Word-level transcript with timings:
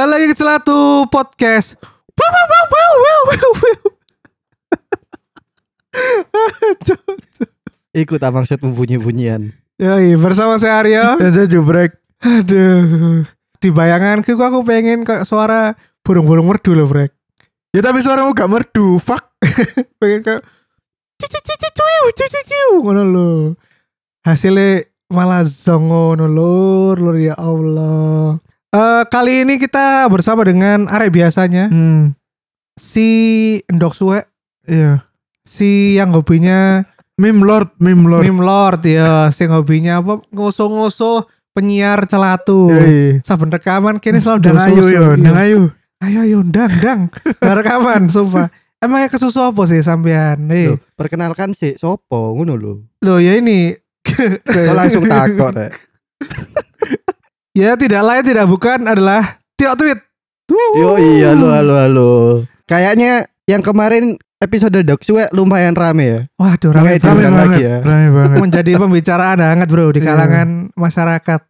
Kembali 0.00 0.16
lagi 0.16 0.32
ke 0.32 0.36
Celatu 0.40 1.04
Podcast. 1.12 1.76
Wow, 2.16 2.24
wow, 2.32 2.46
wow, 2.48 2.64
wow, 2.72 2.92
wow, 2.96 3.20
wow, 3.20 3.52
wow. 3.52 3.80
Cuk, 5.92 6.76
cuk. 6.88 7.04
Ikut 7.92 8.20
apa 8.24 8.40
maksud 8.40 8.64
bunyi-bunyian? 8.64 9.52
Yoi, 9.76 10.16
bersama 10.16 10.56
saya 10.56 10.80
Aryo. 10.80 11.04
Dan 11.20 11.36
saya 11.36 11.44
jubrek. 11.52 12.00
Aduh. 12.24 13.28
Di 13.60 13.68
bayanganku 13.68 14.40
kok 14.40 14.48
aku 14.48 14.64
pengen 14.64 15.04
kayak 15.04 15.28
suara 15.28 15.76
burung-burung 16.00 16.48
merdu 16.48 16.72
loh, 16.72 16.88
Brek. 16.88 17.12
Ya 17.76 17.84
tapi 17.84 18.00
suaramu 18.00 18.32
gak 18.32 18.48
merdu, 18.48 18.96
fuck. 18.96 19.36
Pengen 20.00 20.24
kayak 20.24 20.40
ngono 22.80 23.04
lho. 23.04 23.28
Hasilnya 24.24 24.80
malah 25.12 25.44
zong 25.44 25.92
ngono 25.92 26.24
lur, 26.24 26.96
lur 26.96 27.20
ya 27.20 27.36
Allah. 27.36 28.40
Eh 28.70 29.02
kali 29.04 29.42
ini 29.42 29.58
kita 29.58 30.06
bersama 30.06 30.46
dengan 30.46 30.86
arek 30.86 31.10
biasanya 31.12 31.66
Hmm, 31.66 32.14
si 32.78 33.08
Endok 33.66 33.92
Suwe, 33.92 34.22
iya. 34.62 35.02
si 35.42 35.98
yang 35.98 36.14
hobinya 36.14 36.86
Meme 37.18 37.42
Lord, 37.42 37.74
Meme 37.76 38.06
Lord. 38.06 38.22
meme 38.22 38.40
lord 38.40 38.80
ya, 38.80 39.28
si 39.28 39.44
hobinya 39.44 39.98
apa 39.98 40.22
ngoso-ngoso 40.30 41.26
penyiar 41.50 42.06
celatu. 42.06 42.70
Yoi. 42.70 43.18
Saben 43.20 43.50
rekaman 43.50 43.98
kini 43.98 44.18
selalu 44.18 44.40
Dang 44.40 44.56
ayo 44.62 44.82
yo, 44.82 44.86
Iya. 44.88 45.20
dang 45.20 45.36
ayo. 45.36 45.60
Ayo 46.00 46.18
ayo 46.22 46.38
ndang 46.40 46.70
ndang. 46.72 47.00
Nah, 47.44 47.54
rekaman 47.54 48.06
sumpah. 48.06 48.48
Emangnya 48.78 49.10
kesusu 49.10 49.42
apa 49.42 49.66
sih 49.66 49.82
sampean? 49.82 50.48
Eh, 50.48 50.72
Loh, 50.72 50.80
perkenalkan 50.94 51.52
sih 51.52 51.76
sopo 51.76 52.32
ngono 52.32 52.54
lho. 52.54 52.72
loh 53.00 53.18
ya 53.18 53.34
ini 53.34 53.74
Kok 54.00 54.72
langsung 54.72 55.04
takut 55.04 55.52
rek. 55.52 55.74
ya 57.52 57.74
tidak 57.74 58.02
lain 58.02 58.22
tidak 58.24 58.46
bukan 58.46 58.78
adalah 58.86 59.40
Tio 59.54 59.74
Tweet. 59.74 59.98
Yo 60.50 60.98
iya 60.98 61.34
halo 61.34 61.48
halo 61.50 61.74
halo. 61.78 62.10
Kayaknya 62.66 63.26
yang 63.46 63.62
kemarin 63.62 64.18
episode 64.40 64.78
Dok 64.82 65.02
Suwe 65.02 65.26
lumayan 65.30 65.74
rame 65.74 66.04
ya. 66.06 66.20
Waduh, 66.38 66.74
Rame 66.74 66.98
banget. 66.98 67.02
diundang 67.02 67.34
banget, 67.34 67.46
lagi 67.46 67.60
ya. 67.62 67.76
Rame 67.82 68.08
banget. 68.10 68.36
menjadi 68.46 68.70
pembicaraan 68.78 69.38
hangat 69.38 69.68
bro 69.70 69.90
di 69.90 70.00
Iya. 70.02 70.06
kalangan 70.14 70.48
masyarakat. 70.74 71.40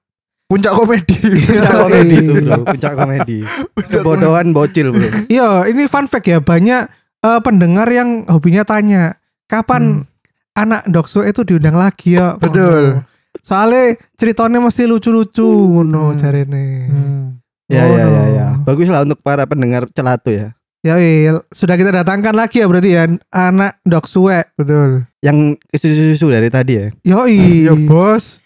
Puncak 0.51 0.73
komedi. 0.75 1.17
Puncak 1.47 1.75
komedi 1.79 2.17
itu 2.19 2.33
bro, 2.43 2.61
puncak 2.67 2.93
komedi. 2.99 3.39
Kebodohan 3.95 4.47
bocil 4.51 4.91
bro. 4.91 5.09
Iya, 5.31 5.65
ini 5.71 5.87
fun 5.87 6.11
fact 6.11 6.27
ya 6.27 6.43
banyak 6.43 6.83
eh, 7.23 7.41
pendengar 7.41 7.87
yang 7.89 8.27
hobinya 8.27 8.67
tanya 8.67 9.17
kapan 9.47 10.05
anak 10.53 10.85
Dokso 10.91 11.23
itu 11.23 11.47
diundang 11.47 11.79
lagi 11.79 12.19
ya. 12.19 12.35
Hmm. 12.37 12.43
Betul. 12.43 12.83
Ngono. 12.99 13.09
Soalnya 13.39 13.95
ceritanya 14.15 14.59
mesti 14.59 14.85
lucu-lucu 14.85 15.47
ngono 15.47 16.13
Hmm. 16.13 16.19
jarene. 16.19 16.65
Hmm. 16.87 17.25
Ya 17.71 17.87
Oh, 17.87 17.95
ya 17.95 18.03
ya 18.03 18.07
no. 18.07 18.23
ya. 18.35 18.49
Bagus 18.67 18.91
lah 18.91 19.07
untuk 19.07 19.23
para 19.23 19.47
pendengar 19.47 19.87
celatu 19.89 20.35
ya. 20.35 20.51
Ya 20.81 20.97
iya, 20.97 21.37
sudah 21.53 21.77
kita 21.77 21.93
datangkan 21.93 22.33
lagi 22.33 22.59
ya 22.59 22.67
berarti 22.67 22.97
ya 22.97 23.05
anak 23.31 23.79
Doksue. 23.85 24.33
Betul. 24.57 25.05
Yang 25.21 25.61
susu-susu 25.71 26.33
dari 26.33 26.49
tadi 26.49 26.73
ya. 26.75 26.87
Yoi. 27.05 27.63
Yo 27.69 27.77
bos. 27.85 28.41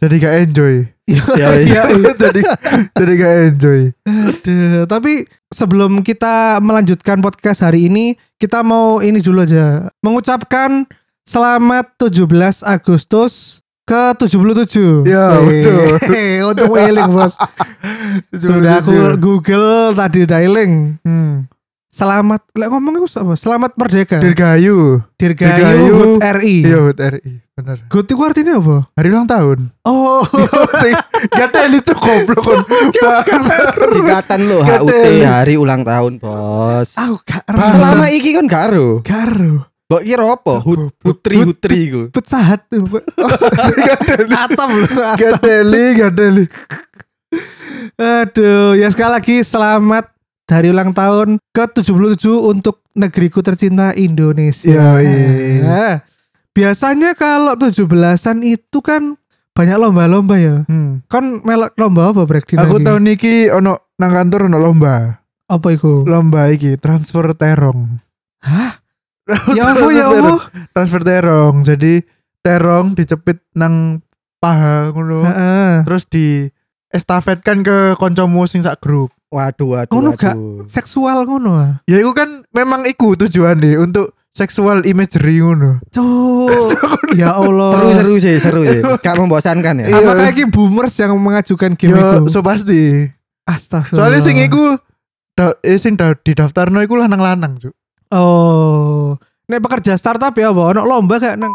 Jadi 0.00 0.14
gak 0.18 0.36
enjoy. 0.48 0.76
Ya, 1.12 1.50
iya. 1.52 1.92
jadi 2.16 2.40
jadi 2.96 3.12
gak 3.12 3.34
enjoy. 3.52 3.80
Aduh, 4.08 4.86
tapi 4.88 5.28
sebelum 5.52 6.00
kita 6.00 6.56
melanjutkan 6.58 7.20
podcast 7.20 7.60
hari 7.60 7.92
ini, 7.92 8.16
kita 8.40 8.64
mau 8.64 9.02
ini 9.04 9.20
dulu 9.20 9.44
aja. 9.44 9.92
Mengucapkan 10.00 10.88
selamat 11.22 11.94
17 11.98 12.26
Agustus 12.66 13.62
ke 13.82 14.14
77. 14.18 15.06
Ya, 15.06 15.38
betul. 15.42 15.98
Untuk 16.50 16.66
mailing 16.70 17.10
bos. 17.10 17.34
Sudah 18.42 18.78
aku 18.82 19.18
Google 19.18 19.94
tadi 19.94 20.26
dialing. 20.26 20.98
Hmm. 21.02 21.50
Selamat, 21.92 22.40
lek 22.56 22.72
ngomong 22.72 23.04
itu 23.04 23.20
apa? 23.20 23.36
Selamat 23.36 23.76
merdeka. 23.76 24.16
Dirgayu. 24.16 25.04
Dirgayu 25.20 25.52
Dirgayu. 25.60 25.92
HUT 25.92 26.24
RI. 26.40 26.56
Iya, 26.64 26.78
HUT 26.88 26.96
RI. 26.96 27.32
Bener. 27.52 27.78
HUT 27.92 28.06
itu 28.08 28.16
artinya 28.24 28.54
apa? 28.56 28.76
Hari 28.96 29.08
ulang 29.12 29.28
tahun. 29.28 29.58
Oh, 29.84 30.24
Gak 31.36 31.52
itu 31.52 31.92
goblok 31.92 32.40
kon. 32.40 32.64
Singkatan 33.92 34.40
lo 34.48 34.64
HUT 34.64 34.88
hari 35.20 35.60
ulang 35.60 35.84
tahun 35.84 36.16
bos. 36.16 36.96
aku 36.96 37.20
gak 37.28 37.44
Selama 37.44 38.08
iki 38.08 38.40
kan 38.40 38.48
karo. 38.48 39.04
Karo. 39.04 39.71
Mbok 39.92 40.04
kira 40.08 40.24
apa? 40.24 40.54
Putri 41.04 41.36
putri 41.44 41.76
iku. 41.92 42.02
Pecah 42.08 42.40
hati. 42.40 42.80
Atam 44.32 44.68
loh. 44.72 44.88
atam. 44.88 45.20
Gak 45.20 45.32
deli, 45.44 45.84
gak 46.00 46.12
deli. 46.16 46.44
Aduh, 48.00 48.72
ya 48.72 48.88
sekali 48.88 49.12
lagi 49.12 49.36
selamat 49.44 50.08
dari 50.48 50.72
ulang 50.72 50.96
tahun 50.96 51.36
ke-77 51.52 52.24
untuk 52.24 52.80
negeriku 52.96 53.44
tercinta 53.44 53.92
Indonesia. 53.92 54.96
Yoi. 54.96 55.60
Nah, 55.60 56.00
biasanya 56.56 57.12
kalau 57.12 57.52
17-an 57.52 58.40
itu 58.48 58.80
kan 58.80 59.20
banyak 59.52 59.76
lomba-lomba 59.76 60.40
ya. 60.40 60.56
Hmm. 60.72 61.04
Kan 61.04 61.44
melok 61.44 61.76
lomba 61.76 62.16
apa 62.16 62.24
break 62.24 62.56
Aku 62.56 62.80
tahun 62.80 63.04
niki 63.04 63.52
ono 63.52 63.92
nang 64.00 64.12
kantor 64.12 64.48
ono 64.48 64.56
lomba. 64.56 65.20
apa 65.52 65.68
itu? 65.68 66.08
Lomba 66.08 66.48
iki 66.48 66.80
transfer 66.80 67.36
terong. 67.36 68.00
Hah? 68.40 68.81
Ya 69.56 69.72
apa 69.72 69.86
ya 69.92 70.06
apa? 70.08 70.32
Transfer 70.72 71.02
terong. 71.02 71.64
Jadi 71.64 72.02
terong 72.42 72.94
dicepit 72.98 73.40
nang 73.56 74.02
paha 74.42 74.90
ngono. 74.90 75.22
Heeh. 75.22 75.86
Terus 75.86 76.04
di 76.10 76.26
estafetkan 76.92 77.62
ke 77.64 77.94
koncomu 77.96 78.44
sing 78.50 78.60
sak 78.60 78.82
grup. 78.82 79.14
Waduh 79.32 79.80
waduh 79.80 79.96
Ngono 79.96 80.12
gak? 80.12 80.36
Seksual 80.68 81.24
ngono. 81.24 81.80
Ya 81.88 81.96
itu 82.02 82.12
kan 82.12 82.44
memang 82.52 82.84
iku 82.84 83.16
tujuan 83.16 83.56
deh 83.64 83.80
untuk 83.80 84.12
sexual 84.36 84.84
imagery 84.84 85.40
ngono. 85.40 85.80
Cuk. 85.94 87.16
ya 87.16 87.32
Allah. 87.40 87.72
Seru 87.72 87.88
seru 87.96 88.14
sih 88.20 88.36
seru 88.36 88.62
sih. 88.68 88.84
Gak 89.00 89.16
membosankan 89.16 89.86
ya. 89.86 89.86
Iya. 89.88 89.96
Apakah 90.04 90.26
ini 90.36 90.44
boomers 90.52 90.92
yang 91.00 91.16
mengajukan 91.16 91.72
game 91.80 91.96
Yo, 91.96 92.28
itu? 92.28 92.28
so 92.28 92.44
pasti. 92.44 93.08
Astagfirullah. 93.48 94.06
Soalnya 94.06 94.20
sing 94.22 94.36
iku 94.38 94.76
da, 95.32 95.56
eh 95.64 95.80
sing 95.80 95.96
da, 95.96 96.12
di 96.14 96.36
daftarno 96.36 96.78
iku 96.84 97.00
lanang-lanang, 97.00 97.56
Cuk. 97.58 97.74
Oh. 98.12 99.16
Nek 99.48 99.60
pekerja 99.64 99.96
startup 99.96 100.36
ya 100.36 100.52
apa? 100.52 100.62
Ono 100.76 100.80
lomba 100.84 101.16
kayak 101.16 101.40
nang 101.40 101.52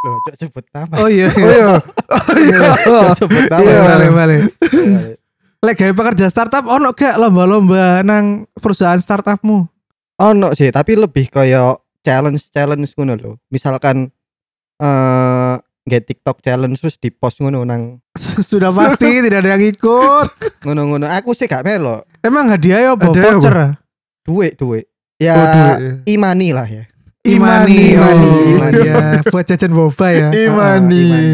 Loh, 0.00 0.16
cok 0.24 0.36
sebut 0.36 0.64
nama. 0.72 0.94
Oh 0.96 1.08
iya. 1.12 1.28
Oh 1.36 1.44
iya. 1.44 1.66
Oh 2.08 2.36
iya. 2.40 2.60
Cok 2.88 3.16
sebut 3.20 3.44
nama. 3.52 3.64
Iya. 3.68 3.80
Balik 3.84 4.10
balik. 4.16 4.40
Lek 5.60 5.76
gawe 5.76 5.92
pekerja 5.92 6.26
startup 6.32 6.64
ono 6.64 6.96
gak 6.96 7.20
lomba-lomba 7.20 8.00
nang 8.00 8.48
perusahaan 8.56 8.96
startupmu? 8.96 9.68
Ono 10.20 10.48
sih, 10.56 10.72
tapi 10.72 10.96
lebih 10.96 11.28
kayak 11.28 11.76
challenge 12.00 12.48
challenge 12.48 12.96
ngono 12.96 13.12
lho. 13.16 13.32
Misalkan 13.52 14.08
eh 14.80 15.54
nggak 15.60 16.02
TikTok 16.08 16.40
challenge 16.40 16.80
terus 16.80 16.96
di 16.96 17.12
post 17.12 17.44
ngono 17.44 17.60
nang 17.68 18.00
Sudah 18.48 18.72
pasti 18.72 19.20
tidak 19.20 19.44
ada 19.44 19.56
yang 19.56 19.64
ikut. 19.68 20.28
ngono-ngono. 20.64 21.08
Aku 21.12 21.36
sih 21.36 21.44
gak 21.44 21.64
melo. 21.64 22.04
Emang 22.24 22.48
hadiah 22.48 22.80
ya 22.80 22.90
apa? 22.96 23.04
Voucher. 23.12 23.76
Duit 24.24 24.56
duit. 24.56 24.89
Ya 25.20 25.36
duit. 25.76 26.08
imani 26.08 26.56
lah 26.56 26.64
ya. 26.64 26.88
Imani, 27.20 27.92
Imani, 27.92 28.32
oh, 28.32 28.40
Imani. 28.56 28.80
iya. 28.88 29.20
buat 29.28 29.44
jajan 29.44 29.76
boba 29.76 30.08
ya. 30.08 30.28
Imani. 30.32 31.04
Imani. 31.04 31.30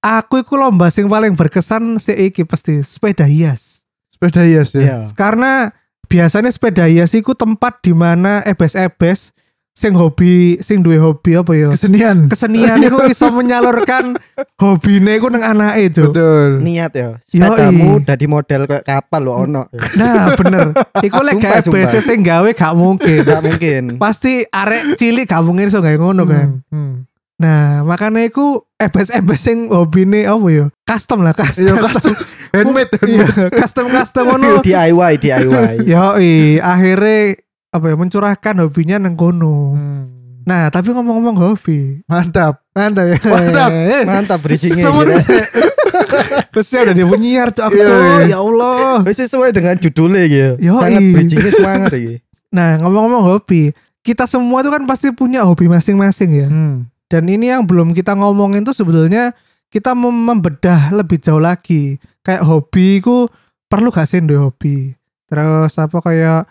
Aku 0.00 0.40
iku 0.40 0.56
lomba 0.56 0.88
sing 0.88 1.04
paling 1.12 1.36
berkesan 1.36 2.00
si 2.00 2.16
iki 2.16 2.48
pasti 2.48 2.80
sepeda 2.80 3.28
hias. 3.28 3.84
Sepeda 4.08 4.48
hias 4.48 4.72
ya. 4.72 4.80
Iya. 4.80 4.98
Karena 5.12 5.76
biasanya 6.08 6.48
sepeda 6.48 6.88
hias 6.88 7.12
iku 7.12 7.36
tempat 7.36 7.84
di 7.84 7.92
mana 7.92 8.40
ebes-ebes 8.48 9.36
sing 9.70 9.96
hobi 9.96 10.60
sing 10.60 10.84
duwe 10.84 11.00
hobi 11.00 11.38
apa 11.38 11.52
ya? 11.56 11.68
Kesenian. 11.72 12.28
Kesenian 12.28 12.78
iku 12.84 13.06
iso 13.08 13.32
menyalurkan 13.32 14.18
hobine 14.60 15.16
iku 15.16 15.32
nang 15.32 15.46
anake, 15.46 15.88
Cuk. 15.94 16.12
Betul. 16.12 16.60
Niat 16.60 16.92
ya. 16.92 17.16
Sepedamu 17.24 18.04
dari 18.04 18.26
model 18.28 18.68
kayak 18.68 18.84
kapal 18.84 19.20
lo 19.24 19.32
ono. 19.46 19.62
Nah, 19.96 20.36
bener. 20.36 20.76
Iku 21.00 21.18
lek 21.24 21.40
gak 21.40 21.64
sumpah. 21.64 22.00
sing 22.00 22.20
gawe 22.20 22.50
gak 22.52 22.74
mungkin. 22.76 23.24
Gak 23.24 23.42
mungkin. 23.42 23.82
Pasti 23.96 24.44
arek 24.44 25.00
cilik 25.00 25.24
gak 25.24 25.42
mungkin 25.46 25.72
iso 25.72 25.80
gawe 25.80 25.96
ngono 25.96 26.22
kan. 26.28 26.60
Hmm, 26.68 26.76
hmm. 26.76 26.92
Nah, 27.40 27.80
makanya 27.88 28.28
iku 28.28 28.68
ebes-ebes 28.76 29.40
sing 29.40 29.72
hobine 29.72 30.28
apa 30.28 30.46
ya? 30.52 30.66
Custom 30.84 31.24
lah, 31.24 31.32
custom. 31.32 31.64
Iya, 31.64 31.74
custom. 31.80 32.14
Handmade. 32.54 32.92
Iya, 33.06 33.26
custom-custom 33.48 34.24
ngono. 34.28 34.60
DIY 34.66 35.12
DIY. 35.16 35.88
Yoi, 35.88 36.60
akhirnya 36.60 37.40
apa 37.70 37.84
ya 37.86 37.94
mencurahkan 37.94 38.54
hobinya 38.60 38.96
nang 38.98 39.14
kono. 39.14 39.74
Hmm. 39.74 40.04
Nah, 40.40 40.66
tapi 40.72 40.90
ngomong-ngomong 40.90 41.36
hobi, 41.36 42.02
Mantap. 42.10 42.64
mantap 42.74 43.06
ya. 43.06 43.16
Mantap. 43.22 43.70
Eh, 43.94 44.02
Mantap 44.02 44.38
bridgingnya 44.40 44.88
Semen- 44.88 45.14
gitu. 45.14 45.36
Pasti 46.50 46.74
udah 46.82 46.94
dia 46.96 47.06
penyiar 47.06 47.48
cok, 47.52 47.70
Iya, 47.70 47.84
Cok. 47.86 48.00
iya. 48.00 48.14
ya 48.26 48.38
Allah. 48.40 49.04
Wis 49.04 49.20
sesuai 49.20 49.50
dengan 49.52 49.76
judulnya 49.78 50.24
gitu. 50.26 50.50
Yoi. 50.58 50.80
Sangat 50.82 51.02
bridgingnya 51.14 51.52
semangat 51.54 51.92
iki. 51.94 52.14
Nah, 52.50 52.70
ngomong-ngomong 52.82 53.22
hobi, 53.30 53.70
kita 54.02 54.24
semua 54.26 54.64
tuh 54.64 54.72
kan 54.74 54.82
pasti 54.88 55.12
punya 55.14 55.44
hobi 55.46 55.70
masing-masing 55.70 56.30
ya. 56.34 56.48
Hmm. 56.50 56.88
Dan 57.06 57.28
ini 57.30 57.52
yang 57.52 57.62
belum 57.62 57.94
kita 57.94 58.16
ngomongin 58.16 58.64
tuh 58.64 58.74
sebetulnya 58.74 59.30
kita 59.70 59.94
mem- 59.94 60.24
membedah 60.24 60.90
lebih 60.90 61.20
jauh 61.22 61.38
lagi. 61.38 62.00
Kayak 62.26 62.42
hobi 62.42 62.98
ku 62.98 63.30
perlu 63.70 63.94
gak 63.94 64.10
sih 64.10 64.18
hobi 64.34 64.98
terus 65.30 65.78
apa 65.78 66.02
kayak 66.02 66.42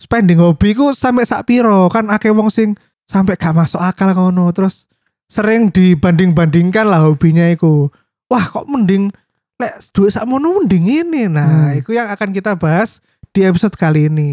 spending 0.00 0.40
hobi 0.40 0.72
ku 0.72 0.90
sampai 0.90 1.22
sak 1.22 1.44
piro 1.44 1.86
kan 1.86 2.08
akeh 2.08 2.32
wong 2.32 2.48
sing 2.48 2.72
sampai 3.04 3.36
gak 3.36 3.52
masuk 3.52 3.76
akal 3.76 4.08
ngono 4.08 4.48
terus 4.50 4.88
sering 5.28 5.68
dibanding-bandingkan 5.68 6.88
lah 6.88 7.04
hobinya 7.04 7.44
iku 7.46 7.92
wah 8.26 8.42
kok 8.42 8.64
mending 8.64 9.12
lek 9.60 9.76
duit 9.92 10.10
sak 10.10 10.24
mono 10.24 10.56
mending 10.56 11.04
ini 11.04 11.28
nah 11.28 11.68
Hmm. 11.68 11.78
itu 11.78 11.92
yang 11.92 12.08
akan 12.08 12.32
kita 12.32 12.56
bahas 12.56 12.98
di 13.30 13.44
episode 13.44 13.76
kali 13.76 14.08
ini 14.08 14.30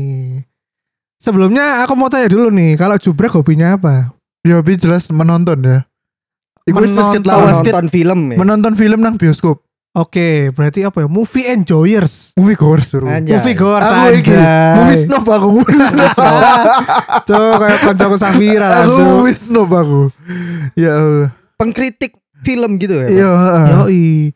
sebelumnya 1.16 1.84
aku 1.84 1.94
mau 1.94 2.08
tanya 2.08 2.32
dulu 2.32 2.48
nih 2.50 2.80
kalau 2.80 2.96
jubrek 2.96 3.30
hobinya 3.30 3.76
apa 3.76 4.16
Ya 4.42 4.56
hobi 4.56 4.80
jelas 4.80 5.12
menonton 5.12 5.60
ya. 5.60 5.84
Iku 6.64 6.80
Menonton. 6.80 7.20
ket 7.20 7.24
lawas 7.28 7.60
ket 7.60 7.76
nonton 7.76 7.88
film 7.92 8.20
ya 8.32 8.38
menonton 8.40 8.74
film 8.80 9.00
nang 9.04 9.20
bioskop. 9.20 9.60
Oke, 9.98 10.54
berarti 10.54 10.86
apa 10.86 11.02
ya? 11.02 11.08
Movie 11.10 11.50
enjoyers. 11.50 12.38
Movie 12.38 12.54
goers. 12.54 12.94
Movie 13.02 13.58
goers 13.58 13.82
Aku 13.82 14.14
iki 14.14 14.30
movie 14.78 14.98
snob 15.02 15.26
aku. 15.26 15.66
Tuh 17.28 17.58
kayak 17.58 17.80
koncoku 17.82 18.16
Safira 18.22 18.70
lah, 18.70 18.86
Aku 18.86 19.26
movie 19.26 19.34
snob 19.34 19.74
aku. 19.74 20.14
Ya 20.78 21.02
Allah. 21.02 21.30
pengkritik 21.58 22.14
film 22.46 22.78
gitu 22.78 22.94
ya 22.94 23.10
Iya, 23.10 23.30
heeh. 23.34 24.30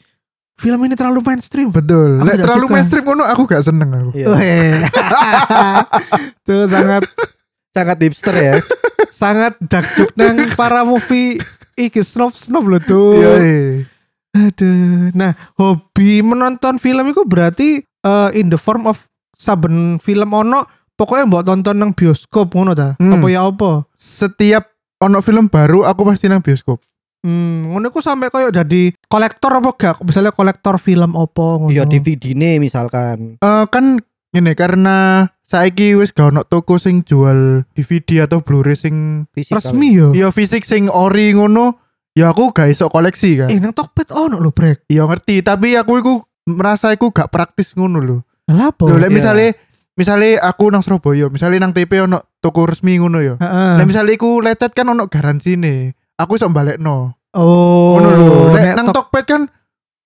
Film 0.57 0.79
ini 0.85 0.97
terlalu 0.97 1.21
mainstream. 1.21 1.69
betul. 1.69 2.17
Lek 2.21 2.41
terlalu 2.41 2.65
suka. 2.65 2.73
mainstream 2.73 3.05
ngono 3.05 3.23
aku 3.29 3.45
gak 3.45 3.61
seneng 3.61 3.89
aku. 3.93 4.09
Iya. 4.17 4.27
Tuh 6.45 6.65
sangat 6.65 7.05
sangat 7.71 7.97
hipster 8.01 8.35
ya 8.35 8.53
sangat 9.21 9.55
dark 9.63 9.87
joke 9.95 10.11
nang 10.19 10.35
para 10.59 10.83
movie 10.83 11.39
iki 11.77 12.01
snob 12.01 12.33
snob 12.33 12.65
loh 12.65 12.81
tuh. 12.81 13.21
Iya. 13.21 13.85
Aduh. 14.31 15.11
Nah, 15.11 15.35
hobi 15.59 16.23
menonton 16.23 16.79
film 16.79 17.11
itu 17.11 17.21
berarti 17.27 17.83
eh, 17.83 18.29
in 18.35 18.47
the 18.47 18.59
form 18.59 18.87
of 18.87 19.07
saben 19.35 19.97
film 19.99 20.31
ono 20.31 20.63
pokoknya 20.95 21.25
mbok 21.27 21.43
tonton 21.49 21.75
nang 21.81 21.91
bioskop 21.97 22.53
ngono 22.53 22.71
ta. 22.77 22.95
Hmm. 23.01 23.17
Apa 23.19 23.27
ya 23.27 23.43
apa? 23.43 23.89
Setiap 23.97 24.69
ono 25.01 25.19
film 25.19 25.49
baru 25.49 25.83
aku 25.83 26.05
pasti 26.05 26.29
nang 26.29 26.45
bioskop. 26.45 26.79
Hmm, 27.21 27.69
ngono 27.69 27.93
ku 27.93 28.01
sampai 28.01 28.33
koyo 28.33 28.49
jadi 28.49 28.93
kolektor 29.05 29.53
apa 29.53 29.69
gak? 29.77 29.95
Misalnya 30.01 30.33
kolektor 30.33 30.81
film 30.81 31.13
opo 31.13 31.61
ngono. 31.61 31.73
iya 31.73 31.85
DVD 31.85 32.33
nih 32.33 32.57
misalkan 32.57 33.37
Eh 33.37 33.63
kan 33.69 34.01
ini 34.33 34.53
karena 34.57 35.27
saiki 35.45 35.93
wis 35.93 36.15
gak 36.17 36.33
ono 36.33 36.41
toko 36.47 36.81
sing 36.81 37.05
jual 37.05 37.67
DVD 37.77 38.25
atau 38.25 38.41
Blu-ray 38.41 38.73
sing 38.73 39.27
resmi 39.35 39.93
yo. 39.93 40.15
ya 40.17 40.31
fisik 40.33 40.65
sing 40.65 40.89
ori 40.89 41.33
ngono. 41.37 41.77
Ya 42.11 42.27
aku 42.27 42.51
gak 42.51 42.67
iso 42.67 42.91
koleksi 42.91 43.39
kan. 43.39 43.47
Eh 43.47 43.59
nang 43.63 43.71
Tokped 43.71 44.11
ono 44.11 44.35
lho, 44.37 44.51
Brek. 44.51 44.83
Iya 44.91 45.07
ngerti, 45.07 45.39
tapi 45.39 45.79
aku 45.79 46.03
iku 46.03 46.13
merasa 46.43 46.91
iku 46.91 47.07
gak 47.09 47.31
praktis 47.31 47.71
ngono 47.71 48.03
lho. 48.03 48.17
Lah 48.51 48.75
apa? 48.75 48.83
Lho, 48.83 48.99
lek 48.99 49.07
iya. 49.07 49.15
misale 49.15 49.45
misale 49.95 50.35
aku 50.35 50.67
nang 50.67 50.83
Surabaya, 50.83 51.31
misale 51.31 51.55
nang 51.55 51.71
TP 51.71 52.03
ono 52.03 52.19
toko 52.43 52.67
resmi 52.67 52.99
ngono 52.99 53.23
ya. 53.23 53.35
Lek 53.79 53.87
misale 53.87 54.19
iku 54.19 54.43
lecet 54.43 54.75
kan 54.75 54.91
ono 54.91 55.07
garansine. 55.07 55.95
Aku 56.19 56.35
iso 56.35 56.51
balekno. 56.51 57.15
Oh. 57.31 57.95
Ngono 57.95 58.09
lho. 58.11 58.29
Lek 58.51 58.75
nang 58.75 58.91
Tok- 58.91 59.07
Tokped 59.07 59.25
kan 59.25 59.41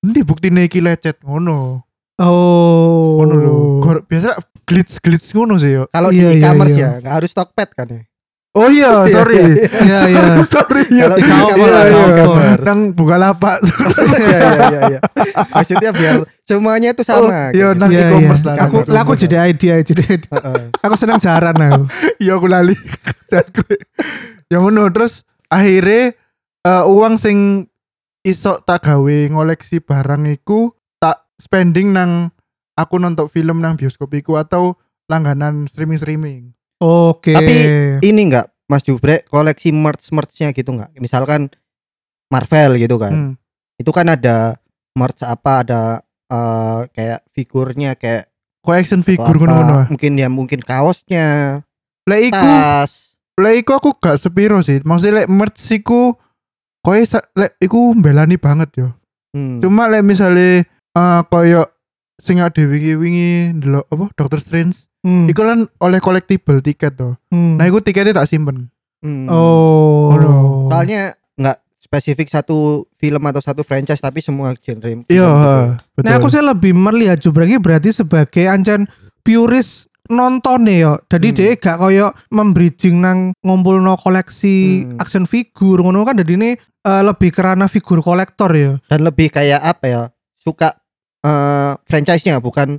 endi 0.05 0.21
buktine 0.21 0.69
iki 0.69 0.85
lecet 0.85 1.25
ngono. 1.25 1.81
Oh. 2.21 3.17
Ngono 3.17 3.33
lho. 3.33 3.55
Biasa 4.05 4.37
glitch-glitch 4.65 5.33
ngono 5.33 5.57
sih 5.57 5.73
yo. 5.73 5.83
kalau 5.89 6.09
Iya, 6.09 6.33
di 6.33 6.41
iya, 6.41 6.49
e-commerce 6.49 6.73
iya. 6.77 6.85
ya 6.85 6.91
nggak 7.01 7.15
harus 7.17 7.31
Tokped 7.33 7.69
kan 7.73 7.87
ya 7.89 8.01
Oh 8.55 8.71
iya, 8.75 9.03
sorry. 9.11 9.67
Iya, 9.67 9.99
iya. 10.07 10.23
sorry 10.47 10.87
ya. 10.87 11.11
Kalau 11.11 11.17
di 11.19 11.27
Iya, 11.27 11.79
iya. 11.91 12.03
e-commerce. 12.07 12.63
Nang 12.63 12.79
buka 12.95 13.15
lapak. 13.19 13.59
iya 14.15 14.39
iya 14.71 14.79
iya 14.95 14.99
maksudnya 15.51 15.91
biar 15.91 16.15
semuanya 16.47 16.95
itu 16.95 17.03
sama 17.03 17.51
Iya, 17.51 17.75
gitu. 17.75 17.79
nang 17.83 17.89
Iya, 17.91 18.01
e-commerce 18.07 18.43
iya. 18.47 18.55
lah. 18.55 18.55
Aku 18.63 18.77
aku 18.87 19.11
jadi 19.19 19.35
idea 19.51 19.75
jadi 19.83 20.03
aku 20.79 20.95
seneng 20.95 21.19
jaran 21.19 21.55
aku. 21.59 21.83
Iya 22.23 22.39
aku 22.39 22.47
lali. 22.47 22.75
Ya 24.45 24.61
ngono 24.61 24.85
terus 24.93 25.25
akhirnya 25.49 26.13
eh, 26.63 26.83
uang 26.85 27.17
sing 27.17 27.65
iso 28.21 28.61
tak 28.61 28.85
gawe 28.85 29.17
ngoleksi 29.33 29.81
barang 29.81 30.29
iku 30.29 30.73
tak 31.01 31.25
spending 31.41 31.91
nang 31.91 32.29
aku 32.77 33.01
nonton 33.01 33.25
film 33.25 33.59
nang 33.65 33.73
bioskop 33.75 34.13
iku 34.13 34.37
atau 34.37 34.77
langganan 35.09 35.65
streaming 35.65 35.97
Oke. 36.79 37.31
Tapi 37.31 37.53
ini 38.01 38.21
enggak 38.25 38.51
Mas 38.65 38.81
Jubrek 38.81 39.29
koleksi 39.29 39.69
merch 39.69 40.09
merchnya 40.09 40.49
gitu 40.49 40.73
nggak 40.73 40.97
misalkan 40.97 41.53
Marvel 42.27 42.81
gitu 42.81 42.97
kan 42.97 43.13
Hmm. 43.13 43.33
itu 43.77 43.91
kan 43.93 44.09
ada 44.09 44.57
merch 44.93 45.21
apa 45.21 45.61
ada 45.61 45.81
eh, 46.25 46.81
kayak 46.91 47.21
figurnya 47.29 47.93
kayak 47.93 48.25
Collection 48.65 49.05
apa, 49.05 49.21
ngono-ngono. 49.45 49.77
mungkin 49.87 50.11
ya 50.17 50.25
mungkin 50.25 50.57
kaosnya 50.59 51.61
Lek 52.05 52.33
iku, 52.33 52.37
aku 53.75 53.89
gak 53.99 54.17
sepiro 54.17 54.57
sih. 54.61 54.81
Maksudnya 54.81 55.21
lek 55.21 55.29
merch 55.29 55.61
iku 55.69 56.17
koyo 56.79 57.03
sa- 57.03 57.25
lek 57.33 57.53
iku 57.59 57.93
mbelani 57.93 58.37
banget 58.37 58.69
yo. 58.75 58.87
hmm. 59.33 59.61
Cuma 59.61 59.85
lek 59.85 60.01
misale 60.01 60.65
eh 60.65 61.21
koyo 61.29 61.69
sing 62.15 62.39
ada 62.39 62.57
wingi-wingi 62.57 63.53
apa 63.85 64.05
Doctor 64.15 64.39
Strange 64.39 64.87
Hmm. 65.05 65.29
iku 65.29 65.45
kan 65.45 65.69
oleh 65.79 66.01
collectible 66.01 66.59
tiket 66.59 66.97
tuh. 66.97 67.13
Hmm. 67.29 67.61
Nah, 67.61 67.69
iku 67.69 67.77
tiketnya 67.77 68.17
tak 68.17 68.25
simpen. 68.25 68.73
Hmm. 69.05 69.29
Oh. 69.29 70.09
Oh, 70.09 70.17
no. 70.17 70.33
soalnya 70.65 71.13
nggak 71.37 71.57
spesifik 71.77 72.27
satu 72.27 72.89
film 72.97 73.21
atau 73.21 73.37
satu 73.37 73.61
franchise 73.61 74.01
tapi 74.01 74.17
semua 74.17 74.57
genre 74.57 75.05
Iya, 75.05 75.05
gitu. 75.05 76.01
Nah 76.01 76.17
aku 76.17 76.27
sih 76.27 76.41
lebih 76.41 76.73
melihat 76.73 77.21
Jubrek 77.21 77.47
ini 77.47 77.61
berarti 77.61 77.93
sebagai 77.93 78.49
ancan 78.49 78.89
purist 79.21 79.85
nonton 80.05 80.65
ya. 80.65 80.97
Jadi 81.05 81.27
Hmm. 81.29 81.37
dia 81.37 81.53
gak 81.53 81.77
koyo 81.77 82.09
membridging 82.29 82.97
nang 82.97 83.37
ngumpul 83.41 83.77
no 83.77 83.93
koleksi 83.95 84.85
Hmm. 84.85 84.97
action 84.97 85.25
figure 85.25 85.81
ngono 85.81 86.01
kan 86.01 86.17
jadi 86.17 86.33
ini 86.33 86.57
eh, 86.57 87.01
lebih 87.01 87.29
kerana 87.29 87.65
figur 87.65 88.01
kolektor 88.01 88.49
ya. 88.53 88.77
dan 88.89 89.01
lebih 89.01 89.29
kayak 89.29 89.57
apa 89.59 89.85
ya 89.85 90.01
suka 90.35 90.73
eh 91.21 91.73
franchise-nya 91.85 92.37
bukan 92.37 92.77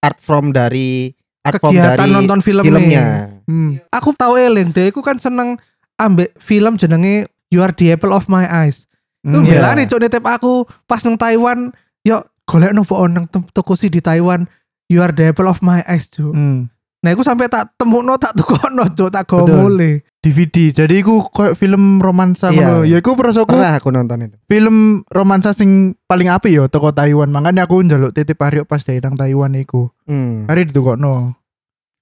art 0.00 0.16
from 0.16 0.52
dari 0.52 1.12
Kegiatan 1.42 1.98
dari 1.98 2.12
nonton 2.12 2.38
filmnya. 2.38 2.64
filmnya 2.64 3.04
Hmm. 3.42 3.82
Aku 3.90 4.14
tahu 4.14 4.38
Elen, 4.38 4.70
dia 4.70 4.86
aku 4.86 5.02
kan 5.02 5.18
seneng 5.18 5.58
ambek 5.98 6.30
film 6.38 6.78
jenenge 6.78 7.26
You 7.50 7.60
Are 7.60 7.74
the 7.74 7.90
Apple 7.90 8.14
of 8.14 8.30
My 8.30 8.46
Eyes. 8.46 8.86
Itu 9.20 9.34
Hmm, 9.34 9.44
Iya. 9.44 9.58
bela 9.58 9.70
nih 9.74 9.86
cok 9.86 10.00
nitip 10.00 10.24
aku 10.24 10.52
pas 10.86 11.02
nang 11.02 11.18
Taiwan, 11.18 11.74
yo 12.00 12.22
golek 12.42 12.70
nopo 12.70 12.94
nang 13.06 13.26
toko 13.26 13.74
sih 13.74 13.86
di 13.86 13.98
Taiwan. 13.98 14.46
You 14.86 15.00
Are 15.00 15.10
the 15.10 15.30
Apple 15.30 15.46
of 15.46 15.58
My 15.60 15.82
Eyes, 15.82 16.06
cok. 16.08 16.30
Hmm. 16.30 16.70
Nah, 17.02 17.10
aku 17.10 17.26
sampai 17.26 17.50
tak 17.50 17.74
temukno 17.74 18.14
tak 18.14 18.38
tukono, 18.38 18.86
cok, 18.86 19.10
tak 19.10 19.26
gomole. 19.26 20.06
DVD. 20.22 20.70
Jadi 20.70 21.02
iku 21.02 21.26
koyo 21.28 21.52
film 21.52 21.98
romansa 21.98 22.48
Iya. 22.48 22.62
ngono. 22.62 22.78
Ya 22.86 23.02
iku 23.02 23.18
pernah 23.18 23.74
aku 23.74 23.90
nonton 23.90 24.22
itu 24.22 24.36
film 24.46 25.02
romansa 25.10 25.50
sing 25.50 25.98
paling 26.06 26.30
apik 26.30 26.54
yo 26.54 26.70
toko 26.70 26.94
Taiwan. 26.94 27.28
Makanya 27.28 27.66
aku 27.66 27.82
njaluk 27.82 28.14
titip 28.14 28.38
Aryo 28.38 28.62
pas 28.62 28.80
dari 28.80 29.02
nang 29.02 29.18
Taiwan 29.18 29.58
iku. 29.58 29.90
Hmm. 30.06 30.46
Hari 30.46 30.70
ditukokno. 30.70 31.34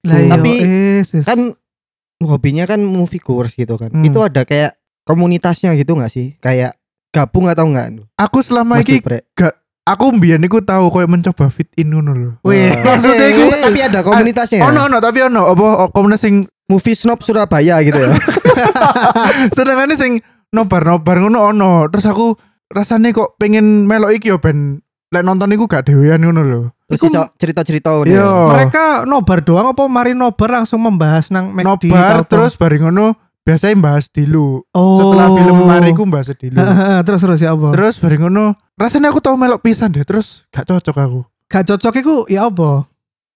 Lah 0.05 0.17
iya, 0.17 0.33
Tapi 0.37 0.53
is, 1.01 1.09
is. 1.13 1.25
kan 1.25 1.57
hobinya 2.21 2.69
kan 2.69 2.85
movie 2.85 3.21
goers 3.21 3.57
gitu 3.57 3.81
kan 3.81 3.89
Hmm. 3.89 4.05
itu 4.05 4.21
ada 4.21 4.45
kayak 4.45 4.77
komunitasnya 5.05 5.73
gitu 5.73 5.97
nggak 5.97 6.13
sih 6.13 6.37
kayak 6.39 6.77
gabung 7.11 7.49
atau 7.49 7.65
enggak 7.65 8.05
Aku 8.21 8.45
selama 8.45 8.79
Mas 8.79 8.85
iki 8.85 9.01
Jubrek? 9.01 9.25
Aku 9.85 10.13
mbiyen 10.13 10.43
iku 10.43 10.61
tahu 10.61 10.89
koyo 10.89 11.07
mencoba 11.07 11.49
fit 11.49 11.69
in 11.75 11.91
ngono 11.91 12.13
lho. 12.13 12.31
Wih, 12.43 12.73
maksudnya 12.81 13.27
iku 13.29 13.43
Eh, 13.49 13.61
tapi 13.65 13.81
ada 13.81 14.01
komunitasnya 14.01 14.61
Ono 14.63 14.87
ono 14.87 14.97
tapi 14.99 15.19
ono 15.21 15.49
apa 15.49 15.65
oh, 15.85 15.89
komunitas 15.91 16.23
sing 16.23 16.35
movie 16.67 16.95
snob 16.95 17.19
Surabaya 17.21 17.83
gitu 17.83 17.99
ya 17.99 18.15
sedangane 19.57 19.95
sing 19.95 20.21
nobar-nobar 20.51 21.19
ngono 21.21 21.51
ono. 21.51 21.71
Terus 21.89 22.07
aku 22.07 22.35
rasane 22.71 23.11
kok 23.11 23.35
pengen 23.37 23.87
melok 23.87 24.15
iki 24.15 24.31
yo 24.31 24.39
ben 24.39 24.79
lek 25.11 25.27
nonton 25.27 25.51
iku 25.51 25.67
gak 25.67 25.91
dewean 25.91 26.23
ngono 26.23 26.43
lho. 26.43 26.63
terus 26.87 27.07
cerita-cerita 27.35 27.91
ngono 27.91 28.07
Iya. 28.07 28.19
ya. 28.23 28.47
mereka 28.51 28.85
nobar 29.07 29.43
doang 29.43 29.71
apa 29.71 29.87
mari 29.87 30.11
nobar 30.11 30.63
langsung 30.63 30.83
membahas 30.83 31.31
nang 31.31 31.51
McD 31.51 31.87
Nobar 31.87 32.27
terus 32.27 32.55
bareng 32.55 32.91
ngono 32.91 33.15
biasanya 33.51 33.77
bahas 33.83 34.07
dulu. 34.07 34.63
oh. 34.71 34.95
Setelah 34.95 35.27
film 35.35 35.57
mari 35.67 35.91
ku 35.91 36.07
bahas 36.07 36.31
dulu. 36.31 36.55
terus 37.07 37.21
terus 37.27 37.41
ya 37.43 37.51
apa? 37.59 37.75
Terus 37.75 37.99
bareng 37.99 38.31
ngono, 38.31 38.55
rasanya 38.79 39.11
aku 39.11 39.19
tau 39.19 39.35
melok 39.35 39.67
pisan 39.67 39.91
deh, 39.91 40.07
terus 40.07 40.47
gak 40.55 40.71
cocok 40.71 40.97
aku. 41.03 41.21
Gak 41.51 41.67
cocok 41.67 41.95
iku 41.99 42.17
ya 42.31 42.47
apa? 42.47 42.87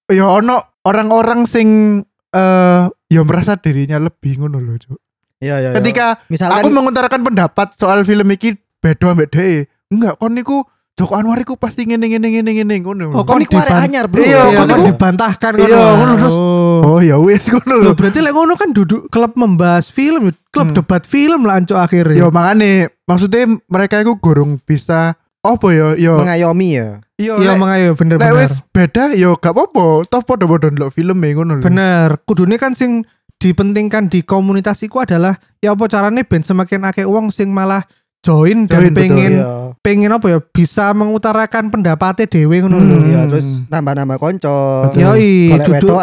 Ya 0.06 0.30
ono 0.30 0.62
orang-orang 0.86 1.50
sing 1.50 1.98
eh 2.30 2.82
ya 3.10 3.22
merasa 3.26 3.58
dirinya 3.58 3.98
lebih 3.98 4.38
ngono 4.38 4.62
loh, 4.62 4.78
Cuk. 4.78 4.98
Iya 5.42 5.58
iya. 5.58 5.70
iya. 5.74 5.76
Ketika 5.82 6.22
misalkan 6.30 6.62
aku 6.62 6.68
mengutarakan 6.70 7.20
pendapat 7.26 7.74
soal 7.74 8.06
film 8.06 8.30
iki 8.30 8.54
beda 8.78 9.10
ambek 9.10 9.34
dhewe. 9.34 9.66
Enggak, 9.90 10.14
kon 10.22 10.32
niku 10.38 10.62
Joko 10.94 11.18
Anwar 11.18 11.42
iku 11.42 11.58
pasti 11.58 11.82
ngene 11.82 12.06
ngene 12.06 12.30
ngene 12.30 12.50
ngene 12.54 12.74
ngono. 12.86 13.10
Oh, 13.10 13.26
kon 13.26 13.42
iku 13.42 13.58
arek 13.58 13.90
anyar 13.90 14.06
bro. 14.06 14.22
Iya, 14.22 14.46
Iya, 14.46 14.62
kon 14.62 14.70
iku- 14.70 14.86
dibantahkan 14.94 15.52
Iya, 15.58 15.82
ngono. 15.90 16.12
terus. 16.14 16.34
Oh. 16.38 16.98
Ya 17.02 17.16
wis 17.18 17.50
ngono 17.50 17.74
Loh, 17.74 17.90
lho. 17.90 17.92
berarti 17.98 18.22
lek 18.22 18.30
ngono 18.30 18.54
kan 18.54 18.70
duduk 18.70 19.10
klub 19.10 19.34
membahas 19.34 19.90
film, 19.90 20.30
klub 20.54 20.70
Hmm. 20.70 20.76
debat 20.78 21.02
film 21.02 21.42
lah 21.42 21.58
ancuk 21.58 21.74
akhirnya. 21.74 22.14
Ya 22.14 22.26
makane 22.30 22.94
maksudnya 23.04 23.42
mereka 23.66 23.98
iku 23.98 24.22
gurung 24.22 24.62
bisa 24.62 25.18
apa 25.42 25.66
ya 25.74 25.98
ya 25.98 26.14
mengayomi 26.14 26.68
ya. 26.78 27.02
Iya, 27.18 27.34
Iya 27.36 27.52
lek- 27.52 27.58
makanya 27.58 27.88
bener 27.98 28.16
lek 28.16 28.22
bener. 28.24 28.38
wis 28.38 28.52
beda 28.70 29.04
yo 29.12 29.34
gak 29.34 29.50
apa-apa. 29.50 30.06
Toh 30.06 30.22
padha-padha 30.22 30.70
ndelok 30.70 30.94
film 30.94 31.18
e 31.18 31.34
ngono 31.34 31.58
lho. 31.58 31.62
Bener. 31.66 32.22
Kudune 32.22 32.54
kan 32.54 32.78
sing 32.78 33.02
dipentingkan 33.36 34.06
di 34.06 34.22
komunitas 34.22 34.78
iku 34.80 35.02
adalah 35.02 35.34
ya 35.58 35.74
apa 35.74 35.84
carane 35.84 36.22
ben 36.22 36.40
semakin 36.40 36.86
akeh 36.86 37.02
uang 37.02 37.34
sing 37.34 37.50
malah 37.50 37.82
join 38.24 38.64
dan 38.64 38.80
Join, 38.80 38.88
betul, 38.88 38.98
pengen 38.98 39.32
Iya. 39.34 39.50
pengen 39.78 40.10
apa 40.10 40.26
ya 40.26 40.38
bisa 40.40 40.90
mengutarakan 40.90 41.68
pendapatnya 41.68 42.24
dewe 42.24 42.56
ngono 42.58 42.74
Hmm. 42.74 43.04
Iya, 43.04 43.20
terus 43.28 43.44
nambah-nambah 43.66 44.16
konco. 44.16 44.88
Betul. 44.88 45.00
Yoi, 45.04 45.32
duduk 45.60 45.98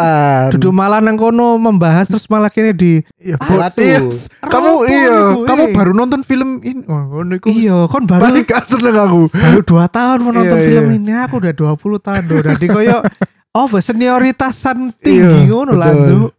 duduk 0.52 0.70
malah 0.70 0.98
nang 0.98 1.14
kono 1.14 1.56
membahas 1.56 2.06
terus 2.06 2.24
malah 2.26 2.46
kini 2.46 2.70
di 2.70 2.92
Iya, 3.16 3.34
Ah, 3.36 3.46
bos. 3.48 3.74
tuh. 3.74 3.82
Yes. 3.82 4.16
Kamu 4.40 4.70
iya, 4.86 5.16
kamu 5.42 5.64
baru 5.72 5.92
nonton 5.92 6.22
film 6.22 6.58
ini. 6.60 6.82
Wah, 6.84 7.02
ngono 7.04 7.34
iku. 7.34 7.50
iya 7.50 7.84
kon 7.84 8.06
baru 8.06 8.22
gak 8.40 8.62
seneng 8.68 8.94
aku. 8.96 9.22
baru 9.28 9.60
dua 9.60 9.84
tahun 9.86 10.20
menonton 10.22 10.56
Iya, 10.56 10.66
film 10.68 10.86
iya. 10.86 10.96
ini 10.96 11.12
aku 11.18 11.34
udah 11.36 11.52
20 11.52 11.74
tahun 11.98 12.22
loh 12.24 12.40
jadi 12.46 12.66
koyo 12.68 12.98
oh 13.58 13.66
senioritasan 13.68 14.94
tinggi 14.96 15.42
Iya, 15.42 15.50
ngono 15.50 15.72
lah 15.74 15.90
betul. 15.90 16.30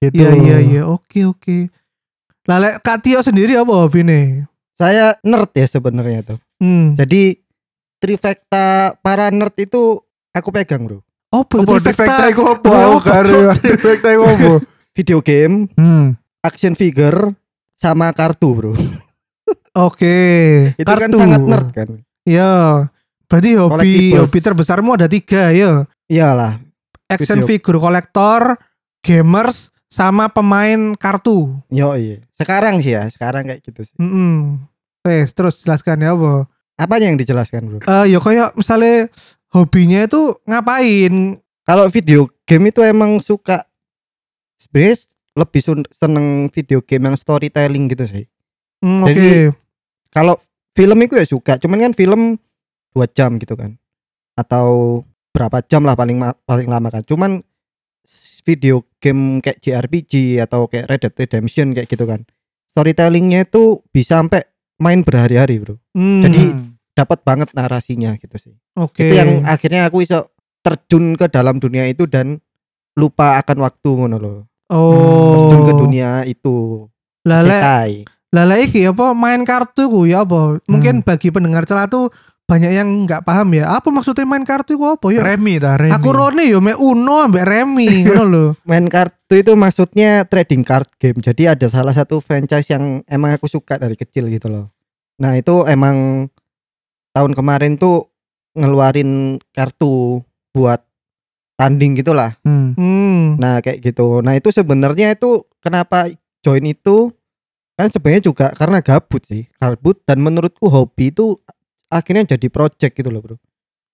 Gitu. 0.00 0.16
iya 0.16 0.30
iya 0.34 0.56
iya 0.58 0.82
oke 0.84 1.20
oke 1.28 1.68
lah 2.44 2.56
lek 2.58 2.80
Kak 2.80 2.98
Tio 3.00 3.20
sendiri 3.20 3.52
apa 3.54 3.68
hobi 3.70 4.00
nih 4.00 4.48
Saya 4.80 5.12
nerd 5.20 5.52
ya 5.52 5.66
sebenarnya 5.68 6.20
tuh. 6.24 6.38
hmm. 6.56 6.96
Jadi 6.96 7.36
trifecta 7.98 8.96
para 8.96 9.28
nerd 9.28 9.52
itu 9.54 10.00
aku 10.32 10.48
pegang, 10.50 10.82
Bro. 10.82 11.04
apa 11.28 11.60
Apa 11.60 12.26
iku 12.26 12.42
apa? 12.48 12.64
Apa, 12.66 12.88
Aku 12.88 12.98
karo 13.00 13.40
defekta 13.54 14.08
iku 14.10 14.24
apa? 14.24 14.52
Video 14.90 15.20
game, 15.20 15.68
Hmm. 15.76 16.16
action 16.40 16.72
figure, 16.72 17.36
sama 17.74 18.10
kartu, 18.10 18.48
Bro. 18.50 18.72
oke 19.76 20.16
Itu 20.74 20.88
kan 20.88 21.06
Kartu. 21.06 21.18
sangat 21.18 21.42
nerd 21.42 21.68
kan. 21.70 21.88
iya 22.22 22.86
berarti 23.26 23.50
hobi 23.54 23.92
hobi 24.12 24.38
terbesarmu 24.40 24.90
ada 24.92 25.06
tiga 25.06 25.50
ya 25.50 25.86
Iyalah, 26.06 26.58
action 27.06 27.38
Video. 27.38 27.48
figure 27.48 27.78
kolektor 27.78 28.58
gamers 28.98 29.70
sama 29.86 30.26
pemain 30.26 30.94
kartu 30.94 31.54
yo 31.68 31.94
iya. 31.94 32.18
Sekarang 32.34 32.78
sih 32.78 32.90
ya, 32.90 33.04
sekarang 33.06 33.44
kayak 33.44 33.60
gitu 33.62 33.84
sih. 33.84 33.94
Mm 33.94 34.69
Wes, 35.06 35.32
terus 35.32 35.64
jelaskan 35.64 36.04
ya 36.04 36.12
apa 36.12 36.50
Apanya 36.80 37.12
yang 37.12 37.20
dijelaskan, 37.20 37.60
Bro? 37.68 37.78
eh 37.84 38.04
ya 38.12 38.18
kayak 38.20 38.56
misalnya 38.56 39.12
hobinya 39.52 40.04
itu 40.04 40.36
ngapain 40.48 41.36
Kalau 41.64 41.86
video 41.92 42.28
game 42.48 42.72
itu 42.72 42.80
emang 42.84 43.20
suka 43.20 43.64
sebenarnya 44.60 45.08
lebih 45.38 45.60
seneng 45.94 46.50
video 46.50 46.82
game 46.82 47.08
yang 47.08 47.16
storytelling 47.16 47.86
gitu 47.88 48.04
sih. 48.04 48.24
Oke 48.80 49.12
Jadi, 49.12 49.28
Kalau 50.10 50.34
film 50.74 50.98
itu 51.06 51.14
ya 51.14 51.26
suka, 51.26 51.54
cuman 51.60 51.90
kan 51.90 51.92
film 51.94 52.22
dua 52.90 53.06
jam 53.06 53.38
gitu 53.38 53.54
kan, 53.54 53.78
atau 54.34 55.00
berapa 55.30 55.62
jam 55.70 55.86
lah 55.86 55.94
paling 55.94 56.18
paling 56.42 56.66
lama 56.66 56.90
kan. 56.90 57.06
Cuman 57.06 57.46
video 58.42 58.82
game 58.98 59.38
kayak 59.38 59.62
JRPG 59.62 60.42
atau 60.42 60.66
kayak 60.66 60.90
Red 60.90 61.00
Dead 61.06 61.14
Redemption 61.14 61.76
kayak 61.76 61.86
gitu 61.86 62.10
kan, 62.10 62.26
storytellingnya 62.74 63.46
itu 63.46 63.78
bisa 63.94 64.18
sampai 64.18 64.42
main 64.80 65.04
berhari-hari 65.04 65.60
bro. 65.60 65.76
Hmm, 65.92 66.24
jadi, 66.24 66.42
Dapat 66.90 67.22
banget 67.22 67.48
narasinya 67.52 68.12
gitu 68.16 68.36
sih. 68.36 68.54
oke 68.74 68.98
Itu 68.98 69.14
yang 69.14 69.46
akhirnya 69.46 69.86
aku 69.86 70.02
bisa 70.02 70.26
terjun 70.60 71.14
ke 71.14 71.28
dalam 71.28 71.56
dunia 71.56 71.86
itu 71.86 72.04
dan 72.04 72.42
lupa 72.92 73.38
akan 73.38 73.56
waktu 73.62 73.88
ngono 73.88 74.16
loh. 74.16 74.38
oh 74.68 75.46
Terjun 75.46 75.62
ke 75.62 75.72
dunia 75.76 76.10
itu. 76.24 76.84
lale 77.20 77.52
Sekai. 77.52 77.92
lale 78.30 78.56
iki 78.62 78.84
apa 78.84 79.12
main 79.12 79.44
kartu 79.44 79.86
ku 79.86 80.04
ya 80.04 80.24
apa 80.24 80.60
mungkin 80.66 81.00
bagi 81.00 81.28
pendengar 81.28 81.64
celah 81.64 81.84
tuh 81.84 82.08
banyak 82.50 82.72
yang 82.74 83.06
nggak 83.06 83.22
paham 83.22 83.54
ya 83.54 83.78
apa 83.78 83.94
maksudnya 83.94 84.26
main 84.26 84.42
kartu 84.42 84.74
ku 84.74 84.90
apa 84.90 85.06
ya 85.14 85.22
Remi 85.22 85.62
ta, 85.62 85.78
Remi. 85.78 85.94
aku 85.94 86.10
rone 86.10 86.42
yo 86.50 86.58
me 86.58 86.74
uno 86.74 87.22
ambek 87.22 87.46
remi 87.46 88.02
ngono 88.02 88.24
lho 88.26 88.46
main 88.68 88.90
kartu 88.90 89.38
itu 89.38 89.54
maksudnya 89.54 90.26
trading 90.26 90.66
card 90.66 90.90
game. 90.98 91.22
Jadi 91.22 91.46
ada 91.46 91.66
salah 91.70 91.94
satu 91.94 92.18
franchise 92.18 92.74
yang 92.74 93.06
emang 93.06 93.38
aku 93.38 93.46
suka 93.46 93.78
dari 93.78 93.94
kecil 93.94 94.26
gitu 94.26 94.50
loh. 94.50 94.74
Nah 95.22 95.38
itu 95.38 95.62
emang 95.70 96.26
tahun 97.14 97.38
kemarin 97.38 97.78
tuh 97.78 98.10
ngeluarin 98.58 99.38
kartu 99.54 100.26
buat 100.50 100.82
tanding 101.54 101.94
gitulah. 101.94 102.34
Hmm. 102.42 102.74
hmm. 102.74 103.38
Nah 103.38 103.62
kayak 103.62 103.78
gitu. 103.86 104.18
Nah 104.26 104.34
itu 104.34 104.50
sebenarnya 104.50 105.14
itu 105.14 105.46
kenapa 105.62 106.10
join 106.42 106.66
itu 106.66 107.14
kan 107.78 107.88
sebenarnya 107.88 108.26
juga 108.26 108.46
karena 108.52 108.82
gabut 108.82 109.22
sih, 109.24 109.46
gabut 109.56 110.02
dan 110.04 110.20
menurutku 110.20 110.68
hobi 110.68 111.14
itu 111.14 111.38
akhirnya 111.90 112.38
jadi 112.38 112.46
project 112.48 112.94
gitu 112.94 113.10
loh 113.10 113.20
bro. 113.20 113.36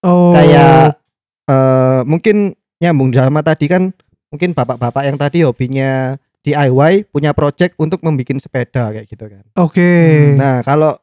oh 0.05 0.37
Kayak 0.37 1.00
eh 1.49 2.00
mungkin 2.05 2.53
nyambung 2.79 3.11
sama 3.17 3.41
tadi 3.41 3.67
kan 3.67 3.91
mungkin 4.29 4.53
bapak-bapak 4.53 5.09
yang 5.09 5.17
tadi 5.17 5.43
hobinya 5.43 6.15
DIY 6.47 7.11
punya 7.11 7.35
project 7.35 7.75
untuk 7.81 8.05
membuat 8.07 8.38
sepeda 8.38 8.95
kayak 8.95 9.09
gitu 9.11 9.26
kan. 9.26 9.43
oke 9.59 9.91
Nah, 10.38 10.62
kalau 10.62 10.95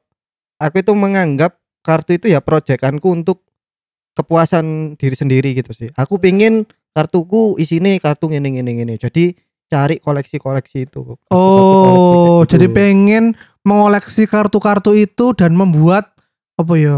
aku 0.62 0.80
itu 0.80 0.94
menganggap 0.96 1.60
kartu 1.84 2.16
itu 2.16 2.32
ya 2.32 2.40
proyekanku 2.40 3.12
untuk 3.12 3.44
kepuasan 4.16 4.96
diri 4.96 5.18
sendiri 5.18 5.52
gitu 5.58 5.76
sih. 5.76 5.90
Aku 6.00 6.22
pingin 6.22 6.64
kartuku 6.96 7.60
isine 7.60 8.00
kartu 8.00 8.32
ngene 8.32 8.56
ngene 8.56 8.72
ngene. 8.72 8.96
Jadi 8.96 9.36
cari 9.68 9.98
koleksi-koleksi 10.00 10.88
itu. 10.88 11.02
Kartu-kartu 11.04 11.28
koleksi 11.28 12.16
oh 12.16 12.24
kayak 12.24 12.40
gitu. 12.40 12.52
jadi 12.56 12.68
pengen 12.72 13.24
mengoleksi 13.66 14.24
kartu-kartu 14.30 14.96
itu 14.96 15.34
dan 15.36 15.58
membuat 15.58 16.13
apa 16.56 16.74
ya 16.76 16.96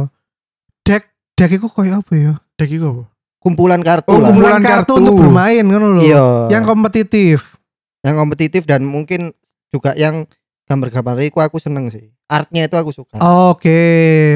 deck 0.84 1.04
deck 1.34 1.52
itu 1.54 1.68
kayak 1.68 2.04
apa 2.04 2.14
ya 2.14 2.34
Dek 2.56 2.72
iku 2.72 2.86
apa? 2.92 3.04
kumpulan 3.40 3.80
kartu 3.80 4.10
Oh, 4.10 4.18
lah. 4.18 4.32
kumpulan 4.34 4.58
kartu, 4.58 4.94
kartu. 4.98 5.02
untuk 5.04 5.14
bermain 5.22 5.62
ngono 5.62 6.00
loh 6.00 6.04
Iya. 6.04 6.26
yang 6.50 6.64
kompetitif 6.64 7.56
yang 8.02 8.16
kompetitif 8.16 8.66
dan 8.66 8.86
mungkin 8.86 9.34
juga 9.70 9.94
yang 9.94 10.26
gambar-gambar 10.66 11.22
itu 11.22 11.38
aku 11.38 11.62
seneng 11.62 11.90
sih. 11.90 12.10
Artnya 12.26 12.66
itu 12.66 12.74
aku 12.74 12.90
suka. 12.90 13.22
Oke, 13.50 13.78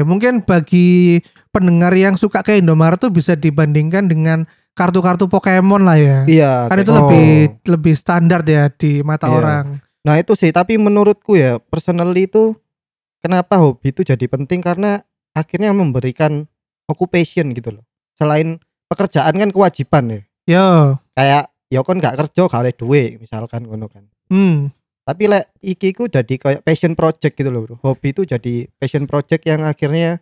mungkin 0.06 0.46
bagi 0.46 1.18
pendengar 1.50 1.90
yang 1.90 2.14
suka 2.14 2.42
ke 2.42 2.54
Indomaret 2.54 3.02
tuh 3.02 3.10
bisa 3.10 3.34
dibandingkan 3.34 4.06
dengan 4.06 4.46
kartu-kartu 4.74 5.26
Pokemon 5.26 5.82
lah 5.82 5.98
ya. 5.98 6.18
Iya. 6.22 6.52
Kan 6.70 6.78
itu 6.78 6.86
gitu. 6.86 6.98
lebih 7.02 7.28
lebih 7.66 7.94
standar 7.94 8.46
ya 8.46 8.70
di 8.70 9.02
mata 9.02 9.26
Iya. 9.26 9.34
orang. 9.34 9.64
Nah 10.06 10.14
itu 10.16 10.34
sih, 10.34 10.50
tapi 10.50 10.78
menurutku 10.78 11.34
ya 11.34 11.58
personally 11.60 12.30
itu 12.30 12.54
kenapa 13.18 13.58
hobi 13.58 13.90
itu 13.90 14.06
jadi 14.06 14.22
penting 14.22 14.62
karena 14.62 15.02
akhirnya 15.32 15.70
memberikan 15.70 16.46
occupation 16.86 17.54
gitu 17.54 17.78
loh. 17.78 17.84
Selain 18.18 18.58
pekerjaan 18.86 19.34
kan 19.34 19.50
kewajiban 19.50 20.04
ya. 20.10 20.20
Yo, 20.50 20.66
Kayak 21.14 21.44
ya 21.70 21.80
kan 21.86 21.96
gak 22.02 22.16
kerja 22.18 22.42
gak 22.50 22.62
oleh 22.66 22.74
duit 22.74 23.10
misalkan 23.22 23.62
ngono 23.64 23.86
kan. 23.86 24.02
hmm, 24.28 24.74
Tapi 25.06 25.22
lek 25.30 25.50
iki 25.62 25.94
ku 25.94 26.06
jadi 26.06 26.34
kayak 26.38 26.62
passion 26.62 26.94
project 26.98 27.34
gitu 27.34 27.50
loh 27.50 27.66
bro. 27.66 27.76
Hobi 27.82 28.10
itu 28.10 28.26
jadi 28.26 28.66
passion 28.78 29.06
project 29.06 29.46
yang 29.46 29.62
akhirnya 29.62 30.18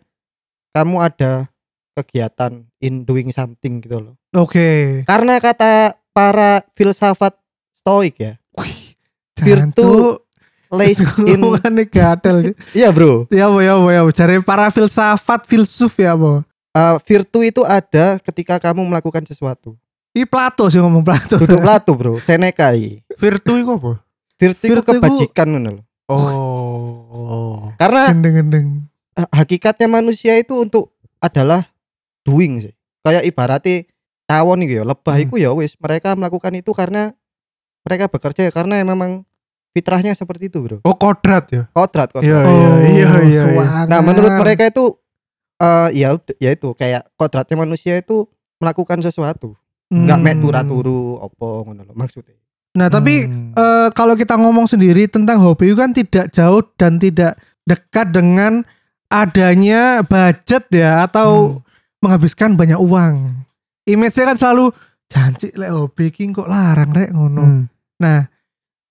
kamu 0.71 1.01
ada 1.01 1.49
kegiatan 1.97 2.63
in 2.79 3.03
doing 3.03 3.33
something 3.33 3.81
gitu 3.81 3.97
loh. 3.99 4.15
oke. 4.31 5.03
Karena 5.03 5.41
kata 5.41 5.97
para 6.13 6.61
filsafat 6.73 7.33
stoik 7.75 8.15
ya, 8.21 8.33
Jangan 9.39 9.71
Virtu 9.71 9.89
lays 10.69 11.01
in 11.19 11.41
gatel. 11.89 12.53
Iya 12.71 12.89
bro, 12.89 13.25
ya 13.29 13.49
apa 13.49 13.59
ya 13.59 13.73
ya. 13.79 14.01
Cari 14.09 14.39
para 14.39 14.69
filsafat 14.69 15.45
filsuf 15.45 15.93
ya 15.95 16.13
apa. 16.13 16.45
uh, 16.69 16.95
virtu 17.01 17.41
itu 17.41 17.65
ada 17.65 18.21
ketika 18.21 18.61
kamu 18.61 18.85
melakukan 18.85 19.25
sesuatu. 19.25 19.73
Ini 20.09 20.25
Plato 20.25 20.65
sih 20.67 20.77
ngomong 20.77 21.01
Plato. 21.01 21.37
Duduk 21.37 21.59
Plato 21.59 21.91
bro, 21.93 22.13
Seneca 22.19 22.73
iki. 22.73 23.01
Virtu 23.13 23.57
iku 23.57 23.71
apa? 23.75 23.91
Virtu 24.37 24.63
itu 24.65 24.73
iku- 24.77 24.85
kebajikan 24.87 25.47
ngono 25.49 25.69
loh. 25.75 25.83
Oh. 26.09 27.69
Karena 27.75 28.09
Gendeng-gendeng. 28.09 28.89
hakikatnya 29.29 29.85
manusia 29.85 30.39
itu 30.39 30.55
untuk 30.55 30.95
adalah 31.19 31.67
doing 32.23 32.61
sih. 32.61 32.73
Kayak 33.03 33.27
ibaratnya 33.27 33.83
tawon 34.23 34.63
gitu 34.63 34.79
ya, 34.79 34.85
lebah 34.85 35.15
Hmm. 35.17 35.23
itu 35.27 35.35
ya 35.37 35.49
wis 35.51 35.73
mereka 35.75 36.13
melakukan 36.15 36.53
itu 36.55 36.71
karena 36.71 37.11
mereka 37.81 38.05
bekerja 38.07 38.47
karena 38.49 38.79
memang 38.81 39.25
fitrahnya 39.79 40.11
seperti 40.11 40.51
itu 40.51 40.59
bro. 40.59 40.77
Oh, 40.83 40.95
kodrat 40.99 41.47
ya. 41.47 41.63
Kodrat 41.71 42.11
kodrat. 42.11 42.27
Iya, 42.27 42.39
Oh, 42.43 42.75
iya, 42.83 43.09
iya, 43.23 43.43
iya. 43.55 43.65
Nah 43.87 44.03
menurut 44.03 44.35
mereka 44.35 44.67
itu 44.67 44.99
eh 45.55 45.89
ya 45.95 46.15
ya 46.39 46.51
itu 46.51 46.75
kayak 46.75 47.07
kodratnya 47.15 47.55
manusia 47.55 47.95
itu 47.95 48.27
melakukan 48.59 48.99
sesuatu, 48.99 49.55
nggak 49.87 50.19
Hmm. 50.19 50.25
mek 50.27 50.35
turu-turu 50.43 51.15
opo 51.15 51.63
ngono 51.63 51.87
loh 51.87 51.95
maksudnya. 51.95 52.35
Nah, 52.69 52.85
tapi 52.87 53.25
Hmm. 53.25 53.55
eh, 53.57 53.89
kalau 53.91 54.13
kita 54.13 54.37
ngomong 54.37 54.69
sendiri 54.69 55.09
tentang 55.09 55.41
hobi 55.41 55.73
itu 55.73 55.77
kan 55.79 55.89
tidak 55.89 56.29
jauh 56.29 56.61
dan 56.77 57.01
tidak 57.01 57.39
dekat 57.65 58.13
dengan 58.13 58.61
adanya 59.09 60.05
budget 60.05 60.69
ya 60.69 61.03
atau 61.09 61.59
menghabiskan 61.99 62.53
banyak 62.53 62.77
uang. 62.77 63.41
Image-nya 63.89 64.31
kan 64.31 64.37
selalu 64.37 64.69
janji 65.09 65.49
lek 65.57 65.73
hobi 65.73 66.13
iki 66.13 66.29
kok 66.29 66.45
larang 66.45 66.93
rek 66.93 67.09
ngono. 67.09 67.41
Hmm. 67.43 67.63
Nah, 67.99 68.29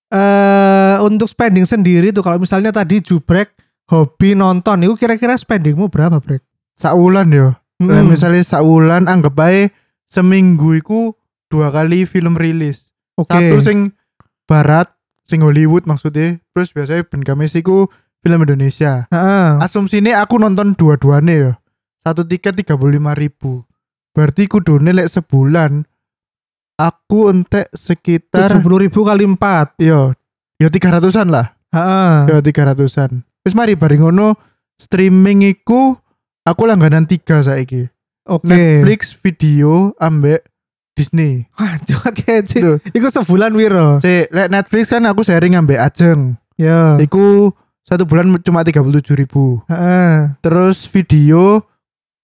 eh 0.09 0.97
untuk 1.05 1.29
spending 1.29 1.69
sendiri 1.69 2.09
tuh 2.09 2.25
kalau 2.25 2.41
misalnya 2.41 2.73
tadi 2.73 3.01
jubrek 3.01 3.53
hobi 3.89 4.33
nonton 4.33 4.85
itu 4.85 4.93
kira-kira 4.97 5.37
spendingmu 5.37 5.89
berapa, 5.89 6.21
Brek? 6.21 6.41
Saulan 6.77 7.29
yo. 7.33 7.57
Lah 7.79 8.03
Hmm, 8.03 8.11
misalnya 8.11 8.43
saulan 8.43 9.07
anggap 9.07 9.39
bae 9.39 9.71
seminggu 10.03 10.75
iku 10.75 11.15
dua 11.47 11.71
kali 11.71 12.03
film 12.03 12.35
rilis. 12.35 12.91
Oke. 13.15 13.31
Satu 13.31 13.63
sing 13.63 13.95
barat, 14.43 14.91
sing 15.23 15.39
Hollywood 15.39 15.87
maksudnya. 15.87 16.43
Terus 16.51 16.75
biasanya 16.75 17.07
Ben 17.07 17.23
iku 17.23 17.87
film 18.19 18.39
Indonesia. 18.43 19.07
Heeh. 19.07 19.49
Asumsinya 19.63 20.19
aku 20.19 20.35
nonton 20.43 20.75
dua-duanya 20.75 21.33
ya. 21.33 21.51
Satu 22.03 22.27
tiket 22.27 22.59
tiga 22.59 22.75
puluh 22.75 22.99
lima 22.99 23.15
ribu. 23.15 23.63
Berarti 24.11 24.51
kudune 24.51 24.91
lek 24.91 25.07
sebulan 25.07 25.87
aku 26.79 27.27
entek 27.27 27.67
sekitar 27.75 28.55
Tujuh 28.55 28.63
puluh 28.63 28.87
ribu 28.87 29.03
kali 29.03 29.27
empat. 29.27 29.75
yo 29.83 30.15
yo 30.55 30.67
tiga 30.71 30.95
ratusan 30.95 31.27
lah. 31.27 31.51
Heeh. 31.75 32.31
Yo 32.31 32.37
tiga 32.39 32.71
ratusan. 32.71 33.27
Terus 33.43 33.53
mari 33.53 33.75
bareng 33.75 34.07
ngono 34.07 34.39
streaming 34.79 35.43
iku 35.51 35.99
aku 36.47 36.61
langganan 36.63 37.03
tiga 37.03 37.43
saiki. 37.43 37.91
Oke. 38.23 38.47
Netflix 38.47 39.11
video 39.11 39.91
ambek 39.99 40.47
Disney. 40.95 41.47
Wah, 41.59 41.79
kece. 42.15 42.59
Loh. 42.63 42.77
Iku 42.95 43.11
sebulan 43.11 43.51
wiro. 43.55 43.99
Si 43.99 44.27
lek 44.31 44.47
Netflix 44.47 44.87
kan 44.87 45.03
aku 45.03 45.27
sharing 45.27 45.59
ambek 45.59 45.83
Ajeng. 45.83 46.39
Ya. 46.55 46.95
Iku 46.95 47.51
satu 47.83 48.07
bulan 48.07 48.31
cuma 48.39 48.63
tiga 48.63 48.79
puluh 48.79 49.03
tujuh 49.03 49.19
ribu. 49.19 49.59
Heeh. 49.67 50.39
Terus 50.39 50.87
video 50.87 51.67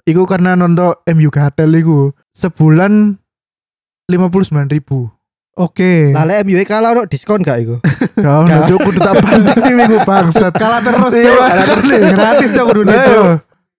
Iku 0.06 0.22
karena 0.30 0.54
nonton 0.54 0.94
MU 1.18 1.34
Gatel 1.34 1.82
iku 1.82 2.14
sebulan 2.38 3.18
lima 4.06 4.30
puluh 4.30 4.46
sembilan 4.46 4.70
ribu. 4.70 5.10
Oke. 5.56 6.12
Lah 6.12 6.28
lek 6.28 6.44
MU 6.44 6.60
kalah 6.68 6.92
ono 6.92 7.08
diskon 7.08 7.40
gak 7.40 7.64
iku? 7.64 7.76
Gak. 8.24 8.44
nojo 8.44 8.76
kudu 8.76 9.00
tak 9.00 9.16
banting 9.24 9.60
tim 9.64 9.78
iku 9.88 9.98
bangsat. 10.04 10.52
Kalah 10.52 10.84
terus 10.84 11.16
Iya, 11.16 11.32
Cok. 11.32 11.40
kalah 11.40 11.66
terus. 11.66 11.88
Gratis 12.12 12.52
ya 12.52 12.64
kudu 12.68 12.82
yo. 12.84 13.24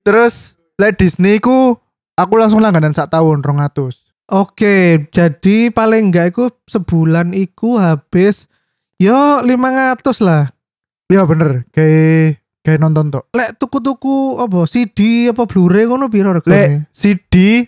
Terus 0.01 0.35
lek 0.81 0.97
Disney 0.97 1.37
ku 1.37 1.77
aku 2.17 2.35
langsung 2.41 2.65
langganan 2.65 2.97
sak 2.97 3.13
tahun 3.13 3.45
200. 3.45 4.09
Oke, 4.27 5.07
jadi 5.15 5.71
paling 5.71 6.11
enggak 6.11 6.35
iku 6.35 6.51
sebulan 6.67 7.31
iku 7.31 7.77
habis 7.79 8.49
yo 8.97 9.45
500 9.45 10.01
lah. 10.25 10.51
Iya 11.07 11.23
bener, 11.23 11.63
kayak 11.71 12.43
kayak 12.67 12.81
nonton 12.83 13.15
tok. 13.15 13.31
Lek 13.31 13.55
tuku-tuku 13.55 14.43
apa 14.43 14.67
CD 14.67 15.31
apa 15.31 15.47
Blu-ray 15.47 15.87
ngono 15.87 16.11
piro 16.11 16.35
regane? 16.35 16.51
Lek 16.51 16.69
CD 16.91 17.63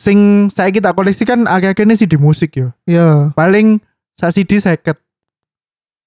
sing 0.00 0.48
saya 0.48 0.72
kita 0.72 0.96
koleksi 0.96 1.28
kan 1.28 1.44
akhir-akhirnya 1.44 1.92
CD 1.92 2.16
musik 2.16 2.56
yo. 2.56 2.72
Ya, 2.88 3.36
Paling 3.36 3.84
sak 4.16 4.32
CD 4.32 4.56
seket. 4.56 4.96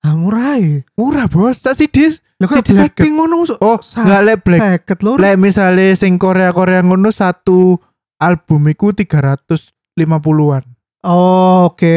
ah 0.01 0.17
murah 0.17 0.57
ya. 0.57 0.81
Murah 0.97 1.29
bos, 1.29 1.61
sak 1.61 1.77
CD. 1.77 2.09
Lah 2.41 2.49
kok 2.49 2.65
CD 2.65 2.89
seket. 2.89 3.05
Ngono. 3.13 3.45
Oh, 3.61 3.77
nggak 3.77 4.21
lek 4.25 4.37
black. 4.41 4.61
Seket 4.65 4.97
lho. 5.05 5.13
Lek 5.21 5.37
misalnya 5.37 5.93
sing 5.93 6.17
Korea 6.17 6.49
Korea 6.49 6.81
ngono 6.81 7.13
satu 7.13 7.77
album 8.17 8.65
iku 8.73 8.89
350-an. 8.91 10.63
Oh, 11.03 11.69
Oke, 11.69 11.95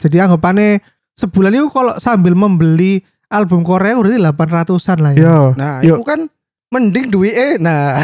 jadi 0.00 0.24
anggapannya 0.24 0.80
sebulan 1.14 1.52
itu 1.52 1.68
kalau 1.68 1.94
sambil 2.00 2.32
membeli 2.32 3.04
album 3.28 3.60
Korea 3.60 3.94
berarti 4.00 4.16
800-an 4.16 4.98
lah 5.04 5.12
ya. 5.12 5.20
Yo. 5.20 5.38
Nah, 5.52 5.74
Yo. 5.84 6.00
itu 6.00 6.02
kan 6.04 6.32
mending 6.68 7.08
duit 7.08 7.32
eh 7.32 7.56
nah. 7.56 8.00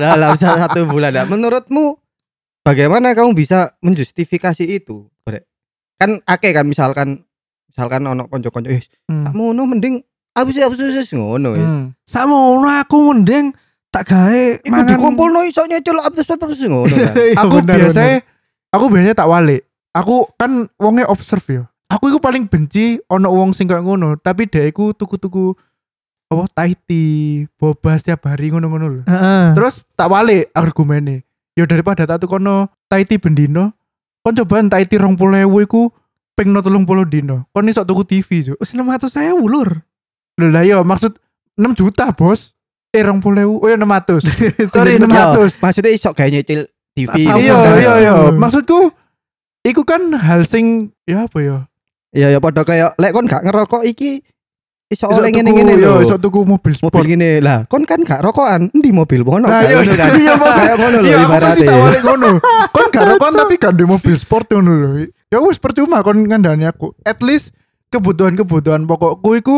bisa 0.36 0.56
satu 0.56 0.88
bulan. 0.88 1.12
Nah, 1.12 1.26
menurutmu 1.28 2.00
bagaimana 2.64 3.12
kamu 3.12 3.36
bisa 3.36 3.76
menjustifikasi 3.84 4.64
itu? 4.64 5.08
Brek? 5.24 5.44
Kan 6.00 6.24
akeh 6.24 6.52
kan 6.56 6.64
misalkan 6.64 7.22
misalkan 7.68 8.04
ono 8.04 8.28
konco-konco 8.28 8.68
eh 8.68 8.80
Hmm. 9.08 9.28
tak 9.28 9.34
ngono 9.36 9.62
mending 9.68 10.00
habis 10.32 10.56
habis 10.60 10.80
habis 10.80 11.12
ngono 11.12 11.56
wis. 11.56 11.64
Hmm. 11.64 11.92
Sama 12.08 12.32
ngono 12.32 12.68
aku 12.80 12.96
mending 13.12 13.52
tak 13.92 14.08
gawe 14.08 14.44
Iku 14.64 14.80
dikumpulno 14.88 15.44
iso 15.44 15.68
nyecul 15.68 16.00
habis 16.00 16.24
habis 16.24 16.60
ngono 16.64 16.88
kan. 16.88 17.12
Iya, 17.28 17.36
aku 17.36 17.56
bener, 17.60 17.76
biasanya 17.76 18.16
aku 18.72 18.84
biasanya 18.88 19.16
tak 19.16 19.28
walik. 19.28 19.62
Aku 19.92 20.24
kan 20.40 20.64
wongnya 20.80 21.04
observe 21.12 21.44
ya. 21.44 21.64
Aku 21.92 22.08
iku 22.08 22.24
paling 22.24 22.48
benci 22.48 22.96
ono 23.12 23.28
wong 23.28 23.52
sing 23.52 23.68
ngono, 23.68 24.16
tapi 24.16 24.48
dia 24.48 24.64
iku 24.64 24.96
tuku-tuku 24.96 25.52
apa 26.32 26.44
Tahiti, 26.52 27.04
boba 27.60 27.94
setiap 28.00 28.26
hari 28.26 28.50
ngono-ngono 28.50 28.86
lho. 28.88 29.02
Heeh. 29.04 29.52
Terus 29.54 29.84
tak 29.92 30.08
walik 30.08 30.48
argumennya. 30.56 31.20
Ya 31.52 31.68
daripada 31.68 32.08
tak 32.08 32.24
tukono 32.24 32.72
Tahiti 32.88 33.20
bendino, 33.20 33.76
kon 34.24 34.32
cobaan 34.36 34.72
Tahiti 34.72 34.96
20.000 34.96 35.48
iku 35.68 35.92
ping 36.32 36.50
30 36.56 37.12
dino. 37.12 37.44
Kon 37.52 37.68
iso 37.68 37.84
tuku 37.84 38.02
TV, 38.08 38.28
Cuk. 38.52 38.56
Wis 38.56 38.72
600.000 38.72 39.36
lur. 39.36 39.68
Lho 40.40 40.46
lah 40.48 40.64
yo 40.64 40.80
maksud 40.82 41.20
6 41.60 41.76
juta, 41.76 42.08
Bos. 42.16 42.56
Eh 42.92 43.04
20.000. 43.04 43.60
Oh 43.60 43.68
ya 43.68 43.76
600. 43.76 44.24
Sorry, 44.72 44.96
Yo, 44.96 45.08
600. 45.08 45.60
maksudnya 45.60 45.92
iso 45.92 46.10
kayak 46.16 46.32
nyecil 46.40 46.60
TV. 46.92 47.12
Iya, 47.24 47.36
iya, 47.80 47.92
iya. 48.00 48.12
Hmm. 48.12 48.36
Maksudku 48.36 48.92
iku 49.64 49.82
kan 49.84 50.12
hal 50.16 50.44
sing 50.44 50.92
ya 51.08 51.24
apa 51.28 51.38
ya? 51.40 51.58
Iya 52.12 52.36
ya 52.36 52.38
padha 52.44 52.60
kayak 52.68 52.92
lek 53.00 53.12
kon 53.16 53.24
gak 53.24 53.40
ngerokok 53.48 53.88
iki 53.88 54.20
iso 54.92 55.08
oleh 55.08 55.32
ngene-ngene 55.32 55.72
yo, 55.80 55.96
lho. 55.96 56.04
iso 56.04 56.20
tuku 56.20 56.44
mobil 56.44 56.76
sport. 56.76 56.92
mobil 56.92 57.16
ngene 57.16 57.40
lah 57.40 57.64
kon 57.64 57.88
kan 57.88 58.04
gak 58.04 58.20
rokokan 58.20 58.68
endi 58.76 58.92
mobil 58.92 59.24
ono 59.24 59.48
Nah, 59.48 59.64
kayak 59.64 59.72
iya, 59.72 59.80
ngono 59.80 59.92
kan 59.96 60.10
iya, 60.20 60.34
kayak 60.36 60.76
ngono 60.76 60.96
lho 61.00 61.08
Iya, 61.08 61.16
ibaratnya 61.24 61.64
tak 61.64 61.76
balik 61.80 62.02
ngono. 62.04 62.30
Kon 62.68 62.86
gak 62.92 63.04
rokok 63.08 63.30
tapi 63.32 63.54
kan 63.56 63.72
di 63.72 63.84
mobil 63.88 64.14
sport 64.14 64.46
ngono 64.52 64.72
lho. 64.76 64.88
Ya 65.32 65.38
wis 65.40 65.56
percuma 65.56 66.04
kon 66.04 66.20
ngandani 66.20 66.68
aku. 66.68 66.92
At 67.02 67.24
least 67.24 67.56
kebutuhan-kebutuhan 67.88 68.84
pokokku 68.84 69.30
iku 69.36 69.56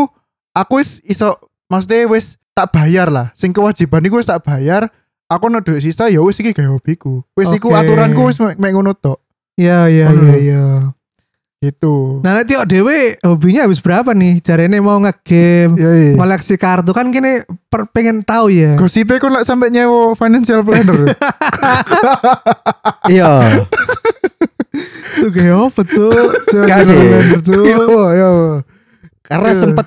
aku 0.55 0.79
wis 0.79 1.03
iso 1.03 1.35
maksudnya 1.67 2.07
wis 2.07 2.39
tak 2.55 2.71
bayar 2.71 3.11
lah. 3.11 3.35
Sing 3.35 3.51
kewajiban 3.51 4.07
iku 4.07 4.23
wis 4.23 4.31
tak 4.31 4.47
bayar. 4.47 4.87
Aku 5.27 5.51
ono 5.51 5.59
duit 5.59 5.83
sisa 5.83 6.07
ya 6.07 6.23
wis 6.23 6.39
iki 6.39 6.55
gawe 6.55 6.79
hobiku. 6.79 7.27
Wis 7.35 7.51
iku 7.51 7.75
Oke. 7.75 7.83
aturanku 7.83 8.31
wis 8.31 8.39
mek 8.39 8.61
ngono 8.61 8.95
tok. 8.95 9.19
Iya 9.55 9.91
iya 9.91 10.07
Ngono 10.11 10.31
iya 10.31 10.39
iya. 10.39 10.63
Gitu. 11.65 12.21
Nah 12.21 12.37
nanti 12.37 12.53
kok 12.53 12.67
dewe 12.67 13.17
hobinya 13.21 13.65
habis 13.65 13.81
berapa 13.81 14.13
nih? 14.13 14.39
Jarene 14.39 14.79
mau 14.79 14.99
ngegame, 14.99 15.75
Ya 15.75 15.91
iya. 15.91 16.13
koleksi 16.13 16.55
kartu 16.55 16.91
kan 16.91 17.09
kini 17.09 17.41
per, 17.65 17.89
pengen 17.89 18.21
tahu 18.21 18.49
ya. 18.49 18.77
Gosipnya 18.77 19.17
kon 19.17 19.33
lek 19.33 19.43
sampai 19.43 19.69
nyewa 19.69 20.13
financial 20.13 20.61
planner. 20.61 21.09
iya 23.09 23.65
Tuh 25.15 25.31
kayak 25.31 25.57
apa 25.63 25.81
tuh? 25.85 26.11
Coba 26.45 26.67
Gak 26.67 26.81
sih. 26.85 26.99
kalender, 26.99 27.41
tuh. 27.41 27.63
Iya, 27.63 27.85
iya. 28.13 28.31
karena 29.23 29.49
Iya. 29.49 29.59
sempet 29.59 29.87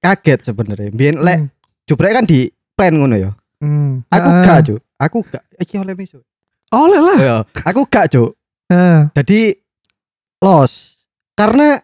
kaget 0.00 0.40
sebenarnya 0.42 0.88
lek 1.14 1.38
Hmm. 1.38 1.48
jubrek 1.84 2.10
kan 2.10 2.24
di 2.24 2.50
plan 2.72 2.90
ngono 2.92 3.14
ya 3.14 3.30
Hmm. 3.56 4.02
aku 4.08 4.28
Ah. 4.28 4.42
gak 4.42 4.58
cuk 4.66 4.80
aku 4.98 5.18
gak 5.24 5.44
iki 5.56 5.78
oleh 5.78 5.94
miso 5.94 6.18
Oleh 6.68 6.98
lah. 6.98 7.16
iya 7.16 7.36
aku 7.62 7.86
gak 7.86 8.10
cuk 8.10 8.34
Nah, 8.66 9.12
jadi 9.12 9.52
los 10.42 11.00
karena 11.32 11.78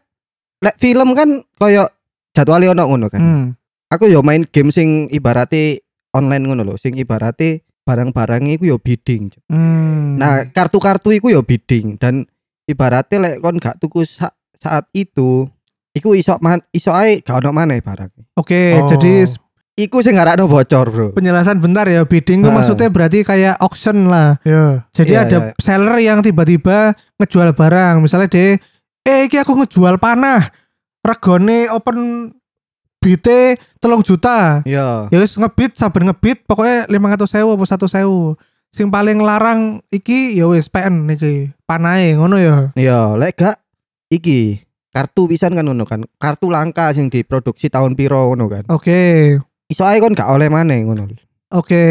lek 0.59 0.77
film 0.77 1.15
kan 1.15 1.41
koyo 1.55 1.87
jadwalnya 2.35 2.75
ono 2.75 2.85
ngono 2.85 3.07
kan 3.07 3.21
Hmm. 3.21 3.47
aku 3.89 4.11
yo 4.11 4.21
main 4.21 4.43
game 4.45 4.69
sing 4.69 5.07
ibarate 5.09 5.87
online 6.11 6.45
ngono 6.45 6.63
lho 6.63 6.75
sing 6.75 6.93
ibarate 6.95 7.63
barang-barang 7.89 8.53
iku 8.53 8.65
yo 8.67 8.77
bidding. 8.77 9.33
Hmm. 9.49 10.21
Nah, 10.21 10.45
kartu-kartu 10.45 11.09
iku 11.09 11.33
ya 11.33 11.41
bidding 11.41 11.97
dan 11.97 12.29
ibaratnya 12.69 13.17
lek 13.17 13.41
kon 13.41 13.57
gak 13.57 13.81
tuku 13.81 14.05
sa- 14.05 14.37
saat 14.61 14.85
itu 14.93 15.49
iku 15.97 16.13
iso 16.13 16.37
man, 16.39 16.61
iso 16.69 16.93
ae 16.93 17.25
gak 17.25 17.41
ono 17.41 17.49
maneh 17.49 17.81
barang. 17.81 18.13
Oke, 18.37 18.77
Oh. 18.77 18.85
jadi 18.87 19.25
Iku 19.79 20.03
sing 20.03 20.19
ngarakno 20.19 20.51
bocor, 20.51 20.87
Bro. 20.91 21.07
penjelasan 21.15 21.63
bentar 21.63 21.87
ya. 21.87 22.03
Bidding 22.03 22.43
itu 22.43 22.51
maksudnya 22.51 22.91
berarti 22.91 23.23
kayak 23.23 23.63
auction 23.63 24.11
lah. 24.11 24.43
ya. 24.43 24.83
Jadi 24.91 25.15
Iya, 25.15 25.23
ada 25.23 25.39
iya. 25.39 25.51
seller 25.63 25.97
yang 26.03 26.19
tiba-tiba 26.19 26.99
ngejual 27.15 27.55
barang. 27.55 28.03
Misalnya 28.03 28.27
deh, 28.27 28.59
eh 29.07 29.19
iki 29.25 29.39
aku 29.39 29.55
ngejual 29.55 30.03
panah. 30.03 30.43
Regone 30.99 31.71
open 31.71 32.31
BT 32.99 33.55
telung 33.79 34.03
juta. 34.03 34.67
Iya. 34.67 35.07
Ya 35.09 35.19
wis 35.23 35.39
ngebit 35.39 35.79
saben 35.79 36.11
ngebit 36.11 36.43
pokoknya 36.45 36.91
500.000 36.91 37.55
apa 37.55 37.65
100.000. 37.65 38.35
Sing 38.69 38.91
paling 38.91 39.23
larang 39.23 39.79
iki 39.89 40.35
ya 40.35 40.51
wis 40.51 40.67
PN 40.67 41.07
iki. 41.09 41.55
Panahe 41.65 42.19
ngono 42.19 42.37
ya. 42.37 42.75
Iya, 42.75 43.15
lek 43.15 43.39
gak 43.39 43.57
iki 44.11 44.67
kartu 44.91 45.31
pisan 45.31 45.55
kan 45.55 45.63
ngono 45.63 45.87
kan. 45.87 46.03
Kartu 46.19 46.51
langka 46.51 46.91
sing 46.91 47.07
diproduksi 47.07 47.71
tahun 47.71 47.95
piro 47.95 48.35
ngono 48.35 48.51
kan. 48.51 48.65
Oke. 48.69 49.39
Iso 49.69 49.85
ae 49.85 50.01
kon 50.01 50.17
gak 50.17 50.33
oleh 50.33 50.49
maneh 50.49 50.81
ngono. 50.81 51.05
Oke. 51.49 51.85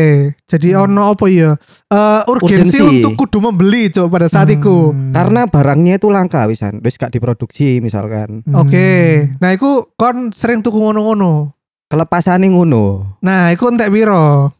Jadi 0.45 0.73
Hmm. 0.73 0.85
ono 0.85 1.13
apa 1.13 1.25
ya? 1.29 1.53
Eh 1.89 2.21
urgensi, 2.29 2.77
Urgensi. 2.77 3.01
untuk 3.01 3.13
kudu 3.17 3.37
membeli 3.49 3.89
cok 3.89 4.09
pada 4.09 4.29
saat 4.29 4.49
itu. 4.49 4.93
Hmm. 4.93 5.13
Karena 5.13 5.45
barangnya 5.45 5.97
itu 5.97 6.09
langka 6.09 6.45
wisan, 6.45 6.81
wis 6.81 6.97
gak 6.97 7.09
diproduksi 7.09 7.81
misalkan. 7.81 8.45
Hmm. 8.45 8.65
Oke. 8.65 8.89
Nah, 9.37 9.53
iku 9.53 9.93
kon 9.93 10.29
sering 10.29 10.61
tuku 10.61 10.77
ngono-ngono. 10.77 11.53
Kelepasane 11.87 12.49
ngono. 12.49 13.17
Nah, 13.21 13.49
iku 13.49 13.69
entek 13.69 13.89
piro? 13.89 14.53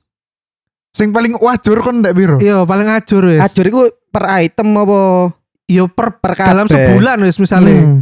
Sing 0.94 1.14
paling 1.14 1.38
wajur 1.38 1.78
kon 1.82 2.02
ndak 2.02 2.18
piro? 2.18 2.38
Iya, 2.42 2.66
paling 2.66 2.90
ajur 2.90 3.30
wis. 3.30 3.42
Ajur 3.42 3.66
iku 3.66 3.82
per 4.10 4.26
item 4.42 4.74
apa 4.78 5.30
Iya 5.68 5.84
per 5.92 6.24
per 6.24 6.32
dalam 6.34 6.64
sebulan 6.66 7.20
wis 7.22 7.38
misalnya. 7.38 7.76
Hmm. 7.76 8.02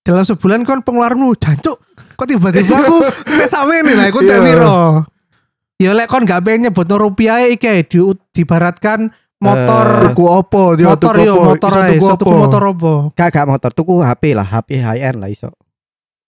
Dalam 0.00 0.24
sebulan 0.24 0.64
kon 0.64 0.80
pengeluaranmu 0.80 1.36
jancuk. 1.36 1.76
Kok 2.16 2.26
tiba-tiba 2.26 2.74
aku 2.80 2.96
tes 3.40 3.52
ini 3.52 3.92
lah, 3.92 4.06
iku 4.08 4.24
entek 4.24 4.36
Iya. 4.40 4.44
piro? 4.48 4.72
Ya 5.80 5.90
lek 5.96 6.08
kon 6.08 6.24
gak 6.28 6.44
pengen 6.44 6.68
nyebut 6.68 6.88
rupiah 6.88 7.44
iki 7.48 7.84
di 7.88 8.00
dibaratkan 8.36 9.08
motor 9.40 10.12
Tuku 10.12 10.24
opo 10.28 10.76
dia 10.76 10.92
motor 10.92 11.16
yo 11.16 11.32
opo? 11.40 11.56
motor 11.56 11.72
ae, 11.72 11.96
tuku 11.96 12.04
opo? 12.04 12.28
motor 12.36 12.62
apa? 12.68 12.92
Gak 13.16 13.28
gak 13.32 13.46
motor, 13.48 13.70
tuku 13.72 13.92
HP 14.04 14.36
lah, 14.36 14.44
HP 14.44 14.80
high 14.84 15.00
end 15.00 15.16
lah 15.24 15.32
iso. 15.32 15.48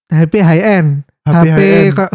HP 0.08 0.40
high 0.40 0.64
end, 0.80 0.88
HP 1.24 1.60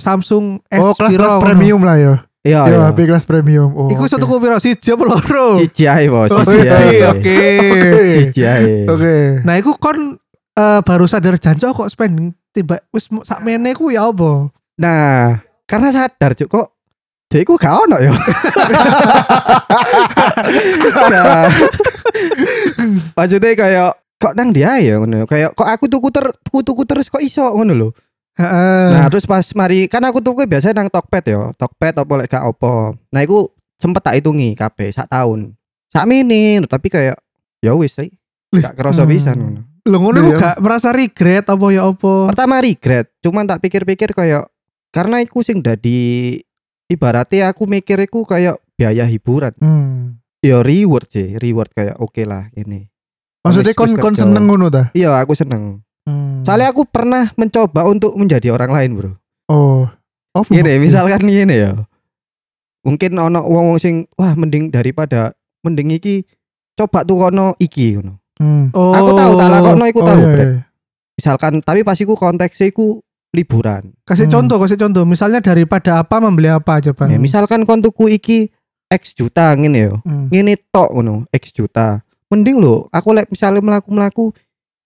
Samsung 0.01 0.61
S 0.69 0.81
Oh 0.81 0.93
kelas 0.97 1.13
kelas 1.13 1.37
premium 1.41 1.81
lah 1.85 1.97
ya. 1.97 2.13
Iya, 2.41 2.61
Yo 2.69 2.77
iya. 2.79 2.89
HP 2.89 2.99
kelas 3.05 3.25
premium. 3.29 3.69
Oh. 3.75 3.89
Iku 3.91 4.07
iso 4.07 4.17
oke. 4.17 4.23
tuku 4.23 4.35
piro? 4.39 4.57
Siji 4.57 4.89
apa 4.95 5.03
loro? 5.03 5.59
Siji 5.61 5.83
ae, 5.85 6.05
Bos. 6.07 6.31
Oh, 6.31 6.41
Siji 6.47 7.05
oke. 7.05 7.41
Siji 8.17 8.41
ae. 8.47 8.75
Oke. 8.93 9.15
Nah, 9.43 9.59
iku 9.59 9.75
kon 9.75 10.15
eh, 10.57 10.79
baru 10.81 11.05
sadar 11.05 11.37
jancok 11.37 11.85
kok 11.85 11.91
spending 11.93 12.33
tiba 12.49 12.81
wis 12.89 13.05
sak 13.21 13.45
mene 13.45 13.77
ku 13.77 13.93
ya 13.93 14.09
apa? 14.09 14.49
Nah, 14.81 15.41
karena 15.69 15.89
sadar 15.93 16.33
cuk 16.33 16.49
kok 16.49 16.67
dia 17.27 17.43
iku 17.43 17.59
gak 17.59 17.75
ono 17.75 17.99
ya. 17.99 18.11
nah, 21.11 21.43
maksudnya 23.19 23.51
kayak 23.51 23.91
kok 24.17 24.33
nang 24.33 24.55
dia 24.55 24.79
ya 24.79 24.97
ngono 24.97 25.27
kayak 25.27 25.51
kok 25.53 25.67
aku 25.67 25.85
tuku 25.91 26.07
ter 26.09 26.25
tuku 26.41 26.63
tuku 26.63 26.81
terus 26.87 27.11
kok 27.11 27.21
iso 27.21 27.43
ngono 27.51 27.73
lho. 27.75 27.89
Nah 28.37 29.09
terus 29.11 29.27
pas 29.27 29.43
mari 29.57 29.91
kan 29.91 30.01
aku 30.07 30.23
tuku 30.23 30.47
biasa 30.47 30.71
nang 30.71 30.87
Tokped 30.87 31.25
ya? 31.27 31.51
Tokped 31.59 31.99
apa 31.99 32.13
lek 32.15 32.31
gak 32.31 32.47
opo 32.47 32.95
nah 33.11 33.21
iku 33.21 33.51
sempet 33.77 34.01
tak 34.01 34.15
hitungi 34.23 34.55
kabeh 34.55 34.87
sak 34.95 35.11
tahun. 35.11 35.51
Sak 35.91 36.07
mini 36.07 36.63
tapi 36.63 36.87
kayak 36.87 37.19
ya 37.59 37.75
wis 37.75 37.91
sih 37.97 38.07
gak 38.55 38.79
kerasa 38.79 39.03
bisa 39.03 39.35
ngono 39.35 39.76
Lho 39.87 39.97
ngono 39.97 40.17
Iya. 40.17 40.27
ku 40.27 40.31
gak 40.37 40.55
merasa 40.59 40.89
regret 40.91 41.43
apa 41.43 41.65
ya 41.69 41.87
apa? 41.87 42.13
pertama 42.29 42.59
regret 42.59 43.07
cuman 43.19 43.43
tak 43.43 43.59
pikir-pikir 43.61 44.11
kayak 44.11 44.45
karena 44.89 45.19
iku 45.19 45.39
sing 45.39 45.59
dadi 45.59 46.35
ibaratnya 46.85 47.47
aku 47.47 47.63
mikir 47.65 47.99
iku 48.01 48.23
kayak 48.23 48.55
biaya 48.73 49.03
hiburan 49.03 49.51
Hmm. 49.57 50.19
ya 50.39 50.59
reward 50.59 51.07
sih 51.07 51.35
reward 51.35 51.71
kayak 51.71 51.95
oke 51.97 52.19
lah 52.21 52.51
ini 52.53 52.87
Maksudnya 53.41 53.71
kon 53.71 53.95
kon 53.95 54.11
seneng 54.11 54.43
ngono 54.45 54.67
ta? 54.67 54.91
iya 54.91 55.15
aku 55.17 55.31
seneng 55.31 55.81
Hmm. 56.03 56.43
soalnya 56.43 56.71
aku 56.71 56.83
pernah 56.83 57.31
mencoba 57.35 57.83
untuk 57.83 58.15
menjadi 58.15 58.47
orang 58.49 58.71
lain 58.71 58.91
bro 58.93 59.11
oh. 59.47 59.87
Oh. 60.31 60.43
gini 60.45 60.77
misalkan 60.77 61.19
gini 61.21 61.51
ya 61.57 61.75
mungkin 62.81 63.11
ono 63.13 63.43
wong 63.43 63.65
wong 63.67 63.79
sing 63.81 63.95
wah 64.15 64.31
mending 64.31 64.69
daripada 64.69 65.35
mending 65.59 65.91
iki 65.91 66.23
coba 66.73 67.03
tuh 67.03 67.19
kono 67.19 67.57
iki 67.57 67.99
ngono 67.99 68.23
Hmm. 68.37 68.69
Oh. 68.71 68.91
aku 68.91 69.11
tahu 69.11 69.31
tak 69.33 69.49
lakono 69.49 69.83
iku 69.83 69.99
Oh, 69.99 70.05
tahu 70.05 70.19
iya, 70.19 70.29
Brek. 70.29 70.47
iya. 70.47 70.57
misalkan 71.13 71.53
tapi 71.59 71.81
pas 71.81 71.95
iku 71.95 72.13
konteksnya 72.13 72.67
iku 72.67 73.01
liburan 73.29 73.93
Kasih 74.01 74.25
Hmm. 74.25 74.33
contoh, 74.39 74.57
kasih 74.57 74.77
contoh. 74.77 75.03
Misalnya 75.03 75.43
daripada 75.43 75.99
apa 75.99 76.17
membeli 76.17 76.47
apa 76.47 76.79
coba. 76.81 77.05
ya, 77.05 77.17
misalkan 77.17 77.63
kon 77.63 77.79
tuku 77.79 78.07
iki 78.11 78.47
X 78.87 79.11
juta 79.13 79.51
ngene 79.51 79.79
yo 79.83 79.95
Hmm. 80.01 80.29
ngene 80.29 80.55
tok 80.65 80.93
ngono 80.93 81.27
X 81.29 81.51
juta 81.51 81.99
mending 82.27 82.57
lo 82.57 82.87
aku 82.89 83.11
lek 83.11 83.27
misalnya 83.27 83.59
melaku 83.59 83.89
melaku 83.89 84.25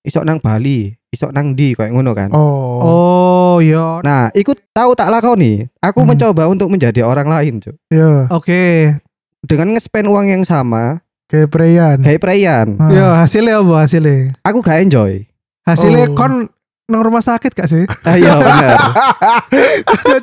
isok 0.02 0.24
nang 0.24 0.38
Bali 0.38 0.90
isok 1.08 1.30
nang 1.30 1.54
di 1.54 1.74
kayak 1.74 1.92
ngono 1.92 2.12
kan 2.12 2.34
Oh. 2.34 2.82
Oh, 2.82 3.56
ya. 3.60 4.02
nah 4.02 4.32
ikut 4.32 4.58
tahu 4.72 4.96
tak 4.96 5.10
lakoni 5.10 5.70
aku 5.78 6.02
Hmm. 6.02 6.10
mencoba 6.10 6.48
untuk 6.48 6.68
menjadi 6.68 7.04
orang 7.04 7.28
lain 7.28 7.60
Cuk. 7.60 7.78
Iya. 7.88 8.26
Oke. 8.32 8.96
dengan 9.42 9.74
nge-spend 9.74 10.06
uang 10.06 10.28
yang 10.30 10.44
sama 10.44 11.02
Kayak 11.32 11.48
preyan. 11.48 11.98
kayak 11.98 12.20
perayaan 12.20 12.68
Ah. 12.76 12.92
Ya, 12.92 13.06
hasilnya 13.18 13.58
apa 13.58 13.76
hasilnya? 13.80 14.36
aku 14.42 14.60
gak 14.60 14.84
enjoy 14.84 15.24
Hasilnya 15.64 16.06
Oh. 16.06 16.14
kon 16.14 16.52
nang 16.86 17.02
rumah 17.02 17.22
sakit 17.22 17.54
gak 17.54 17.66
sih? 17.66 17.88
ah, 18.04 18.16
iya 18.16 18.36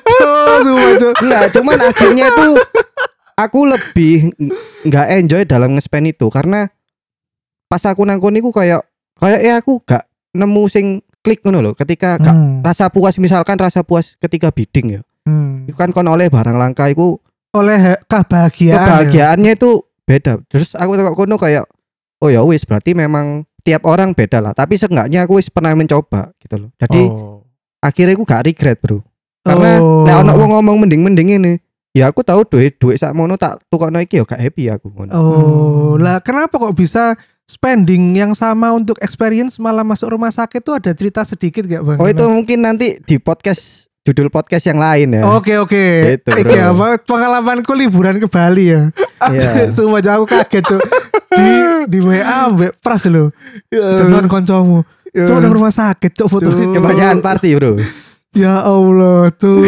Cuk. 0.05 1.15
enggak 1.19 1.45
cuman 1.51 1.79
akhirnya 1.81 2.27
itu 2.29 2.49
aku 3.35 3.61
lebih 3.65 4.15
ng- 4.35 4.53
nggak 4.85 5.07
enjoy 5.17 5.43
dalam 5.45 5.73
nge-spend 5.73 6.11
itu 6.11 6.27
karena 6.29 6.69
pas 7.67 7.83
aku 7.83 8.03
nangkon 8.03 8.37
iku 8.37 8.51
kayak 8.51 8.83
kayak 9.17 9.41
ya 9.41 9.55
aku 9.57 9.81
gak 9.83 10.05
nemu 10.33 10.63
sing 10.67 10.87
klik 11.21 11.41
ngono 11.41 11.61
loh 11.63 11.75
ketika 11.75 12.17
gak 12.17 12.31
Hmm. 12.31 12.61
rasa 12.61 12.89
puas 12.89 13.17
misalkan 13.17 13.57
rasa 13.57 13.81
puas 13.81 14.17
ketika 14.17 14.51
bidding 14.51 14.89
ya 14.91 15.03
Hmm. 15.25 15.65
itu 15.65 15.73
kan 15.73 15.89
kon 15.89 16.05
oleh 16.07 16.27
barang 16.27 16.57
langka 16.57 16.85
itu 16.87 17.17
Oleh 17.51 17.97
kebahagiaan. 18.05 18.69
ya. 18.71 18.77
kebahagiaannya 18.79 19.53
itu 19.55 19.71
beda 20.09 20.41
terus 20.49 20.73
aku 20.73 20.97
tengok 20.97 21.13
kono 21.15 21.37
kayak 21.37 21.69
oh 22.19 22.29
ya 22.29 22.41
wis 22.41 22.65
berarti 22.65 22.97
memang 22.97 23.45
tiap 23.61 23.85
orang 23.85 24.17
beda 24.17 24.41
lah 24.41 24.51
tapi 24.51 24.75
seenggaknya 24.75 25.23
aku 25.23 25.37
wis 25.37 25.53
pernah 25.53 25.77
mencoba 25.77 26.33
gitu 26.41 26.57
loh 26.59 26.71
jadi 26.75 27.05
Oh. 27.05 27.45
akhirnya 27.79 28.17
aku 28.17 28.25
gak 28.25 28.43
regret 28.43 28.81
bro 28.81 29.05
karena 29.45 29.77
Oh. 29.79 30.03
lek 30.03 30.17
ono 30.19 30.33
wong 30.35 30.51
ngomong 30.51 30.77
mending-mending 30.83 31.29
ini 31.37 31.53
ya 31.93 32.09
aku 32.09 32.23
tahu 32.23 32.43
duit 32.45 32.77
duit 32.77 32.97
sak 32.97 33.13
mono 33.13 33.37
tak 33.37 33.61
tukokno 33.69 34.01
iki 34.01 34.17
ya 34.17 34.25
gak 34.25 34.41
happy 34.41 34.67
aku 34.67 34.89
ngono 34.89 35.11
Oh, 35.11 35.29
Hmm. 35.93 36.01
lah 36.01 36.19
kenapa 36.19 36.57
kok 36.57 36.73
bisa 36.73 37.13
spending 37.45 38.13
yang 38.13 38.33
sama 38.33 38.71
untuk 38.71 38.97
experience 38.99 39.57
malah 39.57 39.81
masuk 39.81 40.13
rumah 40.13 40.29
sakit 40.29 40.61
tuh 40.61 40.75
ada 40.75 40.93
cerita 40.93 41.25
sedikit 41.25 41.65
gak 41.65 41.81
bang? 41.83 41.97
oh 41.97 42.05
itu 42.07 42.25
mungkin 42.25 42.61
nanti 42.61 43.01
di 43.01 43.17
podcast 43.17 43.88
judul 44.09 44.33
podcast 44.33 44.65
yang 44.65 44.81
lain 44.81 45.13
ya 45.13 45.23
Oke 45.29 45.61
oke. 45.61 46.17
Gitu, 46.17 46.29
Iki 46.33 46.49
bro. 46.49 46.73
apa 46.73 46.87
pengalamanku 47.05 47.73
liburan 47.73 48.17
ke 48.17 48.25
Bali 48.25 48.73
ya. 48.73 48.89
Iya. 49.21 49.69
Sumpah 49.77 50.01
aku 50.01 50.25
kaget 50.25 50.65
tuh. 50.65 50.81
Di 51.29 51.49
di 51.85 51.99
WA 52.01 52.49
mbek 52.49 52.81
pras 52.81 53.05
lho. 53.05 53.29
Tenan 53.69 54.25
kancamu. 54.25 54.81
Ya. 55.13 55.25
Cuk 55.25 55.39
nang 55.39 55.53
rumah 55.53 55.69
sakit 55.69 56.13
cuk 56.15 56.29
foto. 56.31 56.49
Kebanyakan 56.49 57.21
party 57.21 57.53
bro 57.55 57.77
Ya 58.33 58.61
Allah 58.61 59.29
tuh 59.33 59.61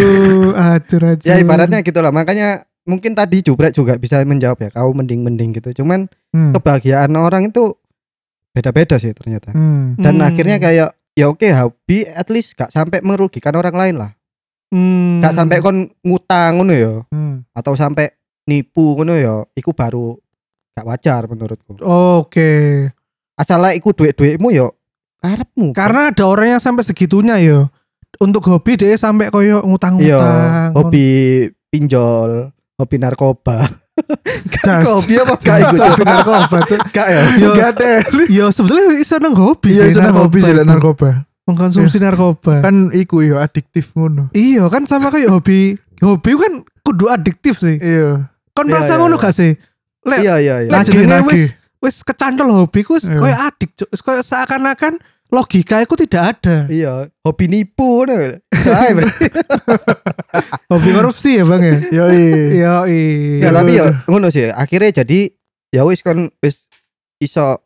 acur 0.52 1.00
acur. 1.06 1.24
ya 1.24 1.36
ibaratnya 1.36 1.80
gitu 1.80 1.96
lah 1.96 2.08
makanya 2.10 2.64
mungkin 2.84 3.12
tadi 3.12 3.40
Jubret 3.40 3.72
juga 3.72 3.96
bisa 3.96 4.20
menjawab 4.20 4.56
ya 4.58 4.68
kau 4.70 4.92
mending-mending 4.92 5.52
gitu 5.54 5.80
cuman 5.80 6.08
Hmm. 6.30 6.52
kebahagiaan 6.54 7.10
orang 7.12 7.48
itu 7.48 7.74
beda-beda 8.50 8.96
sih 8.96 9.10
ternyata 9.10 9.50
Hmm. 9.50 9.96
dan 9.96 10.16
Hmm. 10.16 10.26
akhirnya 10.26 10.56
kayak 10.58 10.88
ya 11.14 11.26
oke 11.26 11.42
hobi 11.46 12.06
at 12.06 12.28
least 12.28 12.54
gak 12.54 12.68
sampai 12.68 13.00
merugikan 13.00 13.54
orang 13.54 13.74
lain 13.74 13.94
lah 13.96 14.10
Hmm. 14.70 15.18
gak 15.18 15.34
sampai 15.34 15.58
kon 15.58 15.76
ngutang 16.00 16.56
ngono 16.56 16.70
ya 16.70 17.02
Hmm. 17.10 17.42
atau 17.50 17.74
sampai 17.74 18.14
nipu 18.44 18.94
ngono 18.94 19.12
ya 19.12 19.42
iku 19.52 19.70
baru 19.70 20.14
gak 20.72 20.86
wajar 20.86 21.26
menurutku 21.26 21.74
Oke. 21.82 22.86
asal 23.34 23.66
iku 23.70 23.90
duit-duitmu 23.90 24.48
ya 24.48 24.70
karepmu 25.18 25.72
Karena 25.72 26.08
ada 26.08 26.24
orang 26.24 26.48
yang 26.50 26.62
sampai 26.62 26.80
segitunya 26.80 27.36
ya. 27.36 27.68
Untuk 28.16 28.42
hobi 28.42 28.74
dia 28.74 28.96
sampai 28.96 29.28
koyo 29.28 29.58
iya 29.58 29.58
ngutang-ngutang. 29.62 30.72
hobi 30.74 31.06
pinjol 31.68 32.50
hobi 32.74 32.96
narkoba 32.96 33.62
Jas. 34.60 34.82
hobi 34.82 35.14
apa 35.14 35.34
gak 35.36 35.56
iku 35.62 35.76
Hobi 35.78 36.04
narkoba 36.04 36.58
tuh. 36.64 36.78
gak 36.90 37.06
ya 37.06 37.20
Yo, 37.36 37.50
Gak 37.52 37.68
ada. 37.76 37.90
yo 38.28 38.44
sebetulnya 38.48 38.86
bisa 38.92 39.20
nang 39.20 39.34
hobi 39.34 39.70
Iya 39.72 39.84
sih, 39.86 39.94
seneng 39.94 40.16
hobi 40.16 40.38
itu. 40.40 40.62
narkoba. 40.64 41.28
Mengkonsumsi 41.50 41.98
narkoba. 41.98 42.62
Kan 42.62 42.94
iku 42.94 43.20
yo 43.26 43.36
adiktif 43.42 43.90
ngono. 43.98 44.30
Iya 44.32 44.70
kan 44.70 44.86
sama 44.86 45.10
kayak 45.10 45.30
hobi. 45.34 45.74
Hobi 46.00 46.30
kan 46.38 46.62
kudu 46.86 47.10
adiktif 47.10 47.58
sih. 47.58 47.76
Iya. 47.76 48.30
Iya, 48.54 48.62
merasa 48.68 48.92
iya, 48.94 49.00
ngono 49.00 49.16
iya. 49.16 49.24
gak 49.24 49.34
sih? 49.34 49.52
Lek 50.04 50.18
iya 50.20 50.34
iya 50.40 50.54
iya 50.64 50.70
Lagi, 50.72 50.96
wis 51.28 51.56
wis 51.80 51.96
kecantol 52.04 52.52
hobi 52.52 52.84
ku 52.84 52.96
Iya. 53.00 53.16
koyo 53.16 53.36
adik, 53.36 53.70
koyo 54.04 54.20
seakan-akan 54.20 55.00
logika 55.32 55.80
itu 55.80 55.94
tidak 55.96 56.36
ada. 56.36 56.68
iya 56.68 57.08
hobi 57.24 57.48
nipu 57.48 58.04
ngono. 58.04 58.36
Hobi 60.70 60.88
korupsi 60.94 61.40
ya, 61.40 61.44
Bang 61.48 61.62
ya? 61.64 61.76
Yo 61.90 62.04
Iya, 62.12 62.36
ya 62.52 62.74
iya. 62.86 63.48
tapi 63.50 63.72
ya 63.80 63.86
ngono 64.06 64.28
sih 64.28 64.52
akhirnya 64.52 65.02
jadi 65.02 65.32
ya 65.72 65.82
wis 65.88 66.04
kon 66.04 66.28
wis 66.44 66.68
iso 67.18 67.58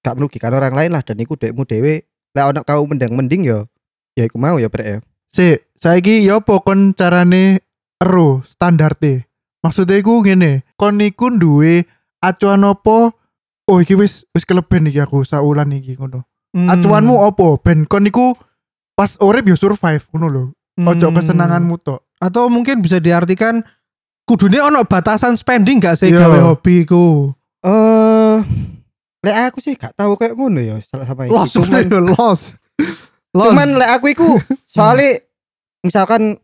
gak 0.00 0.14
merugikan 0.16 0.54
orang 0.54 0.72
lain 0.74 0.90
lah 0.94 1.02
dan 1.04 1.18
iku 1.20 1.36
dekmu 1.36 1.68
dhewe 1.68 2.06
lek 2.34 2.44
ono 2.44 2.60
kau 2.64 2.84
mending 2.84 3.12
mending 3.14 3.42
ya 3.46 3.58
ya 4.16 4.26
iku 4.26 4.36
mau 4.36 4.56
ya 4.58 4.68
brek 4.68 4.86
ya 4.86 4.98
Si, 5.28 5.60
saiki 5.76 6.24
yo 6.24 6.40
apa 6.40 6.56
kon 6.64 6.96
carane 6.96 7.60
ero 8.00 8.40
standarte. 8.48 9.28
Maksudnya 9.60 10.00
iku 10.00 10.24
ngene, 10.24 10.64
kon 10.80 10.96
iku 11.04 11.28
duwe 11.28 11.84
acuan 12.24 12.64
apa? 12.64 13.12
Oh 13.68 13.76
iki 13.76 13.92
wis 13.92 14.24
wis 14.32 14.48
keleben 14.48 14.88
iki 14.88 14.96
aku 15.04 15.28
saulan 15.28 15.68
iki 15.76 16.00
ngono. 16.00 16.24
Hmm. 16.56 16.72
Acuanmu 16.72 17.28
apa? 17.28 17.60
Ben 17.60 17.84
kon 17.84 18.08
iku 18.08 18.32
pas 18.96 19.20
urip 19.20 19.52
yo 19.52 19.56
survive 19.60 20.00
ngono 20.16 20.26
lho. 20.32 20.44
Ojo 20.80 21.12
Hmm. 21.12 21.16
kesenanganmu 21.20 21.76
tok. 21.76 22.00
Atau 22.24 22.48
mungkin 22.48 22.80
bisa 22.80 22.96
diartikan 22.96 23.60
kudune 24.24 24.64
ono 24.64 24.88
batasan 24.88 25.36
spending 25.36 25.76
gak 25.76 26.00
sih 26.00 26.08
Iya. 26.08 26.24
gawe 26.24 26.38
hobi 26.56 26.88
ku? 26.88 27.36
eh 27.68 28.36
lek 29.28 29.36
aku 29.46 29.58
sih 29.60 29.74
gak 29.74 29.92
tahu 29.92 30.16
kayak 30.16 30.32
ngono 30.32 30.58
ya 30.58 30.80
sama 30.80 31.28
iki 31.28 31.30
Los, 31.30 31.52
cuman 31.52 31.84
los. 32.08 32.40
Los. 33.30 33.44
cuman 33.44 33.68
lek 33.76 33.90
aku 33.92 34.06
iku 34.08 34.28
soalnya 34.64 35.20
misalkan 35.80 36.40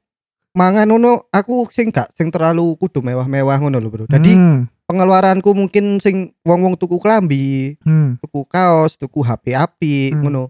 mangan 0.52 0.86
ngono 0.86 1.26
aku 1.28 1.64
sing 1.68 1.88
gak 1.88 2.12
sing 2.12 2.28
terlalu 2.28 2.76
kudu 2.76 3.00
mewah-mewah 3.00 3.56
ngono 3.58 3.78
lho 3.78 3.88
bro 3.88 4.04
jadi 4.06 4.30
Hmm, 4.30 4.68
pengeluaranku 4.84 5.50
mungkin 5.50 5.96
sing 5.98 6.36
wong-wong 6.40 6.76
tuku 6.76 6.96
klambi 6.96 7.74
hmm, 7.80 8.20
tuku 8.20 8.44
kaos 8.44 8.94
tuku 8.94 9.18
HP 9.18 9.50
api 9.52 10.12
Hmm. 10.12 10.20
ngono 10.22 10.42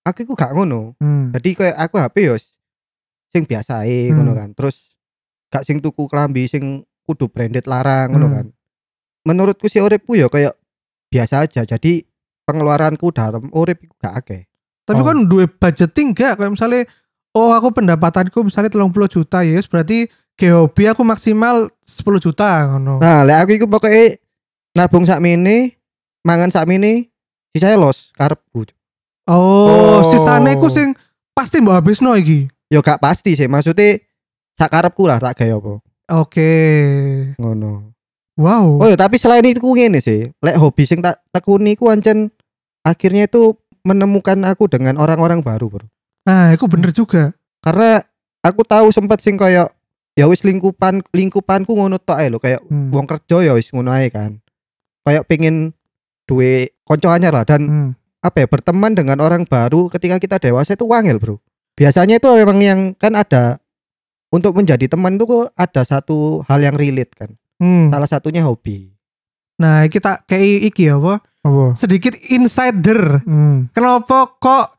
aku 0.00 0.22
iku 0.22 0.34
gak 0.34 0.52
ngono 0.52 0.92
hmm. 0.96 1.32
jadi 1.32 1.48
kayak 1.50 1.76
aku 1.80 1.96
HP 1.96 2.16
yo 2.24 2.36
sing 3.26 3.42
biasa 3.42 3.82
Hmm. 3.82 4.14
ngono 4.14 4.32
kan 4.32 4.52
terus 4.52 4.92
gak 5.48 5.64
sing 5.64 5.80
tuku 5.80 6.04
klambi 6.06 6.44
sing 6.44 6.84
kudu 7.02 7.26
branded 7.26 7.64
larang 7.64 8.12
ngono 8.12 8.28
Hmm. 8.28 8.36
kan. 8.36 8.46
Menurutku 9.20 9.66
sih 9.66 9.82
uripku 9.82 10.14
ya 10.14 10.28
kayak 10.28 10.56
biasa 11.10 11.44
aja. 11.44 11.66
Jadi 11.66 12.06
pengeluaranku 12.46 13.10
dalam 13.10 13.50
urip 13.52 13.82
iku 13.84 13.94
gak 13.98 14.14
akeh. 14.24 14.42
Tapi 14.86 15.00
Oh. 15.02 15.06
kan 15.06 15.16
duwe 15.26 15.46
budgeting 15.46 16.14
gak 16.14 16.38
kayak 16.38 16.50
misalnya 16.50 16.82
oh 17.34 17.54
aku 17.54 17.70
pendapatanku 17.70 18.42
misalnya 18.42 18.70
30 18.72 19.06
juta 19.06 19.42
ya 19.42 19.58
yes, 19.58 19.70
berarti 19.70 20.10
ke 20.34 20.50
hobi 20.50 20.88
aku 20.88 21.04
maksimal 21.04 21.68
10 21.84 22.18
juta 22.18 22.66
ngono. 22.70 22.98
Nah, 22.98 23.22
lek 23.22 23.38
aku 23.44 23.50
iku 23.60 23.66
pokoknya 23.68 24.16
nabung 24.72 25.04
sakmene, 25.04 25.76
mangan 26.24 26.48
sakmene, 26.48 27.12
sisanya 27.52 27.76
los 27.76 28.10
karepku. 28.16 28.66
Oh, 29.28 30.00
Oh. 30.00 30.00
sisane 30.10 30.56
iku 30.56 30.72
sing 30.72 30.96
pasti 31.30 31.60
mbok 31.60 31.76
habisno 31.76 32.16
iki. 32.16 32.48
Yo 32.70 32.80
gak 32.80 32.98
pasti 33.02 33.34
sih, 33.34 33.46
maksudnya 33.46 33.98
sak 34.54 34.70
karepku 34.70 35.06
lah 35.06 35.18
tak 35.18 35.38
gawe 35.38 35.58
apa. 35.58 35.72
Oke. 36.18 36.50
Ngono. 37.38 37.94
Wow. 38.40 38.80
Oh 38.80 38.88
ya, 38.88 38.96
tapi 38.96 39.20
selain 39.20 39.44
itu 39.44 39.60
ngene 39.60 40.00
sih, 40.00 40.32
lek 40.40 40.56
hobi 40.56 40.88
sing 40.88 41.04
tak 41.04 41.20
tekuni 41.28 41.76
ku 41.76 41.92
ancen 41.92 42.32
akhirnya 42.80 43.28
itu 43.28 43.52
menemukan 43.84 44.40
aku 44.48 44.64
dengan 44.72 44.96
orang-orang 44.96 45.44
baru, 45.44 45.68
Bro. 45.68 45.86
Nah, 46.24 46.56
itu 46.56 46.64
bener 46.64 46.96
juga. 46.96 47.36
Karena 47.60 48.00
aku 48.40 48.64
tahu 48.64 48.88
sempat 48.88 49.20
sing 49.20 49.36
kayak 49.36 49.68
ya 50.16 50.24
wis 50.24 50.40
lingkupan 50.40 51.04
lingkupanku 51.12 51.76
ngono 51.76 52.00
tok 52.00 52.16
ae 52.16 52.32
lho, 52.32 52.40
kayak 52.40 52.64
Hmm. 52.64 52.88
wong 52.88 53.04
kerja 53.04 53.44
ya 53.44 53.52
wis 53.52 53.68
ngono 53.76 53.92
ae 53.92 54.08
kan. 54.08 54.40
Kayak 55.04 55.28
pengen 55.28 55.76
duwe 56.30 56.70
konco 56.86 57.10
anyar 57.10 57.34
lah 57.34 57.42
dan 57.42 57.60
Hmm. 57.66 57.90
apa 58.22 58.44
ya 58.44 58.46
berteman 58.46 58.94
dengan 58.94 59.18
orang 59.18 59.42
baru 59.42 59.90
ketika 59.90 60.22
kita 60.22 60.36
dewasa 60.38 60.78
itu 60.78 60.86
wangel 60.86 61.18
bro 61.18 61.42
biasanya 61.74 62.22
itu 62.22 62.28
memang 62.36 62.58
yang 62.62 62.80
kan 62.94 63.18
ada 63.18 63.58
untuk 64.30 64.54
menjadi 64.54 64.86
teman 64.86 65.18
kok 65.18 65.50
ada 65.58 65.82
satu 65.82 66.46
hal 66.46 66.62
yang 66.62 66.78
relate 66.78 67.10
kan 67.18 67.34
Hmm. 67.60 67.92
salah 67.92 68.08
satunya 68.08 68.42
hobi 68.42 68.90
Nah, 69.60 69.84
kita 69.92 70.24
kayak 70.24 70.72
iki 70.72 70.88
ya 70.88 70.96
apa? 70.96 71.20
Apa? 71.44 71.76
Sedikit 71.76 72.16
insider. 72.32 73.20
Hmm. 73.28 73.68
Kenapa 73.76 74.32
kok 74.40 74.72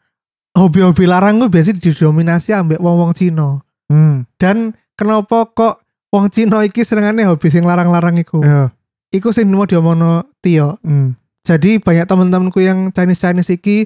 hobi-hobi 0.58 1.06
larang 1.06 1.38
gue 1.38 1.54
biasanya 1.54 1.78
didominasi 1.78 2.50
ambek 2.58 2.82
wong-wong 2.82 3.14
Cina? 3.14 3.62
Hmm. 3.86 4.26
Dan 4.42 4.74
kenapa 4.98 5.46
kok 5.54 5.86
wong 6.10 6.34
Cina 6.34 6.66
iki 6.66 6.82
senengane 6.82 7.30
hobi 7.30 7.54
sing 7.54 7.62
larang-larang 7.62 8.18
iku? 8.18 8.42
Ya. 8.42 8.74
Iku 9.14 9.30
sing 9.30 9.54
mau 9.54 9.70
diomongno 9.70 10.26
Tio. 10.42 10.82
Hmm. 10.82 11.14
Jadi 11.46 11.78
banyak 11.78 12.10
teman-temanku 12.10 12.58
yang 12.66 12.90
Chinese 12.90 13.22
Chinese 13.22 13.54
iki 13.54 13.86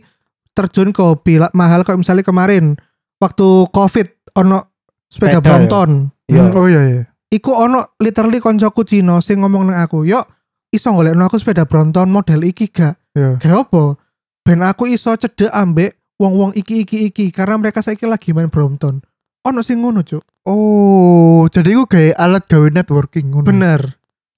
terjun 0.56 0.96
ke 0.96 1.04
hobi 1.04 1.44
mahal 1.52 1.84
kayak 1.84 2.00
misalnya 2.00 2.24
kemarin 2.24 2.80
waktu 3.20 3.68
Covid 3.76 4.08
ono 4.40 4.72
sepeda, 5.12 5.40
Sepeda, 5.40 5.44
Brompton. 5.44 5.90
Iya. 6.32 6.44
Hmm. 6.48 6.56
Oh 6.56 6.68
iya 6.72 6.82
iya. 6.88 7.04
Iku 7.36 7.52
ono 7.52 8.00
literally 8.00 8.40
koncoku 8.40 8.88
Cina 8.88 9.20
sing 9.20 9.44
ngomong 9.44 9.68
nang 9.68 9.78
aku, 9.78 10.08
"Yuk, 10.08 10.24
iso 10.72 10.88
golekno 10.90 11.28
aku 11.28 11.36
sepeda 11.36 11.68
Brompton 11.68 12.08
model 12.08 12.48
iki 12.48 12.72
gak?" 12.72 12.96
Iya. 13.12 13.36
Gak 13.36 13.56
apa? 13.68 14.00
Ben 14.42 14.64
aku 14.64 14.88
iso 14.88 15.12
cedek 15.12 15.52
ambek 15.52 16.00
wong-wong 16.16 16.56
iki 16.56 16.88
iki 16.88 17.12
iki 17.12 17.26
karena 17.30 17.60
mereka 17.60 17.84
saiki 17.84 18.08
lagi 18.08 18.32
main 18.32 18.48
Brompton. 18.48 19.04
Ono 19.46 19.60
sing 19.62 19.78
ngono, 19.78 20.02
Cuk. 20.02 20.24
Oh, 20.48 21.46
jadi 21.50 21.76
gue 21.76 21.86
kayak 21.86 22.18
alat 22.18 22.44
gawe 22.46 22.68
networking 22.72 23.30
ngono. 23.30 23.46
Bener. 23.46 23.82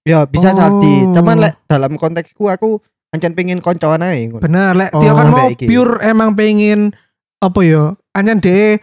ya 0.08 0.24
bisa 0.24 0.56
Oh. 0.56 0.56
jadi 0.56 1.20
cuman 1.20 1.36
lek 1.36 1.68
dalam 1.68 2.00
konteksku 2.00 2.48
aku 2.48 2.80
ancen 3.12 3.36
pengen 3.36 3.60
koncoan 3.60 4.00
ae 4.00 4.32
ngono. 4.32 4.40
Bener, 4.40 4.72
lek 4.72 4.96
Oh, 4.96 5.04
dia 5.04 5.12
kan 5.12 5.28
mau 5.28 5.52
iki. 5.52 5.68
pure 5.68 6.00
emang 6.00 6.32
pengen 6.32 6.96
apa 7.44 7.60
ya? 7.60 7.92
Anyan 8.16 8.40
de 8.40 8.80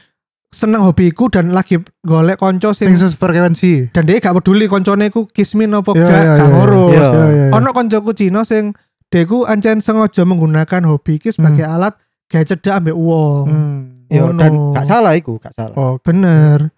seneng 0.54 0.80
hobiku 0.80 1.26
dan 1.26 1.50
lagi 1.50 1.76
golek 2.00 2.38
konco 2.38 2.70
sing 2.70 2.94
sefrekuensi. 2.94 3.90
dan 3.90 4.06
dia 4.06 4.16
gak 4.16 4.38
peduli 4.38 4.64
koncone 4.64 5.10
ku 5.10 5.26
kismin 5.26 5.68
apa 5.68 5.90
Iya, 5.90 6.00
gak, 6.00 6.14
iya, 6.14 6.22
gak 6.22 6.38
iya. 6.38 6.46
ngurus. 6.48 6.94
Iya. 6.94 7.02
Iya 7.02 7.10
iya. 7.10 7.44
iya. 7.44 7.48
Ono 7.52 7.68
koncoku 7.70 8.10
Cina 8.12 8.40
sing 8.42 8.64
deku 9.10 9.42
ancen 9.44 9.78
sengaja 9.78 10.22
menggunakan 10.22 10.82
hobi 10.84 11.18
iki 11.18 11.28
sebagai 11.28 11.62
alat 11.64 11.98
gaya 12.26 12.46
cedak 12.46 12.78
ambek 12.78 12.94
uang. 12.94 13.44
Hmm. 13.44 13.80
Ya, 14.06 14.22
Ngono. 14.22 14.38
dan 14.38 14.52
gak 14.72 14.86
salah 14.86 15.12
iku 15.12 15.36
gak 15.36 15.52
salah 15.52 15.74
Oh, 15.74 15.98
Bener. 15.98 16.70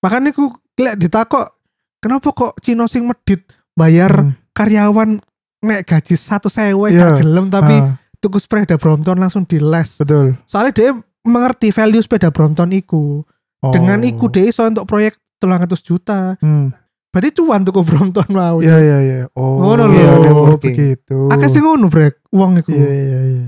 Makanya 0.00 0.30
ku 0.30 0.50
lek 0.74 0.98
ditakok 0.98 1.54
kenapa 1.98 2.28
kok 2.30 2.52
Cina 2.58 2.84
sing 2.84 3.06
medit 3.06 3.46
bayar 3.72 4.10
hmm. 4.10 4.50
karyawan 4.50 5.22
nek 5.60 5.80
gaji 5.82 6.14
satu 6.14 6.48
sewa 6.48 6.88
Iya. 6.88 7.14
gak 7.14 7.22
gelem 7.22 7.46
tapi 7.48 7.74
Ah, 7.74 7.94
tuku 8.18 8.36
sepeda 8.36 8.74
Brompton 8.74 9.16
langsung 9.16 9.44
diles. 9.44 9.96
betul. 9.96 10.34
Soalnya 10.44 10.72
dia 10.72 10.90
mengerti 11.24 11.72
value 11.72 12.00
sepeda 12.00 12.28
Brompton 12.30 12.70
iku. 12.70 13.24
Oh. 13.60 13.72
Dengan 13.72 14.04
iku 14.04 14.28
dia 14.28 14.44
iso 14.44 14.62
untuk 14.62 14.84
proyek 14.84 15.16
300 15.40 15.80
juta. 15.80 16.36
Hmm. 16.38 16.70
Berarti 17.08 17.30
cuan 17.32 17.62
tuku 17.62 17.80
Brompton 17.80 18.28
mau. 18.30 18.60
Iya 18.60 18.76
iya 18.76 18.98
iya. 19.00 19.18
Oh. 19.32 19.62
Ngono 19.64 19.88
iya, 19.90 20.12
lho. 20.14 20.56
begitu. 20.58 21.16
networking. 21.16 21.32
Akeh 21.32 21.48
sing 21.48 21.62
ngono 21.64 21.86
brek 21.88 22.20
uang 22.28 22.60
iku. 22.60 22.70
Iya 22.70 22.90
iya 22.92 23.20
iya. 23.24 23.46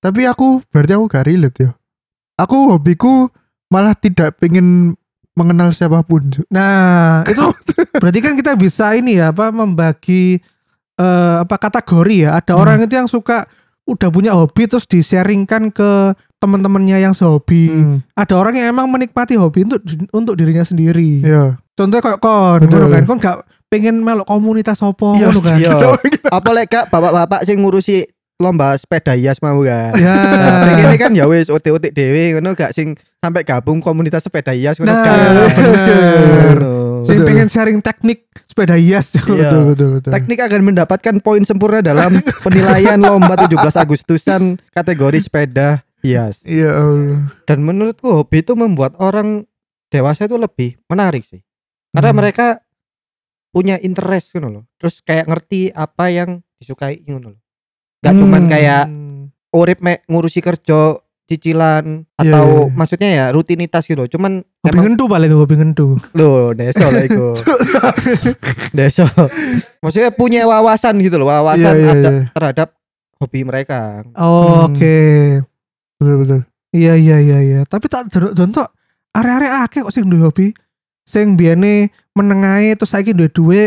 Tapi 0.00 0.24
aku 0.24 0.64
berarti 0.72 0.92
aku 0.96 1.04
gak 1.06 1.26
relate 1.28 1.58
ya. 1.60 1.70
Aku 2.40 2.72
hobiku 2.72 3.28
malah 3.68 3.92
tidak 3.92 4.40
pengen 4.40 4.96
mengenal 5.36 5.70
siapa 5.70 6.00
pun. 6.00 6.24
Nah, 6.48 7.20
itu 7.30 7.44
berarti 8.00 8.18
kan 8.24 8.32
kita 8.32 8.56
bisa 8.56 8.96
ini 8.96 9.20
ya 9.20 9.28
apa 9.30 9.52
membagi 9.52 10.40
eh, 10.96 11.34
apa 11.44 11.56
kategori 11.60 12.16
ya. 12.24 12.40
Ada 12.40 12.56
Hmm. 12.56 12.62
orang 12.64 12.78
itu 12.84 12.94
yang 12.96 13.08
suka 13.12 13.44
udah 13.84 14.08
punya 14.08 14.32
hobi 14.32 14.64
terus 14.64 14.86
di-sharingkan 14.86 15.68
ke 15.68 16.14
teman-temannya 16.40 16.96
yang 16.98 17.12
sehobi. 17.12 17.68
Hmm. 17.68 18.00
Ada 18.16 18.34
orang 18.34 18.56
yang 18.56 18.72
emang 18.72 18.88
menikmati 18.88 19.36
hobi 19.36 19.68
untuk 19.68 19.84
untuk 20.10 20.34
dirinya 20.34 20.64
sendiri. 20.64 21.20
Iya. 21.20 21.60
Contohnya 21.76 22.00
kayak 22.02 22.20
kon, 22.20 22.60
Betul. 22.64 22.88
kan, 22.88 23.04
kon 23.04 23.18
gak 23.20 23.36
pengen 23.68 24.02
melok 24.02 24.26
komunitas 24.26 24.80
apa 24.80 25.14
Iya, 25.14 25.30
ngono 25.30 25.40
kan. 25.40 25.56
iya. 25.56 25.72
apa 26.36 26.48
lek 26.50 26.66
gak 26.66 26.84
bapak-bapak 26.90 27.46
sing 27.46 27.62
ngurusi 27.62 28.02
lomba 28.36 28.72
sepeda 28.74 29.12
hias 29.14 29.38
mau 29.38 29.60
kan 29.60 29.92
Ya. 29.94 30.16
Nah, 30.16 30.56
pengennya 30.64 30.98
kan 30.98 31.12
ya 31.12 31.24
wis 31.24 31.46
otik-otik 31.46 31.92
dhewe 31.92 32.34
ngono 32.34 32.52
gak 32.52 32.72
sing 32.72 32.96
sampai 33.20 33.44
gabung 33.44 33.78
komunitas 33.78 34.24
sepeda 34.24 34.50
hias 34.50 34.80
ngono 34.80 34.90
Nah, 34.90 35.04
gak. 35.04 35.16
Ngono. 36.56 36.72
Sing 37.00 37.16
Betul. 37.16 37.28
pengen 37.32 37.48
sharing 37.48 37.78
teknik 37.80 38.28
sepeda 38.44 38.76
hias. 38.76 39.14
Iya. 39.16 39.24
Betul 39.24 39.60
betul 39.72 39.88
betul. 40.00 40.10
Teknik 40.12 40.40
akan 40.42 40.60
mendapatkan 40.66 41.14
poin 41.20 41.42
sempurna 41.44 41.80
dalam 41.80 42.12
penilaian 42.42 42.98
lomba 42.98 43.38
17 43.40 43.56
Agustusan 43.56 44.42
kategori 44.72 45.18
sepeda 45.22 45.80
Iya 46.00 46.32
Allah. 46.72 47.28
Dan 47.44 47.58
menurutku 47.62 48.08
hobi 48.08 48.40
itu 48.40 48.52
membuat 48.54 48.96
orang 48.98 49.44
dewasa 49.88 50.24
itu 50.24 50.36
lebih 50.36 50.80
menarik 50.86 51.22
sih. 51.22 51.42
Karena 51.90 52.10
Hmm. 52.14 52.18
mereka 52.22 52.46
punya 53.50 53.76
interest 53.78 54.32
gitu 54.32 54.46
loh. 54.46 54.64
Terus 54.78 55.02
kayak 55.02 55.26
ngerti 55.26 55.74
apa 55.74 56.08
yang 56.08 56.38
disukai 56.56 57.02
gitu 57.02 57.18
loh. 57.18 57.36
Gak 58.00 58.14
cuman 58.14 58.46
Hmm. 58.46 58.52
kayak 58.52 58.84
urip 59.50 59.78
mek 59.82 60.06
ngurusi 60.06 60.38
kerja 60.38 60.94
cicilan 61.26 62.06
Iya, 62.18 62.26
atau 62.26 62.46
iya, 62.46 62.62
iya. 62.66 62.74
maksudnya 62.74 63.10
ya 63.10 63.24
rutinitas 63.30 63.86
gitu. 63.86 64.02
Cuman 64.08 64.42
Hobi 64.42 64.70
emang 64.70 64.82
ngendu 64.94 65.04
paling 65.06 65.30
hobi 65.30 65.54
ngendu. 65.58 65.94
Loh, 66.18 66.50
deso 66.54 66.86
lah 66.90 67.06
iku. 67.06 67.34
deso. 68.78 69.06
Maksudnya 69.78 70.10
punya 70.10 70.42
wawasan 70.46 70.98
gitu 70.98 71.18
loh, 71.18 71.30
wawasan 71.30 71.74
iya, 71.78 71.90
ada 71.90 72.10
iya. 72.10 72.22
terhadap 72.34 72.68
hobi 73.18 73.40
mereka. 73.46 74.02
Oh, 74.18 74.66
Hmm. 74.66 74.74
Oke. 74.74 74.98
Betul 76.00 76.16
betul. 76.24 76.40
Iya 76.72 76.96
iya 76.96 77.16
iya 77.20 77.38
iya. 77.44 77.60
Tapi 77.68 77.86
tak 77.92 78.08
contoh 78.10 78.66
area-area 79.12 79.68
akeh 79.68 79.84
kok 79.84 79.92
sing 79.92 80.08
duwe 80.08 80.24
hobi. 80.24 80.56
Sing 81.04 81.36
biyane 81.36 81.92
menengahe 82.16 82.72
terus 82.74 82.94
saiki 82.94 83.12
duwe 83.12 83.28
duwe 83.28 83.62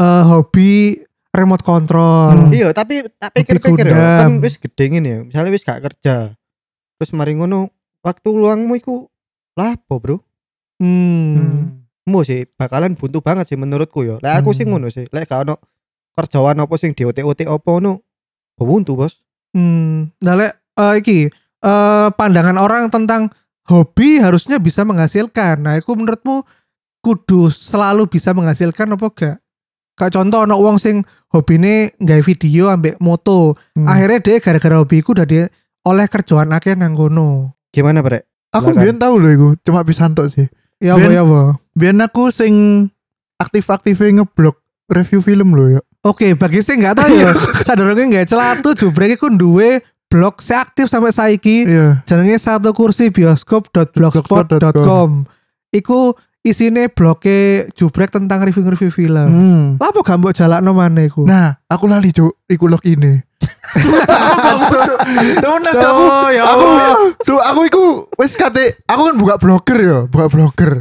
eh 0.00 0.22
hobi 0.24 1.02
remote 1.30 1.62
control. 1.62 2.48
Hmm. 2.48 2.50
Iya, 2.50 2.74
tapi 2.74 3.06
tak 3.20 3.30
pikir-pikir 3.36 3.86
ya, 3.86 4.26
kan 4.26 4.40
wis 4.42 4.58
gede 4.58 4.84
ngene 4.90 5.08
ya. 5.08 5.18
Misalnya 5.22 5.50
wis 5.54 5.62
gak 5.62 5.78
kerja. 5.78 6.34
Terus 6.98 7.10
mari 7.14 7.38
ngono, 7.38 7.70
waktu 8.02 8.28
luangmu 8.34 8.74
iku 8.76 9.06
lapo, 9.54 10.02
Bro? 10.02 10.16
Hmm. 10.82 11.38
Hmm. 11.38 11.64
Mu 12.08 12.26
sih 12.26 12.48
bakalan 12.58 12.98
buntu 12.98 13.22
banget 13.22 13.46
sih 13.52 13.58
menurutku 13.60 14.02
ya. 14.02 14.18
Lek 14.18 14.42
aku 14.42 14.50
sih 14.56 14.66
Hmm. 14.66 14.74
ngono 14.74 14.90
sih. 14.90 15.06
Lek 15.12 15.30
gak 15.30 15.46
ono 15.46 15.54
kerjaan 16.18 16.58
apa 16.58 16.74
sing 16.80 16.96
diotek-otek 16.98 17.46
apa 17.46 17.70
ono 17.78 18.02
buntu, 18.58 18.98
Bos. 18.98 19.22
Hmm. 19.54 20.10
Nah, 20.20 20.34
lek 20.34 20.52
eh, 20.76 20.94
iki 20.98 21.18
eh 21.60 22.08
pandangan 22.16 22.56
orang 22.56 22.88
tentang 22.88 23.28
hobi 23.68 24.18
harusnya 24.18 24.58
bisa 24.58 24.82
menghasilkan. 24.82 25.62
Nah, 25.62 25.78
itu 25.78 25.92
menurutmu 25.92 26.42
kudu 27.00 27.48
selalu 27.48 28.08
bisa 28.10 28.34
menghasilkan 28.36 28.90
apa 28.96 29.06
gak? 29.12 29.36
Kayak 29.96 30.12
contoh 30.16 30.48
ono 30.48 30.56
wong 30.56 30.80
sing 30.80 31.04
hobine 31.28 31.92
nggawe 32.00 32.22
video 32.24 32.72
ambek 32.72 32.96
moto. 33.04 33.54
Hmm. 33.76 33.84
Akhirnya 33.84 34.18
dia 34.24 34.36
gara-gara 34.40 34.80
hobiku 34.80 35.12
udah 35.12 35.28
dia 35.28 35.52
oleh 35.84 36.06
kerjaan 36.08 36.50
akeh 36.56 36.72
nang 36.72 36.96
kono. 36.96 37.56
Gimana, 37.70 38.00
Brek? 38.00 38.24
Aku 38.50 38.74
biyen 38.74 38.98
tahu 38.98 39.22
loh 39.22 39.30
iku, 39.30 39.48
cuma 39.62 39.86
bisa 39.86 40.10
antok 40.10 40.26
sih. 40.26 40.50
Ya 40.82 40.98
apa 40.98 41.06
ya 41.06 41.22
apa? 41.22 41.60
Biyen 41.76 42.02
aku 42.02 42.34
sing 42.34 42.88
aktif-aktifnya 43.38 44.24
ngeblok 44.24 44.58
review 44.90 45.22
film 45.22 45.54
loh 45.54 45.78
ya. 45.78 45.80
Oke, 46.02 46.34
bagi 46.34 46.64
sing 46.64 46.82
nggak 46.82 46.96
tahu 46.98 47.12
ya, 47.14 47.30
sadarnya 47.68 48.08
nggak 48.08 48.26
celatu 48.26 48.74
jubrek 48.74 49.20
iku 49.20 49.30
duwe 49.30 49.84
blog 50.10 50.42
seaktif 50.42 50.90
sampai 50.90 51.14
saiki 51.14 51.64
Iya. 51.64 52.02
jenenge 52.02 52.36
satu 52.36 52.74
kursi 52.74 53.08
bioskop.blogspot.com. 53.08 55.24
Iku 55.70 56.18
isine 56.42 56.90
bloke 56.90 57.70
jubrek 57.72 58.10
tentang 58.10 58.42
review-review 58.42 58.90
film. 58.90 59.28
Hmm. 59.30 59.64
Lah 59.78 59.88
apa 59.88 60.02
gak 60.02 60.18
mbok 60.18 60.34
jalakno 60.34 60.74
maneh 60.74 61.06
iku? 61.06 61.22
Nah, 61.22 61.54
aku 61.64 61.86
lali 61.86 62.10
cuk, 62.10 62.34
iku 62.44 62.66
log 62.66 62.82
ini. 62.82 63.22
Aku, 63.70 64.74
aku, 65.70 66.02
Oh, 66.02 66.28
ya 66.28 66.42
aku, 66.44 66.66
so 67.22 67.38
aku 67.38 67.60
iku 67.66 67.82
wes 68.18 68.34
kate, 68.34 68.82
aku 68.84 69.00
kan 69.06 69.16
buka 69.16 69.34
blogger 69.38 69.78
ya, 69.78 69.98
buka 70.06 70.26
blogger. 70.26 70.72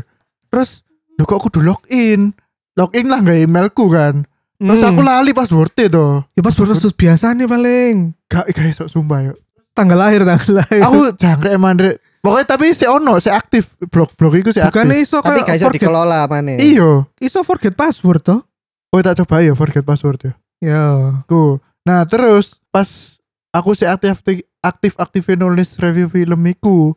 Terus, 0.49 0.81
lo 1.15 1.23
kok 1.23 1.37
aku 1.37 1.49
do 1.51 1.61
login, 1.61 2.33
login 2.73 3.05
lah 3.07 3.21
nggak 3.21 3.45
emailku 3.45 3.85
kan. 3.89 4.25
Terus 4.59 4.83
Hmm. 4.83 4.91
aku 4.91 5.01
lali 5.01 5.31
passwordnya 5.31 5.87
tuh. 5.87 6.11
ya 6.35 6.41
pas 6.43 6.51
proses 6.51 6.83
biasa 6.91 7.31
nih 7.31 7.47
paling. 7.47 8.11
Gak, 8.27 8.51
gak 8.51 8.67
iso 8.67 8.85
sumpah 8.85 9.31
yuk. 9.31 9.37
Tanggal 9.71 9.95
lahir, 9.95 10.27
tanggal 10.27 10.51
lahir. 10.59 10.83
Aku 10.83 10.99
jangkrik 11.15 11.55
emang 11.55 11.79
Dre. 11.79 11.95
Pokoknya 12.19 12.51
tapi 12.51 12.75
si 12.75 12.83
ono, 12.83 13.15
si 13.17 13.31
aktif 13.31 13.79
blog 13.87 14.11
blog 14.19 14.35
iku 14.35 14.51
si 14.51 14.59
bukan 14.59 14.91
aktif. 14.91 15.07
iso 15.07 15.17
Tapi 15.23 15.39
kayak 15.39 15.47
gak 15.47 15.55
iso 15.55 15.65
forget, 15.65 15.79
dikelola 15.79 16.19
mana. 16.27 16.59
Iyo. 16.59 17.07
iso 17.17 17.39
forget 17.41 17.71
password 17.73 18.19
toh. 18.19 18.43
Oh 18.91 18.99
tak 18.99 19.15
coba 19.23 19.39
ya 19.39 19.55
forget 19.55 19.87
password 19.87 20.19
ya. 20.19 20.33
Ya. 20.59 20.83
Ku. 21.23 21.63
Nah 21.87 22.03
terus 22.03 22.59
pas 22.67 23.15
aku 23.55 23.71
si 23.71 23.87
aktif 23.87 24.19
aktif 24.59 24.93
aktifin 24.99 25.39
nulis 25.39 25.79
review 25.79 26.11
film 26.11 26.43
iku, 26.43 26.91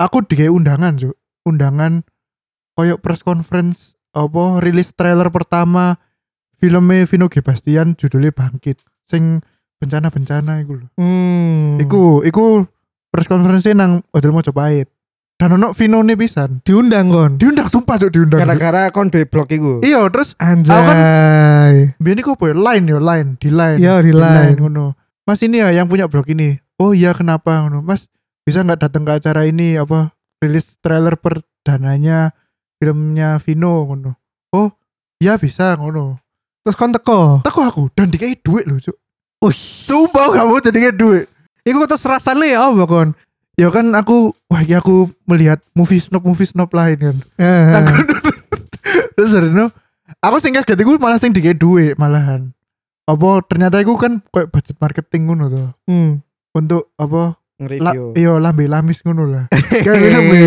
aku 0.00 0.24
dikai 0.24 0.48
undangan 0.48 0.96
cuk. 0.96 1.12
Undangan 1.44 2.00
koyok 2.72 3.04
press 3.04 3.20
conference 3.20 3.92
apa 4.16 4.64
rilis 4.64 4.96
trailer 4.96 5.28
pertama 5.28 6.00
filmnya 6.64 7.04
Vino 7.04 7.28
G 7.28 7.44
Bastian 7.44 7.92
judulnya 7.92 8.32
Bangkit. 8.32 8.80
Sing 9.04 9.44
bencana-bencana 9.76 10.64
iku 10.64 10.80
lho. 10.80 10.88
Hmm. 10.96 11.76
Iku 11.76 12.24
iku 12.24 12.64
press 13.12 13.28
conference 13.28 13.68
nang 13.76 14.00
Hotel 14.16 14.32
Mojopahit. 14.32 14.88
Dan 15.36 15.60
ono 15.60 15.76
Vino 15.76 16.00
nih 16.00 16.16
pisan. 16.16 16.64
diundang 16.64 17.10
kon. 17.12 17.36
Diundang 17.36 17.68
sumpah 17.68 18.00
cuk 18.00 18.16
diundang. 18.16 18.40
Gara-gara 18.40 18.88
kon 18.94 19.12
duwe 19.12 19.28
blog 19.28 19.50
iku. 19.52 19.84
Iya 19.84 20.08
terus 20.08 20.32
Anjay. 20.40 21.92
Biar 22.00 22.14
ini 22.16 22.22
kok 22.24 22.38
apa 22.40 22.48
ya? 22.48 22.54
Line 22.56 22.84
ya, 22.88 22.98
line 23.02 23.28
di 23.36 23.48
line. 23.52 23.78
Iya, 23.82 23.94
di 24.00 24.12
line. 24.14 24.56
ngono. 24.56 24.96
Mas 25.28 25.42
ini 25.44 25.60
ya 25.60 25.68
yang 25.74 25.90
punya 25.90 26.08
blog 26.08 26.30
ini. 26.32 26.56
Oh 26.80 26.96
iya 26.96 27.12
kenapa 27.12 27.66
ngono. 27.66 27.84
Mas 27.84 28.08
bisa 28.46 28.64
nggak 28.64 28.88
datang 28.88 29.04
ke 29.04 29.12
acara 29.20 29.44
ini 29.44 29.76
apa 29.76 30.14
rilis 30.40 30.78
trailer 30.80 31.18
perdananya 31.20 32.32
filmnya 32.78 33.36
Vino 33.42 33.90
ngono. 33.90 34.14
Oh 34.54 34.70
iya 35.18 35.34
bisa 35.34 35.74
ngono. 35.74 36.23
Terus 36.64 36.76
kon 36.80 36.92
teko. 36.96 37.44
Teko 37.44 37.60
aku 37.60 37.84
dan 37.92 38.08
dikai 38.08 38.40
duit 38.40 38.64
loh 38.64 38.80
cuk. 38.80 38.96
Wih. 39.44 39.52
Sumpah 39.84 40.32
kamu 40.32 40.64
jadi 40.64 40.78
kayak 40.88 40.96
duit. 40.96 41.26
Iku 41.64 41.84
terus 41.84 42.04
rasanya 42.08 42.44
ya 42.48 42.60
apa 42.72 42.84
kon? 42.88 43.12
Ya 43.54 43.68
kan 43.70 43.92
aku 43.92 44.32
wah 44.48 44.64
ya 44.64 44.80
aku 44.80 45.12
melihat 45.28 45.60
movie 45.76 46.00
snob 46.00 46.24
movie 46.24 46.48
snob 46.48 46.72
lain 46.72 46.96
kan. 46.96 47.16
Eh. 47.38 47.64
Nah, 47.70 47.84
Terus 49.14 49.30
Reno, 49.30 49.70
aku 50.18 50.36
sing 50.42 50.52
kaget 50.58 50.82
iku 50.82 50.98
malah 50.98 51.20
sing 51.22 51.30
dikai 51.30 51.54
duit 51.54 51.94
malahan. 51.96 52.50
Apa 53.06 53.44
ternyata 53.46 53.78
iku 53.78 53.94
kan 54.00 54.18
kayak 54.32 54.50
budget 54.50 54.76
marketing 54.80 55.28
ngono 55.30 55.44
tuh. 55.52 55.68
Hmm. 55.86 56.24
Untuk 56.56 56.90
apa 56.96 57.38
La, 57.54 57.94
Nge-review. 57.94 58.18
iya 58.18 58.34
lambe 58.42 58.66
lamis 58.66 59.06
ngono 59.06 59.30
lah. 59.30 59.46
Kayak 59.86 60.10
lambe. 60.10 60.42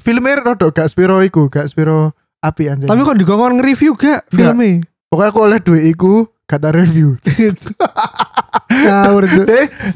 Filmnya 0.00 0.40
rada 0.40 0.72
gak 0.72 0.88
spiro 0.88 1.20
iku, 1.20 1.52
gak 1.52 1.68
spiro 1.68 2.16
api 2.40 2.72
anjir. 2.72 2.88
Tapi 2.88 3.04
kon 3.04 3.20
dikongkon 3.20 3.60
nge-review 3.60 3.92
gak 4.00 4.24
filmnya? 4.32 4.80
Pokoknya 5.12 5.28
aku 5.28 5.40
oleh 5.44 5.60
duit 5.60 5.84
iku 5.86 6.24
gak 6.48 6.56
tak 6.58 6.72
review. 6.72 7.20
Ngawur 8.72 9.24
tuh. 9.28 9.44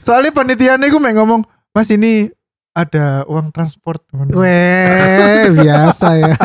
soalnya 0.05 0.31
panitianya 0.31 0.87
iku 0.87 1.01
mek 1.01 1.17
ngomong, 1.17 1.45
"Mas 1.73 1.89
ini 1.89 2.29
ada 2.73 3.25
uang 3.25 3.49
transport." 3.49 4.05
ngono. 4.13 4.37
Weh, 4.37 5.49
biasa 5.57 6.09
ya. 6.21 6.37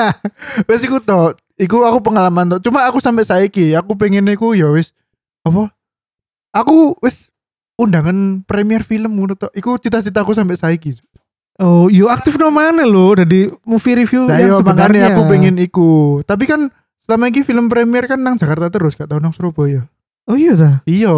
Wes 0.64 0.84
iku 0.84 1.04
to, 1.04 1.36
iku 1.60 1.84
aku 1.84 2.00
pengalaman 2.02 2.56
to. 2.56 2.64
Cuma 2.64 2.88
aku 2.88 3.04
sampai 3.04 3.28
saiki, 3.28 3.76
aku 3.76 4.00
pengen 4.00 4.32
iku 4.32 4.56
ya 4.56 4.72
wis 4.72 4.96
apa? 5.44 5.72
Aku 6.56 6.96
wis 7.04 7.32
undangan 7.76 8.44
premier 8.48 8.84
film 8.84 9.20
ngono 9.20 9.36
to. 9.36 9.52
Iku 9.52 9.76
cita-citaku 9.76 10.32
sampai 10.32 10.56
saiki. 10.56 10.96
Oh, 11.62 11.92
yo 11.92 12.08
aktif 12.10 12.40
no 12.40 12.50
mana 12.50 12.88
lo 12.88 13.14
dari 13.14 13.46
movie 13.68 13.94
review 13.94 14.26
Nah, 14.26 14.40
yang 14.40 14.56
iya 14.56 14.58
sebenarnya. 14.58 14.88
makanya 14.88 15.04
aku 15.14 15.22
pengen 15.30 15.56
iku. 15.62 15.92
Tapi 16.26 16.48
kan 16.50 16.72
selama 17.04 17.28
ini 17.28 17.42
film 17.42 17.68
premier 17.68 18.06
kan 18.06 18.20
nang 18.20 18.38
Jakarta 18.38 18.70
terus, 18.70 18.94
gak 18.96 19.10
tau 19.10 19.20
nang 19.20 19.34
Surabaya. 19.34 19.86
Oh 20.30 20.38
iya 20.38 20.54
ta. 20.54 20.72
Iya, 20.86 21.12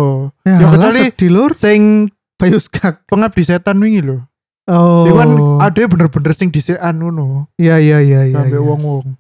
Ya, 0.48 0.58
Ya, 0.58 0.67
kecuali- 0.72 1.12
sedih 1.12 1.32
lur. 1.32 1.52
sing 1.54 2.10
Bayuskak. 2.39 3.06
pengabdi 3.08 3.43
setan 3.43 3.78
wingi 3.80 4.02
lho. 4.02 4.24
Oh. 4.63 5.04
Iku 5.04 5.15
kan 5.19 5.30
ada 5.60 5.82
bener-bener 5.86 6.32
sing 6.32 6.48
disekan 6.48 6.96
ngono. 6.96 7.52
Iya 7.60 7.84
iya 7.84 8.00
iya 8.00 8.19
iya. 8.28 8.36
sampai 8.39 8.58
iya. 8.58 8.63
wong-wong. 8.63 9.19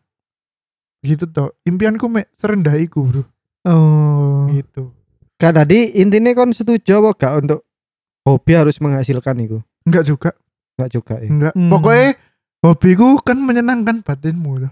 Gitu 1.03 1.27
toh. 1.27 1.51
Impianku 1.67 2.07
mek 2.07 2.31
serendah 2.39 2.79
iku, 2.79 3.03
Bro. 3.03 3.23
Oh. 3.67 4.47
Gitu. 4.47 4.91
Kan 5.35 5.55
tadi 5.55 5.91
intinya 5.99 6.31
kon 6.31 6.55
setuju 6.55 7.03
apa 7.03 7.09
gak 7.19 7.33
untuk 7.43 7.59
hobi 8.23 8.51
harus 8.55 8.79
menghasilkan 8.79 9.35
itu? 9.43 9.59
Enggak 9.83 10.07
juga, 10.07 10.31
Enggak 10.79 10.89
juga 10.95 11.13
ya. 11.19 11.27
enggak. 11.27 11.53
Hmm. 11.59 11.67
Pokoknya 11.67 12.07
hobiku 12.63 13.07
kan 13.19 13.37
menyenangkan 13.43 13.99
batinmu 13.99 14.63
loh. 14.63 14.71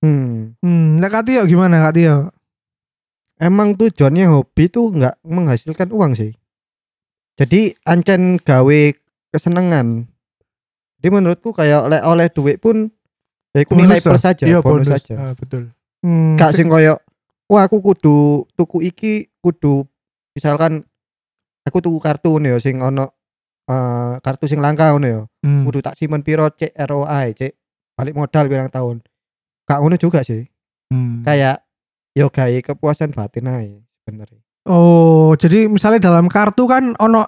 Hmm. 0.00 0.54
Hmm, 0.60 1.00
nah 1.00 1.08
Kak 1.08 1.26
Tio 1.26 1.42
gimana 1.44 1.80
Kak 1.80 1.94
Tio? 1.96 2.30
Emang 3.36 3.76
tujuannya 3.76 4.32
hobi 4.32 4.68
tuh 4.68 4.92
nggak 4.92 5.20
menghasilkan 5.24 5.92
uang 5.92 6.16
sih. 6.16 6.32
Jadi 7.36 7.76
ancen 7.84 8.40
gawe 8.40 8.80
kesenangan. 9.28 10.08
Jadi 10.96 11.08
menurutku 11.12 11.52
kayak 11.52 11.84
oleh 11.84 12.00
oleh 12.00 12.26
duit 12.32 12.56
pun 12.56 12.88
ya 13.52 13.60
iku 13.60 13.76
nilai 13.76 14.00
plus 14.00 14.24
saja, 14.24 14.44
Iya, 14.48 14.64
bonus, 14.64 14.88
bonus. 14.88 14.92
saja. 15.04 15.14
Ah, 15.20 15.32
betul. 15.36 15.68
Hmm, 16.00 16.36
Gak 16.40 16.56
sing 16.56 16.72
koyo 16.72 16.96
wah 17.46 17.62
aku 17.68 17.78
kudu 17.78 18.42
tuku 18.56 18.82
iki 18.82 19.30
kudu 19.38 19.84
misalkan 20.34 20.82
aku 21.62 21.78
tuku 21.78 22.00
kartu 22.02 22.40
nih 22.42 22.56
ya 22.56 22.58
sing 22.58 22.80
ono 22.80 23.06
eh, 23.68 24.14
kartu 24.24 24.48
sing 24.48 24.64
langka 24.64 24.96
ngono 24.96 25.06
ya. 25.06 25.20
Hmm. 25.44 25.68
Kudu 25.68 25.84
tak 25.84 25.92
simpen 25.92 26.24
piro 26.24 26.48
cek 26.48 26.72
ROI 26.72 27.36
cek 27.36 27.52
balik 28.00 28.16
modal 28.16 28.48
pirang 28.48 28.72
tahun. 28.72 29.04
Gak 29.66 29.78
ngono 29.78 29.96
juga 29.96 30.22
sih. 30.22 30.46
Hmm. 30.88 31.22
Kayak 31.22 31.66
yo 32.14 32.30
gawe 32.30 32.58
kepuasan 32.62 33.12
batin 33.12 33.46
aja 33.46 33.76
sebenarnya. 34.00 34.40
Oh, 34.64 35.34
jadi 35.34 35.66
misalnya 35.66 36.02
dalam 36.02 36.26
kartu 36.26 36.66
kan 36.66 36.94
ono 36.96 37.26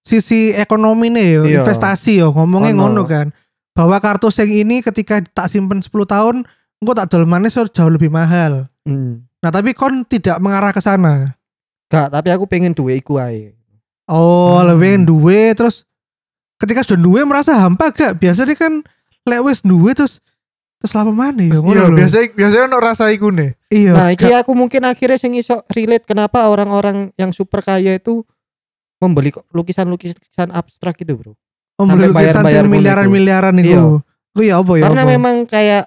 sisi 0.00 0.52
ekonomi 0.52 1.08
nih 1.08 1.26
yo, 1.30 1.42
Iya. 1.44 1.60
investasi 1.60 2.20
yo, 2.20 2.32
ngomongnya 2.32 2.72
Ono. 2.72 2.80
ngono 2.88 3.02
kan. 3.04 3.32
Bahwa 3.72 3.96
kartu 3.98 4.28
sing 4.28 4.48
ini 4.48 4.80
ketika 4.80 5.20
tak 5.20 5.48
simpen 5.48 5.80
10 5.80 6.04
tahun, 6.04 6.44
engko 6.78 6.92
tak 6.92 7.08
dol 7.08 7.24
maneh 7.24 7.48
so 7.48 7.64
jauh 7.64 7.88
lebih 7.88 8.08
mahal. 8.08 8.68
Hmm. 8.84 9.24
Nah, 9.40 9.48
tapi 9.48 9.72
kon 9.72 10.04
tidak 10.04 10.36
mengarah 10.36 10.68
ke 10.68 10.80
sana. 10.80 11.36
Gak, 11.88 12.12
tapi 12.12 12.28
aku 12.28 12.44
pengen 12.44 12.72
duit 12.72 13.00
iku 13.00 13.16
ae. 13.16 13.56
Oh, 14.04 14.58
Hmm. 14.58 14.72
lebih 14.72 15.04
duwe 15.04 15.52
terus 15.52 15.84
ketika 16.56 16.80
sudah 16.80 17.00
duwe 17.00 17.20
merasa 17.24 17.56
hampa 17.56 17.88
gak? 17.90 18.16
Biasanya 18.16 18.52
kan 18.54 18.84
lek 19.24 19.40
wis 19.42 19.60
duwe 19.60 19.92
terus 19.92 20.20
terus 20.80 20.96
lama 20.96 21.12
mana 21.12 21.44
ya? 21.44 21.60
Iya, 21.60 21.84
biasa 21.92 22.16
biasanya 22.32 22.64
ono 22.72 22.78
rasa 22.80 23.12
iku 23.12 23.28
nih. 23.28 23.52
Iya. 23.68 23.92
Nah, 23.92 24.08
iki 24.16 24.32
aku 24.32 24.56
mungkin 24.56 24.80
akhirnya 24.88 25.20
sing 25.20 25.36
iso 25.36 25.60
relate 25.68 26.08
kenapa 26.08 26.48
orang-orang 26.48 27.12
yang 27.20 27.30
super 27.30 27.60
kaya 27.60 28.00
itu 28.00 28.24
membeli 28.96 29.28
lukisan-lukisan 29.52 30.48
abstrak 30.50 30.96
gitu, 30.96 31.16
Bro. 31.16 31.32
membeli 31.80 32.08
sampai 32.08 32.12
lukisan 32.12 32.44
bayar-bayar 32.44 32.64
sing 32.64 32.64
ngono 32.64 32.76
miliaran-miliaran 32.76 33.54
Iya. 33.56 33.64
itu. 33.64 33.80
Oh 34.30 34.42
iya 34.42 34.54
apa 34.56 34.72
ya? 34.76 34.82
Karena 34.88 35.02
apa? 35.04 35.10
memang 35.12 35.36
kayak 35.44 35.82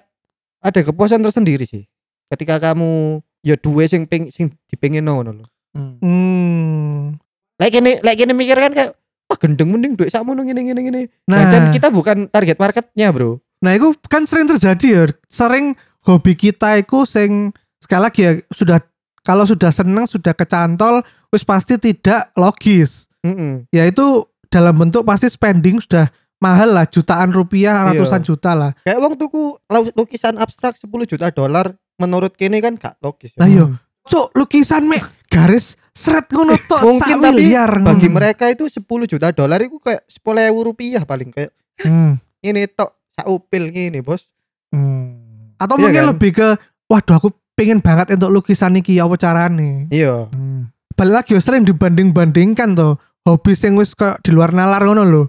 ada 0.58 0.80
kepuasan 0.82 1.22
tersendiri 1.22 1.66
sih. 1.66 1.86
Ketika 2.30 2.58
kamu 2.58 3.18
ya 3.42 3.54
duwe 3.54 3.86
sing 3.86 4.06
ping, 4.06 4.30
sing 4.30 4.54
dipengin 4.66 5.06
ngono 5.06 5.42
lho. 5.42 5.46
Hmm. 5.74 7.14
Lek 7.58 7.70
kene 7.70 8.02
lek 8.02 8.14
kene 8.18 8.32
mikir 8.34 8.58
kan 8.58 8.72
kayak 8.74 8.90
wah 9.30 9.38
gendeng 9.38 9.70
mending 9.70 9.94
duit 9.94 10.10
sakmono 10.10 10.42
ngene 10.42 10.60
ngene 10.66 10.80
ngene. 10.82 11.00
Nah, 11.30 11.42
Nah, 11.42 11.50
kan 11.50 11.62
kita 11.70 11.88
bukan 11.90 12.26
target 12.26 12.58
marketnya, 12.58 13.08
Bro. 13.14 13.38
Nah 13.64 13.72
itu 13.72 13.90
kan 14.04 14.22
sering 14.22 14.44
terjadi 14.46 14.86
ya. 14.86 15.02
Sering 15.26 15.72
hobi 16.02 16.34
kita 16.34 16.76
itu 16.76 17.02
sing 17.02 17.48
sekali 17.78 18.02
lagi 18.02 18.20
ya 18.20 18.32
sudah 18.48 18.78
kalau 19.20 19.42
sudah 19.42 19.68
seneng 19.68 20.04
sudah 20.04 20.30
kecantol 20.30 21.00
wis 21.28 21.42
pasti 21.42 21.74
tidak 21.74 22.28
logis. 22.34 23.08
Mm-mm. 23.20 23.64
Yaitu 23.70 24.04
dalam 24.46 24.76
bentuk 24.76 25.02
pasti 25.02 25.26
spending 25.26 25.80
sudah 25.80 26.06
mahal 26.36 26.70
lah 26.70 26.84
jutaan 26.84 27.32
rupiah 27.32 27.82
Iya. 27.82 27.96
ratusan 27.96 28.20
juta 28.22 28.52
lah. 28.52 28.70
Kayak 28.78 29.00
wong 29.00 29.14
tuku 29.16 29.42
lu- 29.64 29.94
lukisan 29.94 30.36
abstrak 30.36 30.76
10 30.76 30.86
juta 31.04 31.32
dolar 31.32 31.72
menurut 31.96 32.36
kene 32.36 32.60
kan 32.60 32.76
gak 32.76 33.00
logis. 33.00 33.32
ya. 33.32 33.40
Lah 33.40 33.48
iya. 33.48 33.64
Cuk, 34.04 34.36
lukisan 34.36 34.84
mek 34.84 35.00
garis 35.26 35.80
seret 35.90 36.28
ngono 36.28 36.52
tok 36.60 36.84
Mungkin 36.84 37.16
tapi 37.16 37.40
miliar 37.40 37.80
Bagi 37.80 38.04
ngono. 38.04 38.14
mereka 38.14 38.44
itu 38.46 38.68
10 38.68 38.84
juta 39.08 39.32
dolar 39.32 39.56
itu 39.58 39.80
kayak 39.80 40.04
10 40.04 40.20
rupiah 40.60 41.02
paling 41.02 41.32
kayak 41.32 41.48
Hmm. 41.80 42.20
ini 42.38 42.68
tok 42.68 42.92
saupil 43.16 43.70
gini 43.70 44.00
bos 44.00 44.28
Hmm. 44.68 45.54
Atau 45.54 45.78
Iya 45.78 45.82
mungkin 45.84 46.00
kan? 46.00 46.10
lebih 46.10 46.30
ke 46.32 46.48
waduh 46.84 47.14
aku 47.16 47.28
pengen 47.54 47.78
banget 47.78 48.10
untuk 48.12 48.30
lukisan 48.32 48.74
iki 48.74 48.98
apa 48.98 49.14
carane. 49.14 49.86
iya 49.88 50.26
Hmm. 50.28 50.66
Balik 50.92 51.14
lagi 51.16 51.30
ya, 51.30 51.40
sering 51.40 51.62
dibanding-bandingkan 51.62 52.74
tuh 52.74 52.94
hobi 53.22 53.52
sing 53.52 53.74
wis 53.74 53.92
kayak 53.92 54.18
di 54.20 54.30
luar 54.30 54.50
nalar 54.50 54.78
ngono 54.80 55.02
lho. 55.02 55.22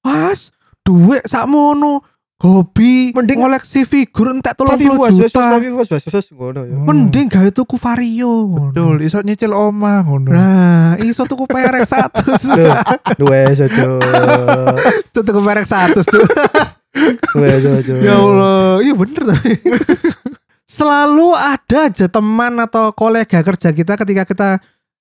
Mas, 0.00 0.52
duit 0.80 1.24
sakmono 1.24 2.00
hobi 2.38 3.12
Mending- 3.12 3.36
koleksi 3.38 3.84
figur 3.84 4.32
entek 4.32 4.52
Tapi 4.54 4.80
30 4.80 4.92
was 4.92 5.12
was 5.12 5.28
juta. 5.28 5.44
tapi 5.50 5.68
was 5.68 5.88
was 5.88 6.04
was 6.06 6.26
ngono 6.30 6.60
ya. 6.62 6.72
Mending 6.74 7.26
gawe 7.26 7.48
tuku 7.50 7.76
vario. 7.76 8.32
Betul, 8.68 9.00
iso 9.02 9.20
nyicil 9.20 9.52
omah 9.52 10.00
ngono. 10.02 10.28
Nah, 10.30 10.96
iso 10.98 11.24
tuku 11.26 11.44
perek 11.44 11.84
100. 12.16 13.16
Duh, 13.16 13.24
Wes 13.26 13.60
aja. 13.66 13.84
Tuh 15.10 15.20
tuku 15.22 15.40
perek 15.42 15.64
100 15.64 16.00
tuh. 16.02 16.20
Ya 18.02 18.14
Allah, 18.18 18.82
iya 18.82 18.94
bener 18.94 19.22
tapi. 19.22 19.52
Selalu 20.80 21.34
ada 21.34 21.90
aja 21.90 22.06
teman 22.06 22.54
atau 22.62 22.94
kolega 22.94 23.42
kerja 23.42 23.74
kita 23.74 23.98
ketika 23.98 24.22
kita 24.22 24.48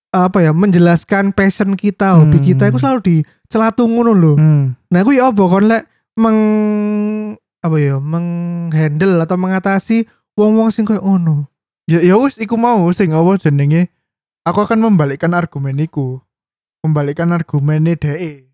apa 0.09 0.37
ya 0.41 0.49
menjelaskan 0.49 1.29
passion 1.29 1.77
kita, 1.77 2.17
hobi 2.17 2.41
Hmm. 2.41 2.47
kita 2.49 2.63
itu 2.73 2.77
selalu 2.81 2.99
dicelatung 3.05 3.93
ngono 3.93 4.13
lho. 4.17 4.33
Hmm. 4.33 4.73
Nah, 4.89 4.99
aku 5.05 5.13
ya 5.13 5.29
apa 5.29 5.43
kon 5.45 5.69
lek 5.69 5.85
meng 6.17 6.37
apa 7.61 7.77
ya 7.77 8.01
menghandle 8.01 9.21
atau 9.21 9.37
mengatasi 9.37 10.09
wong-wong 10.33 10.73
sing 10.73 10.89
koyo 10.89 11.05
ngono. 11.05 11.45
Ya 11.85 12.01
ya 12.01 12.17
wis 12.17 12.41
iku 12.41 12.57
mau 12.57 12.89
sing 12.89 13.13
apa 13.13 13.37
jenenge. 13.37 13.93
Aku 14.49 14.65
akan 14.65 14.81
membalikkan 14.81 15.37
argumen 15.37 15.77
iku. 15.77 16.17
Membalikkan 16.81 17.29
argumennya 17.29 17.93
DE. 17.93 18.48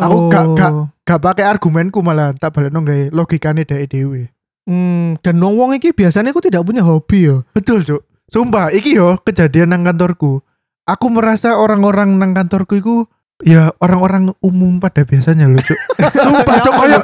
Aku 0.00 0.18
gak- 0.28 0.48
gak- 0.56 0.74
Oh. 0.74 0.86
Gak 1.04 1.20
pakai 1.20 1.44
argumenku 1.44 2.00
malah 2.00 2.30
tak 2.32 2.54
balik 2.54 2.70
gawe 2.70 3.10
logikane 3.10 3.66
DE 3.66 3.86
dewe. 3.86 4.30
Hmm, 4.62 5.18
dan 5.18 5.42
wong 5.42 5.58
wong 5.58 5.70
iki 5.74 5.90
biasanya 5.90 6.30
aku 6.30 6.38
tidak 6.40 6.62
punya 6.62 6.86
hobi 6.86 7.26
ya. 7.26 7.42
Betul, 7.50 7.82
Cuk. 7.82 8.06
Sumpah, 8.30 8.70
iki 8.70 8.94
yo 8.94 9.18
kejadian 9.18 9.74
nang 9.74 9.82
kantorku. 9.82 10.38
Aku 10.86 11.10
merasa 11.10 11.58
orang-orang 11.58 12.14
nang 12.14 12.30
kantorku 12.30 12.78
iku 12.78 12.96
ya 13.42 13.74
orang-orang 13.82 14.30
umum 14.38 14.78
pada 14.78 15.02
biasanya 15.02 15.50
loh, 15.50 15.58
Cuk. 15.58 15.74
Sumpah, 16.24 16.56
Cuk, 16.62 16.74
koyo 16.78 16.98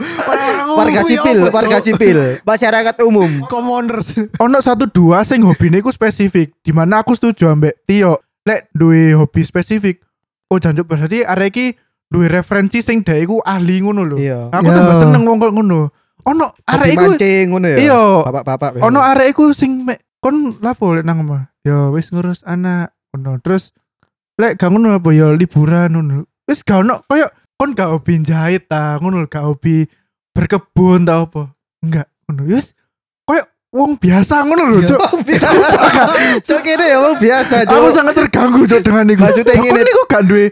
Warga 0.76 1.03
sipil, 1.03 1.38
warga 1.49 1.78
sipil, 1.80 2.18
masyarakat 2.44 2.94
umum. 3.03 3.40
Commanders. 3.51 4.12
ono 4.36 4.61
satu 4.61 4.84
dua 4.86 5.24
sing 5.24 5.40
hobine 5.42 5.80
iku 5.80 5.88
spesifik. 5.88 6.53
Di 6.61 6.70
mana 6.70 7.01
aku 7.01 7.16
setuju 7.16 7.49
ambek 7.49 7.82
Tio. 7.82 8.20
Lek 8.44 8.70
duwe 8.70 9.16
hobi 9.16 9.42
spesifik. 9.42 10.05
Oh, 10.47 10.61
jancuk 10.61 10.86
berarti 10.86 11.26
arek 11.26 11.49
iki 11.51 11.66
duwe 12.07 12.26
referensi 12.28 12.80
sing 12.80 13.02
dhek 13.02 13.26
iku 13.26 13.42
ahli 13.42 13.82
ngono 13.82 14.02
lho. 14.04 14.16
Iya. 14.16 14.50
Aku 14.50 14.68
Ya. 14.68 14.74
tambah 14.74 14.96
seneng 14.96 15.22
wong 15.24 15.38
kok 15.38 15.52
ngono. 15.52 15.80
Ono 16.26 16.46
arek 16.66 16.90
iku 16.92 17.07
mancing 17.12 17.44
ngono 17.50 17.66
ya. 17.66 17.78
Iya. 17.78 18.02
Bapak-bapak. 18.24 18.80
ono 18.80 18.98
arek 19.00 19.26
iku 19.30 19.50
sing 19.50 19.82
mek 19.82 20.02
kon 20.18 20.59
lapo 20.59 20.94
lek 20.94 21.02
nang 21.02 21.22
omah. 21.22 21.50
Ya 21.62 21.90
wis 21.90 22.11
ngurus 22.11 22.42
anak 22.42 22.94
ngono. 23.11 23.42
Terus 23.42 23.74
lek 24.36 24.54
gak 24.54 24.70
ngono 24.70 24.94
apa 24.94 25.11
ya 25.11 25.30
liburan 25.30 25.90
ngono. 25.92 26.26
Wis 26.46 26.62
gak 26.62 26.82
ono 26.82 27.02
koyo 27.04 27.26
kon 27.59 27.72
gak 27.72 27.90
hobi 27.90 28.20
jahit 28.20 28.68
ta, 28.68 29.00
ngono 29.00 29.24
lho, 29.24 29.28
gak 29.28 29.42
hobi 29.42 29.86
berkebun 30.30 31.02
ta 31.02 31.24
apa. 31.24 31.50
Enggak, 31.82 32.07
ngono. 32.26 32.42
Ya 32.46 32.59
Wis 32.59 32.74
koyo 33.24 33.42
wong 33.72 33.98
biasa 33.98 34.46
ngono 34.46 34.62
lho, 34.70 34.78
Cuk. 34.84 35.00
biasa. 35.26 35.48
Cok 36.48 36.64
ini 36.64 36.86
ya 36.86 36.98
wong 37.02 37.16
biasa, 37.18 37.54
Aku 37.64 37.88
Cok. 37.88 37.94
sangat 37.94 38.14
terganggu 38.14 38.62
Cuk 38.64 38.80
dengan 38.82 39.11
iku. 39.11 39.22
Maksudnya 39.26 39.54
ngene. 39.57 39.80
Niku 39.82 40.02
gak 40.07 40.22
duwe 40.22 40.44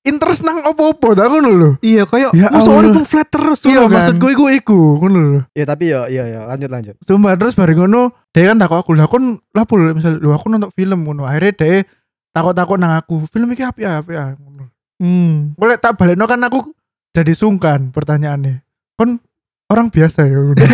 interest 0.00 0.40
nang 0.40 0.64
opo-opo 0.64 1.12
ta 1.12 1.26
ngono 1.26 1.48
lho. 1.50 1.70
Iya, 1.80 2.04
kayak 2.04 2.32
Ya 2.32 2.48
masa 2.48 2.68
Allah. 2.68 2.88
urip 2.88 3.04
flat 3.04 3.28
terus 3.28 3.60
Iya, 3.62 3.84
ngono 3.84 3.86
kan. 3.86 3.94
maksudku 4.00 4.26
iku 4.28 4.44
iku 4.48 4.80
ngono 4.96 5.18
lho. 5.20 5.40
Ya 5.52 5.64
tapi 5.64 5.88
ya 5.88 6.08
iya 6.08 6.24
ya 6.26 6.40
lanjut 6.44 6.68
lanjut. 6.68 6.94
Sumpah 7.00 7.36
terus 7.36 7.52
bareng 7.52 7.76
ngono, 7.78 8.10
dia 8.30 8.48
kan 8.48 8.56
takut 8.56 8.78
aku 8.78 8.90
lah 8.94 9.06
kon 9.06 9.24
lapo 9.50 9.72
lho 9.74 9.92
misal 9.92 10.16
lho 10.16 10.30
aku 10.30 10.48
nonton 10.48 10.70
film 10.70 11.04
ngono. 11.04 11.24
Akhirnya 11.24 11.52
dia 11.52 11.84
takut-takut 12.30 12.76
nang 12.76 12.94
aku. 12.94 13.26
Film 13.26 13.50
iki 13.50 13.60
apa 13.60 13.78
ya 13.78 13.90
apa 14.00 14.10
ya 14.10 14.24
ngono. 14.34 14.64
Hmm. 14.96 15.52
Boleh 15.54 15.76
tak 15.76 15.96
balikno 15.96 16.24
kan 16.24 16.40
aku 16.40 16.72
jadi 17.10 17.32
sungkan 17.32 17.90
pertanyaannya. 17.90 18.64
Kon 18.94 19.20
orang 19.68 19.88
biasa 19.88 20.24
ya 20.24 20.38
ngono. 20.38 20.56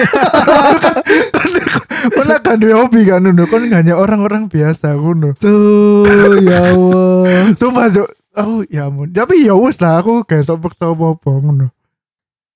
Kon 2.06 2.22
lah 2.22 2.38
kan 2.38 2.54
duwe 2.56 2.70
hobi 2.70 3.02
kan 3.02 3.18
ngono. 3.18 3.46
Kon 3.46 3.66
hanya 3.66 3.98
orang-orang 3.98 4.46
biasa 4.46 4.94
ngono. 4.94 5.34
Tuh, 5.36 6.06
ya 6.38 6.70
Allah. 6.70 7.50
Sumpah 7.54 7.90
Cuk, 7.90 8.06
aku 8.36 8.68
ya 8.68 8.86
ampun. 8.86 9.08
Tapi 9.10 9.48
ya 9.48 9.56
wis 9.56 9.80
lah 9.80 9.98
aku 9.98 10.22
gak 10.22 10.44
sok 10.44 10.68
paksa 10.68 10.92
apa-apa 10.92 11.30
ngono. 11.40 11.68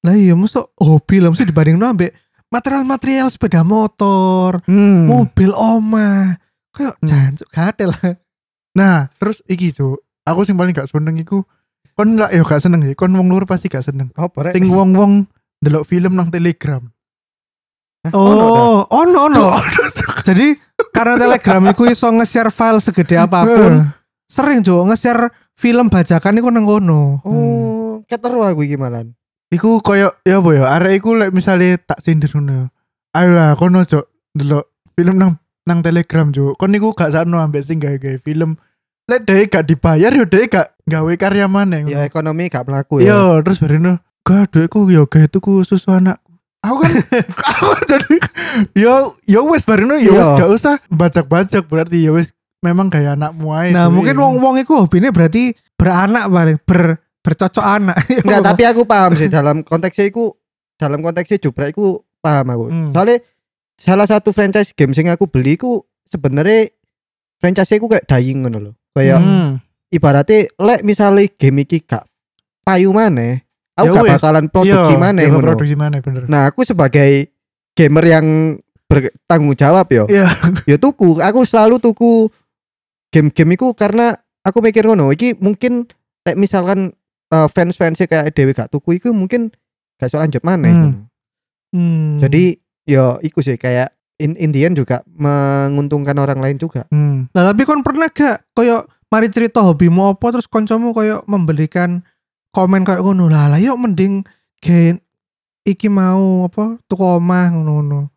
Lah 0.01 0.15
iya, 0.17 0.33
masa 0.33 0.65
hobi 0.81 1.21
lah 1.21 1.29
mesti 1.29 1.45
dibanding 1.45 1.81
ambek 1.81 2.13
material-material 2.49 3.29
sepeda 3.29 3.63
motor, 3.63 4.61
Hmm. 4.65 5.07
mobil 5.07 5.51
oma. 5.53 6.37
Kayak 6.73 6.95
Hmm. 7.01 7.09
jancuk 7.09 7.49
gak 7.51 7.81
lah. 7.85 8.03
Nah, 8.77 9.11
terus 9.19 9.43
iki 9.45 9.75
Cuk. 9.75 9.99
Aku 10.25 10.47
sing 10.47 10.55
paling 10.55 10.71
gak 10.71 10.87
seneng 10.87 11.19
iku 11.19 11.43
kon 11.99 12.17
lah 12.17 12.31
ya 12.31 12.41
gak 12.47 12.63
seneng 12.63 12.87
sih. 12.87 12.95
Kon 12.95 13.13
wong 13.13 13.29
luar 13.29 13.45
pasti 13.45 13.67
gak 13.67 13.83
seneng. 13.83 14.09
Apa 14.15 14.51
rek? 14.51 14.55
Sing 14.55 14.71
wong-wong 14.71 15.27
delok 15.61 15.85
film 15.85 16.15
nang 16.17 16.31
Telegram. 16.31 16.81
Hah? 18.07 18.13
Oh, 18.17 18.89
ono 18.89 19.29
ono. 19.29 19.47
Jadi 20.25 20.57
karena 20.95 21.21
Telegram 21.21 21.61
iku 21.69 21.85
iso 21.85 22.09
nge-share 22.09 22.49
file 22.49 22.81
segede 22.81 23.21
apa 23.21 23.45
pun, 23.45 23.93
sering 24.25 24.65
jo 24.65 24.89
nge-share 24.89 25.29
film 25.61 25.93
bajakan 25.93 26.41
iku 26.41 26.49
nang 26.49 26.65
kono. 26.65 27.21
Oh, 27.21 28.01
keteru 28.09 28.41
aku 28.41 28.65
iki 28.65 28.81
malan. 28.81 29.13
Iku 29.53 29.85
koyo 29.85 30.17
ya 30.25 30.41
apa 30.41 30.51
ya, 30.57 30.65
arek 30.73 31.05
iku 31.05 31.13
lek 31.13 31.37
misale 31.37 31.77
tak 31.77 32.01
sindir 32.01 32.33
ngono. 32.33 32.73
Ayolah 33.13 33.59
kono 33.61 33.85
cok 33.85 34.07
delok 34.33 34.73
film 34.97 35.21
nang 35.21 35.37
nang 35.69 35.85
Telegram 35.85 36.33
cok. 36.33 36.57
Kon 36.57 36.73
niku 36.73 36.97
gak 36.97 37.13
sakno 37.13 37.37
ambek 37.37 37.67
sing 37.67 37.77
gawe-gawe 37.77 38.17
film. 38.17 38.57
Lek 39.11 39.27
dhewe 39.27 39.45
gak 39.51 39.67
dibayar 39.67 40.15
yo 40.15 40.25
dhewe 40.25 40.47
gak 40.47 40.73
gawe 40.87 41.13
karya 41.19 41.51
maneh. 41.51 41.85
Ya 41.85 42.07
ekonomi 42.07 42.47
gak 42.49 42.65
pelaku 42.65 43.03
ya. 43.03 43.11
Yo, 43.13 43.43
terus 43.43 43.59
bareno 43.59 43.99
gak 44.23 44.55
duitku 44.55 44.87
yo 44.89 45.05
gawe 45.11 45.27
tuku 45.29 45.67
susu 45.67 45.91
anakku. 45.93 46.31
Aku 46.63 46.77
kan 46.79 46.93
aku 47.51 47.65
kan 47.75 47.83
jadi 47.91 48.15
yo 48.79 48.95
yo 49.27 49.41
wes 49.51 49.67
bareno 49.67 49.99
yo 49.99 50.15
wes 50.15 50.29
Iya. 50.31 50.39
gak 50.39 50.51
usah 50.53 50.75
bajak-bajak 50.95 51.67
berarti 51.67 52.07
yo 52.07 52.15
wes 52.15 52.31
memang 52.61 52.89
kayak 52.89 53.17
anakmu 53.17 53.53
ae. 53.53 53.73
Nah, 53.73 53.89
mungkin 53.89 54.17
wong-wong 54.17 54.61
iku 54.61 54.85
hobine 54.85 55.09
berarti 55.11 55.53
beranak 55.75 56.29
paling 56.29 56.59
ber 56.65 56.81
bercocok 57.21 57.65
anak. 57.65 57.97
Enggak, 58.25 58.41
tapi 58.45 58.63
aku 58.65 58.83
paham 58.85 59.13
sih 59.13 59.29
dalam 59.29 59.61
konteksnya 59.61 60.09
iku 60.09 60.33
dalam 60.77 61.01
konteksnya 61.01 61.37
jubrak 61.37 61.73
iku 61.73 62.01
paham 62.21 62.47
aku. 62.49 62.65
Hmm. 62.69 62.91
Soalnya 62.93 63.21
salah 63.77 64.09
satu 64.09 64.33
franchise 64.33 64.73
game 64.73 64.93
sing 64.93 65.09
aku 65.09 65.29
beli 65.29 65.57
iku 65.57 65.85
sebenarnya 66.09 66.73
franchise 67.37 67.77
iku 67.77 67.89
kayak 67.89 68.09
dying 68.09 68.45
ngono 68.45 68.59
loh. 68.61 68.75
Kayak 68.93 69.21
Hmm. 69.21 69.61
ibaratnya 69.89 70.49
lek 70.57 70.81
misalnya 70.81 71.29
game 71.37 71.65
iki 71.65 71.85
gak 71.85 72.05
payu 72.61 72.93
maneh, 72.93 73.45
aku 73.77 73.89
Ya 73.89 73.97
gak 73.97 74.05
wes. 74.05 74.13
bakalan 74.17 74.47
produksi 74.49 74.95
Iya, 74.95 75.01
maneh 75.01 75.25
iya, 75.27 75.33
ngono. 75.33 75.47
Produksi 75.53 75.77
maneh 75.77 76.01
bener. 76.01 76.23
Nah, 76.25 76.49
aku 76.49 76.65
sebagai 76.65 77.29
gamer 77.73 78.05
yang 78.07 78.27
bertanggung 78.87 79.55
jawab 79.55 79.87
yo. 79.89 80.05
Iya. 80.09 80.29
ya 80.67 80.77
tuku, 80.77 81.21
aku 81.21 81.45
selalu 81.45 81.79
tuku 81.79 82.27
game-game 83.11 83.59
iku 83.59 83.75
karena 83.75 84.15
aku 84.47 84.63
mikir 84.65 84.87
ngono, 84.87 85.11
iki 85.11 85.37
mungkin 85.39 85.87
lek 86.27 86.39
misalkan 86.39 86.95
uh, 87.35 87.49
fans-fansnya 87.51 88.07
kayak 88.07 88.33
dewe 88.35 88.55
gak 88.55 88.71
tuku 88.71 88.99
iku 89.03 89.11
mungkin 89.15 89.51
gak 89.99 90.11
iso 90.11 90.19
lanjut 90.19 90.43
maneh. 90.43 90.73
Hmm. 90.73 90.95
Hmm. 91.71 92.19
Jadi 92.19 92.59
yo 92.87 93.19
iku 93.23 93.43
sih 93.43 93.55
kayak 93.61 93.95
in 94.21 94.37
Indian 94.37 94.77
juga 94.77 95.01
menguntungkan 95.11 96.17
orang 96.19 96.39
lain 96.43 96.57
juga. 96.61 96.85
Hmm. 96.93 97.31
Nah, 97.33 97.43
tapi 97.51 97.63
kon 97.65 97.83
pernah 97.83 98.11
gak 98.11 98.53
koyo 98.55 98.85
mari 99.11 99.29
cerita 99.33 99.63
hobimu 99.65 100.15
apa 100.15 100.27
terus 100.31 100.47
koncomu 100.47 100.95
koyo 100.95 101.27
memberikan 101.27 102.07
komen 102.55 102.87
kayak 102.87 103.03
ngono 103.03 103.31
lah 103.31 103.51
lah 103.51 103.59
yuk 103.63 103.79
mending 103.79 104.23
gen 104.63 105.03
iki 105.67 105.91
mau 105.91 106.47
apa 106.47 106.79
tuku 106.87 107.03
omah 107.03 107.51
ngono 107.55 108.11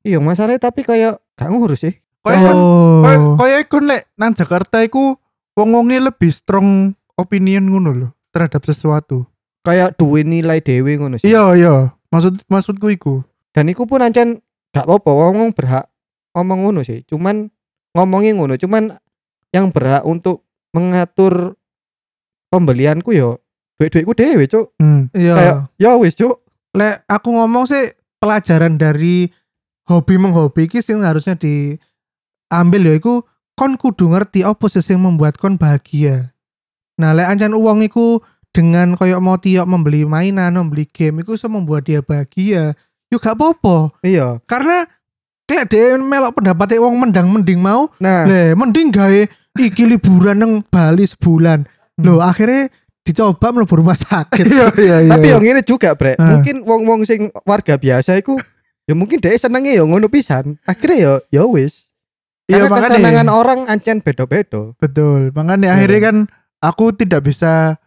Iya, 0.00 0.16
masalahnya 0.16 0.72
tapi 0.72 0.80
kayak 0.80 1.20
gak 1.36 1.50
ngurus 1.52 1.84
sih. 1.84 1.94
Kayak 2.20 2.52
Oh. 2.52 3.36
kayak 3.40 3.72
kon 3.72 3.88
lek 3.88 4.12
nang 4.20 4.36
Jakarta 4.36 4.84
iku 4.84 5.16
wong-wonge 5.56 6.04
lebih 6.04 6.28
strong 6.28 6.92
opinion 7.16 7.64
ngono 7.68 7.90
loh 7.96 8.10
terhadap 8.28 8.60
sesuatu. 8.64 9.24
Kayak 9.64 9.96
duwe 9.96 10.24
nilai 10.24 10.60
dewe 10.60 11.00
ngono 11.00 11.16
sih. 11.16 11.32
Iya 11.32 11.44
iya, 11.56 11.74
maksud 12.12 12.44
maksudku 12.48 12.92
iku. 12.92 13.24
Dan 13.56 13.72
iku 13.72 13.84
pun 13.88 14.04
ancen 14.04 14.40
gak 14.70 14.84
apa-apa 14.86 15.10
ngomong 15.10 15.50
berhak 15.56 15.88
ngomong 16.36 16.58
ngono 16.68 16.80
sih. 16.84 17.02
Cuman 17.08 17.48
ngomongin 17.96 18.36
ngono, 18.36 18.54
cuman 18.60 18.94
yang 19.50 19.72
berhak 19.74 20.04
untuk 20.06 20.46
mengatur 20.70 21.58
pembelianku 22.52 23.10
yo 23.16 23.42
duit-duitku 23.80 24.12
dewe, 24.12 24.44
Cuk. 24.44 24.76
Hmm. 24.76 25.08
Iya. 25.16 25.34
Kayak 25.34 25.56
ya 25.80 25.90
wis, 25.96 26.14
Cuk. 26.14 26.44
Lek 26.76 27.02
aku 27.08 27.32
ngomong 27.34 27.64
sih 27.66 27.90
pelajaran 28.20 28.76
dari 28.76 29.26
hobi 29.88 30.14
menghobi 30.20 30.70
iki 30.70 30.84
sing 30.84 31.02
harusnya 31.02 31.34
diambil 32.50 32.82
ya 32.90 32.94
iku 32.98 33.22
kon 33.54 33.78
kudu 33.78 34.10
ngerti 34.10 34.42
apa 34.42 34.66
sih 34.66 34.82
sing 34.82 34.98
membuat 34.98 35.38
kon 35.38 35.54
bahagia. 35.54 36.34
Nah, 36.98 37.14
lek 37.14 37.30
ancen 37.30 37.54
uang 37.54 37.86
iku 37.86 38.18
dengan 38.50 38.98
koyo 38.98 39.22
mau 39.22 39.38
tiok 39.38 39.62
membeli 39.64 40.02
mainan, 40.02 40.58
membeli 40.58 40.84
game 40.90 41.22
iku 41.22 41.38
iso 41.38 41.46
membuat 41.46 41.86
dia 41.86 42.02
bahagia. 42.02 42.74
Yo 43.10 43.22
gak 43.22 43.38
apa-apa. 43.38 43.94
Iya. 44.02 44.42
Karena 44.50 44.82
kayak 45.46 45.70
dia 45.70 45.94
melok 45.94 46.42
pendapatnya 46.42 46.82
uang 46.82 46.94
mendang 46.98 47.26
mending 47.30 47.58
mau 47.58 47.90
Nah, 48.02 48.26
le 48.26 48.54
mending 48.58 48.90
gawe 48.90 49.22
iki 49.58 49.82
liburan 49.86 50.38
nang 50.38 50.52
Bali 50.66 51.06
sebulan 51.06 51.66
Hmm. 52.00 52.16
loh 52.16 52.20
akhirnya 52.24 52.72
dicoba 53.04 53.52
mlebu 53.52 53.84
rumah 53.84 53.98
sakit. 53.98 54.46
Iya 54.48 54.66
iya 54.80 54.96
iya. 55.04 55.12
Tapi 55.12 55.26
yang 55.28 55.44
ini 55.44 55.60
juga, 55.60 55.92
Bre. 55.92 56.16
Ah. 56.16 56.38
Mungkin 56.38 56.64
wong-wong 56.64 57.04
sing 57.04 57.28
warga 57.44 57.76
biasa 57.76 58.16
iku 58.16 58.40
ya 58.88 58.96
mungkin 58.96 59.20
dia 59.20 59.36
senenge 59.36 59.76
ya 59.76 59.84
ngono 59.84 60.08
pisan. 60.08 60.56
Akhirnya 60.64 60.96
ya 60.96 61.12
ya 61.28 61.42
wis. 61.44 61.89
Iya, 62.50 62.56
Karena 62.60 62.68
makanya. 62.68 62.90
kesenangan 62.92 63.28
orang 63.30 63.60
ancen 63.64 63.96
beda-beda. 64.00 64.74
betul. 64.76 65.30
Makanya 65.30 65.66
Iya. 65.66 65.74
akhirnya 65.76 66.00
kan 66.02 66.16
aku 66.60 66.90
tidak 66.92 67.20
bisa 67.22 67.78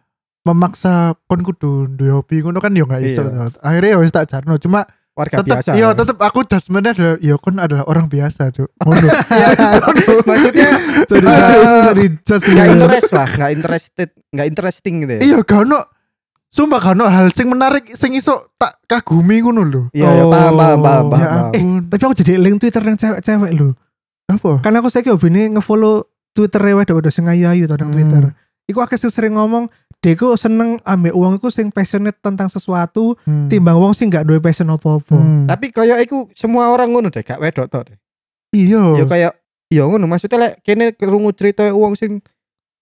memaksa 0.42 0.94
kon 1.24 1.40
kudu 1.40 1.88
duwe 1.90 2.12
hobi 2.12 2.40
ngono 2.40 2.58
kan 2.58 2.72
ya 2.72 2.82
enggak 2.82 3.02
iso. 3.02 3.22
Iya. 3.22 3.52
Akhirnya 3.60 3.90
ya 3.92 3.98
wis 3.98 4.10
tak 4.10 4.26
jarno 4.26 4.56
cuma 4.56 4.84
Warga 5.14 5.40
tetap 5.40 5.62
biasa. 5.62 5.70
iya 5.78 5.94
tetap 5.94 6.18
aku 6.18 6.42
judgementnya 6.42 6.90
adalah 6.92 7.16
ya 7.22 7.34
kon 7.38 7.56
adalah 7.56 7.84
orang 7.86 8.06
biasa, 8.08 8.50
Cuk. 8.50 8.66
Ngono. 8.78 9.08
Ya, 9.30 9.48
maksudnya 10.28 10.70
Jadi 11.06 11.26
Eh, 11.28 11.80
jadi 11.86 12.04
just 12.20 12.44
nggak 12.44 12.68
interest 12.68 13.10
lah, 13.10 13.28
nggak 13.30 13.50
interested, 13.52 14.08
nggak 14.28 14.46
interesting 14.48 14.94
gitu 15.00 15.12
ya. 15.14 15.20
Iya 15.22 15.36
gak 15.40 15.60
ono 15.62 15.80
Sumpah 16.50 16.82
ono 16.88 17.06
hal 17.06 17.30
sing 17.30 17.46
menarik 17.46 17.94
sing 17.94 18.14
iso 18.14 18.54
tak 18.54 18.78
kagumi 18.86 19.38
ngono 19.38 19.62
lho. 19.62 19.82
Iya, 19.90 20.06
iya, 20.08 20.24
paham, 20.24 20.54
paham, 20.54 20.54
paham, 20.54 20.78
Ya 20.78 20.78
paham. 20.78 21.06
paham. 21.10 21.42
ampun. 21.50 21.82
Tapi 21.90 22.02
aku 22.04 22.14
jadi 22.16 22.32
link 22.36 22.56
Twitter 22.58 22.78
yang 22.80 22.94
cewek-cewek 22.94 23.50
lho. 23.52 23.68
Apa? 24.28 24.60
Karena 24.60 24.80
aku 24.80 24.88
saiki 24.88 25.08
hobine 25.08 25.50
ngefollow 25.50 26.04
Twitter 26.32 26.60
wedok-wedok 26.64 27.12
sing 27.12 27.24
ayu-ayu 27.24 27.64
to 27.64 27.76
nang 27.76 27.90
Hmm. 27.90 27.96
Twitter. 27.96 28.22
Iku 28.64 28.80
akeh 28.80 28.96
sing 28.96 29.12
sering 29.12 29.36
ngomong, 29.36 29.68
"Deko 30.00 30.34
seneng 30.34 30.80
ambek 30.82 31.12
uang 31.12 31.36
iku 31.36 31.52
sing 31.52 31.68
passionate 31.68 32.16
tentang 32.18 32.48
sesuatu 32.48 33.14
Hmm. 33.22 33.46
timbang 33.46 33.76
wong 33.76 33.92
sing 33.92 34.08
gak 34.08 34.24
duwe 34.24 34.40
passion 34.40 34.66
apa-apa." 34.66 35.14
Hmm. 35.14 35.44
Tapi 35.44 35.68
kayak 35.70 36.00
iku 36.00 36.26
semua 36.32 36.68
orang 36.68 36.88
ngono 36.88 37.08
deh, 37.08 37.20
gak 37.20 37.38
wedok 37.38 37.68
to 37.68 37.80
deh. 37.84 37.96
Iya. 38.50 38.96
Ya 38.96 39.04
kayak 39.04 39.32
ya 39.68 39.82
ngono 39.84 40.06
maksudnya 40.06 40.38
lek 40.40 40.52
kene 40.62 40.92
krungu 40.92 41.30
cerita 41.30 41.68
wong 41.70 41.92
sing 41.92 42.24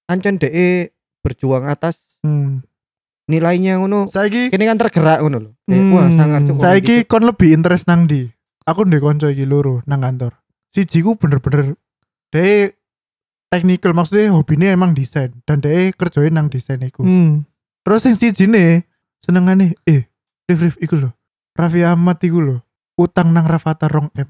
ancen 0.06 0.38
dhek 0.38 0.94
berjuang 1.20 1.66
atas 1.66 2.18
Hmm. 2.22 2.62
nilainya 3.26 3.78
ngono. 3.78 4.06
Saiki 4.06 4.50
Kene 4.50 4.64
kan 4.64 4.78
tergerak 4.78 5.18
ngono 5.20 5.38
lho. 5.40 5.50
Eh, 5.66 5.74
Hmm. 5.74 5.92
Wah, 5.92 6.08
sangat 6.08 6.40
cukup. 6.46 6.62
saiki 6.62 6.96
kon 7.04 7.22
lebih 7.22 7.50
interest 7.50 7.86
nang 7.86 8.06
di. 8.06 8.30
Aku 8.62 8.86
ndek 8.86 9.00
konco 9.00 9.26
iki 9.26 9.42
loro 9.42 9.82
nang 9.84 9.98
kantor. 10.00 10.38
Siji 10.72 11.04
ku 11.04 11.20
bener-bener 11.20 11.76
de 12.32 12.72
technical 13.52 13.92
maksudnya 13.92 14.32
hobinya 14.32 14.72
emang 14.72 14.96
desain 14.96 15.28
dan 15.44 15.60
de 15.60 15.92
kerjain 15.92 16.32
nang 16.32 16.48
desain 16.48 16.80
iku. 16.80 17.04
Hmm. 17.04 17.44
Terus 17.84 18.08
sing 18.08 18.16
siji 18.16 18.48
nih 18.48 18.80
senengane 19.20 19.76
eh 19.84 20.08
Rif 20.48 20.60
Rif 20.64 20.76
iku 20.80 20.96
lho. 20.96 21.10
Raffi 21.52 21.84
Ahmad 21.84 22.16
iku 22.24 22.40
lho. 22.40 22.56
Utang 22.96 23.36
nang 23.36 23.44
Rafathar 23.44 23.92
rong 23.92 24.08
M. 24.16 24.28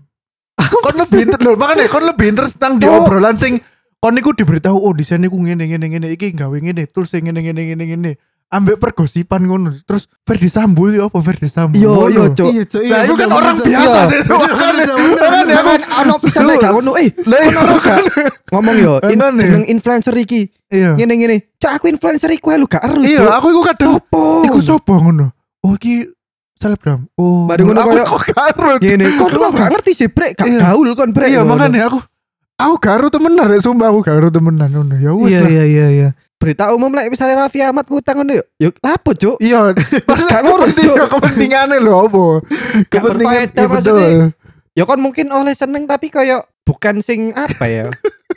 kon 0.83 0.99
lebih 0.99 1.31
interest 1.31 1.43
lho, 1.47 1.55
makanya 1.55 1.87
kon 1.87 2.05
lebih 2.07 2.27
interest 2.27 2.59
nang 2.59 2.79
di 2.83 2.87
Oh. 2.91 3.07
obrolan 3.07 3.39
sing 3.39 3.63
kon 4.03 4.15
niku 4.19 4.35
diberitahu 4.35 4.75
oh 4.75 4.91
desain 4.91 5.23
iku 5.23 5.39
ngene 5.39 5.71
ngene 5.71 5.87
ngene 5.95 6.07
iki 6.11 6.35
gawe 6.35 6.55
ngene 6.59 6.91
tools 6.91 7.15
sing 7.15 7.23
ngene 7.31 7.39
ngene 7.39 7.63
ngene 7.71 7.85
ngene. 7.87 8.13
Ambek 8.53 8.77
pergosipan 8.77 9.41
ngono. 9.43 9.73
Terus 9.81 10.13
Ferdi 10.21 10.45
Sambo 10.45 10.85
ya 10.87 11.09
apa 11.09 11.17
Ferdi 11.19 11.49
Sambo? 11.49 11.73
Yo 11.73 11.89
ngono. 11.89 12.13
yo 12.13 12.25
cuk. 12.31 12.53
Iya, 12.53 12.65
Cuk. 12.69 12.83
Nah, 12.85 13.01
itu 13.01 13.15
kan 13.17 13.29
orang 13.33 13.55
bener, 13.57 13.65
biasa 13.65 13.81
iya. 13.81 14.11
sih. 14.13 14.21
Makanya 14.29 14.85
bener. 14.85 15.57
aku- 15.57 15.65
Kan 15.73 15.81
ono 15.99 16.15
pisan 16.21 16.43
lek 16.45 16.57
gak 16.61 16.73
ngono. 16.73 16.91
Eh, 16.95 17.09
Lah 17.25 17.39
iya. 17.41 17.57
ono 17.57 17.75
gak 17.81 17.99
ngomong 18.53 18.77
yo 18.77 18.93
jeneng 19.03 19.65
influencer 19.65 20.13
iki. 20.15 20.53
Iya. 20.69 21.01
Ngene 21.01 21.13
ngene. 21.17 21.37
Cak 21.57 21.81
aku 21.81 21.89
influencer 21.89 22.29
iku 22.29 22.53
lu 22.53 22.69
gak 22.69 22.85
ero. 22.85 23.01
Iya, 23.01 23.25
aku 23.33 23.47
iku 23.51 23.63
kadang 23.65 23.93
Sopo? 23.97 24.25
iku 24.45 24.61
sapa 24.61 24.95
ngono. 25.01 25.33
Oh 25.65 25.73
iki 25.73 26.05
selebgram. 26.61 27.09
Oh. 27.17 27.49
Mari 27.49 27.65
ngono 27.65 27.81
kok 28.05 28.21
gak 28.29 28.47
ero. 28.53 28.73
Ngene. 28.77 29.05
Kok 29.17 29.51
gak 29.51 29.71
ngerti 29.73 29.93
sih, 29.97 30.09
Brek. 30.13 30.37
Gak 30.37 30.47
Iya. 30.47 30.61
gaul 30.69 30.93
kon, 30.93 31.09
Brek. 31.11 31.33
Iya, 31.33 31.41
Ngono. 31.41 31.57
makanya 31.57 31.89
aku 31.89 31.99
aku 32.53 32.75
gak 32.79 32.95
ero 33.01 33.09
temenan 33.09 33.49
rek 33.49 33.59
sumpah 33.59 33.89
aku 33.89 34.05
gak 34.05 34.17
ero 34.17 34.29
temenan 34.29 34.69
ngono. 34.69 34.95
Ya 34.95 35.11
wis 35.17 35.33
Iya, 35.33 35.41
iya, 35.49 35.65
iya, 35.65 35.87
iya. 35.89 36.09
Berita 36.43 36.75
umum 36.75 36.91
lek 36.91 37.07
misalnya 37.07 37.47
Raffi 37.47 37.63
Ahmad 37.63 37.87
ngutang 37.87 38.19
ngono 38.19 38.35
yo. 38.35 38.45
Yo 38.59 38.69
lapo, 38.83 39.15
Cuk? 39.15 39.39
Iya, 39.39 39.71
Gak 40.35 40.43
ngurus, 40.43 40.75
Cuk. 40.75 40.91
kepentingan 40.91 41.71
kepentingannya 41.71 41.79
lho? 41.79 41.99
Gak 42.91 42.91
Kepentingan 42.91 43.47
iya, 43.55 43.67
betul. 43.71 44.11
Ya 44.75 44.83
kon 44.83 44.99
mungkin 44.99 45.31
oleh 45.31 45.55
seneng 45.55 45.87
tapi 45.87 46.11
kayak 46.11 46.43
bukan 46.67 46.99
sing 46.99 47.31
apa 47.39 47.71
ya. 47.71 47.87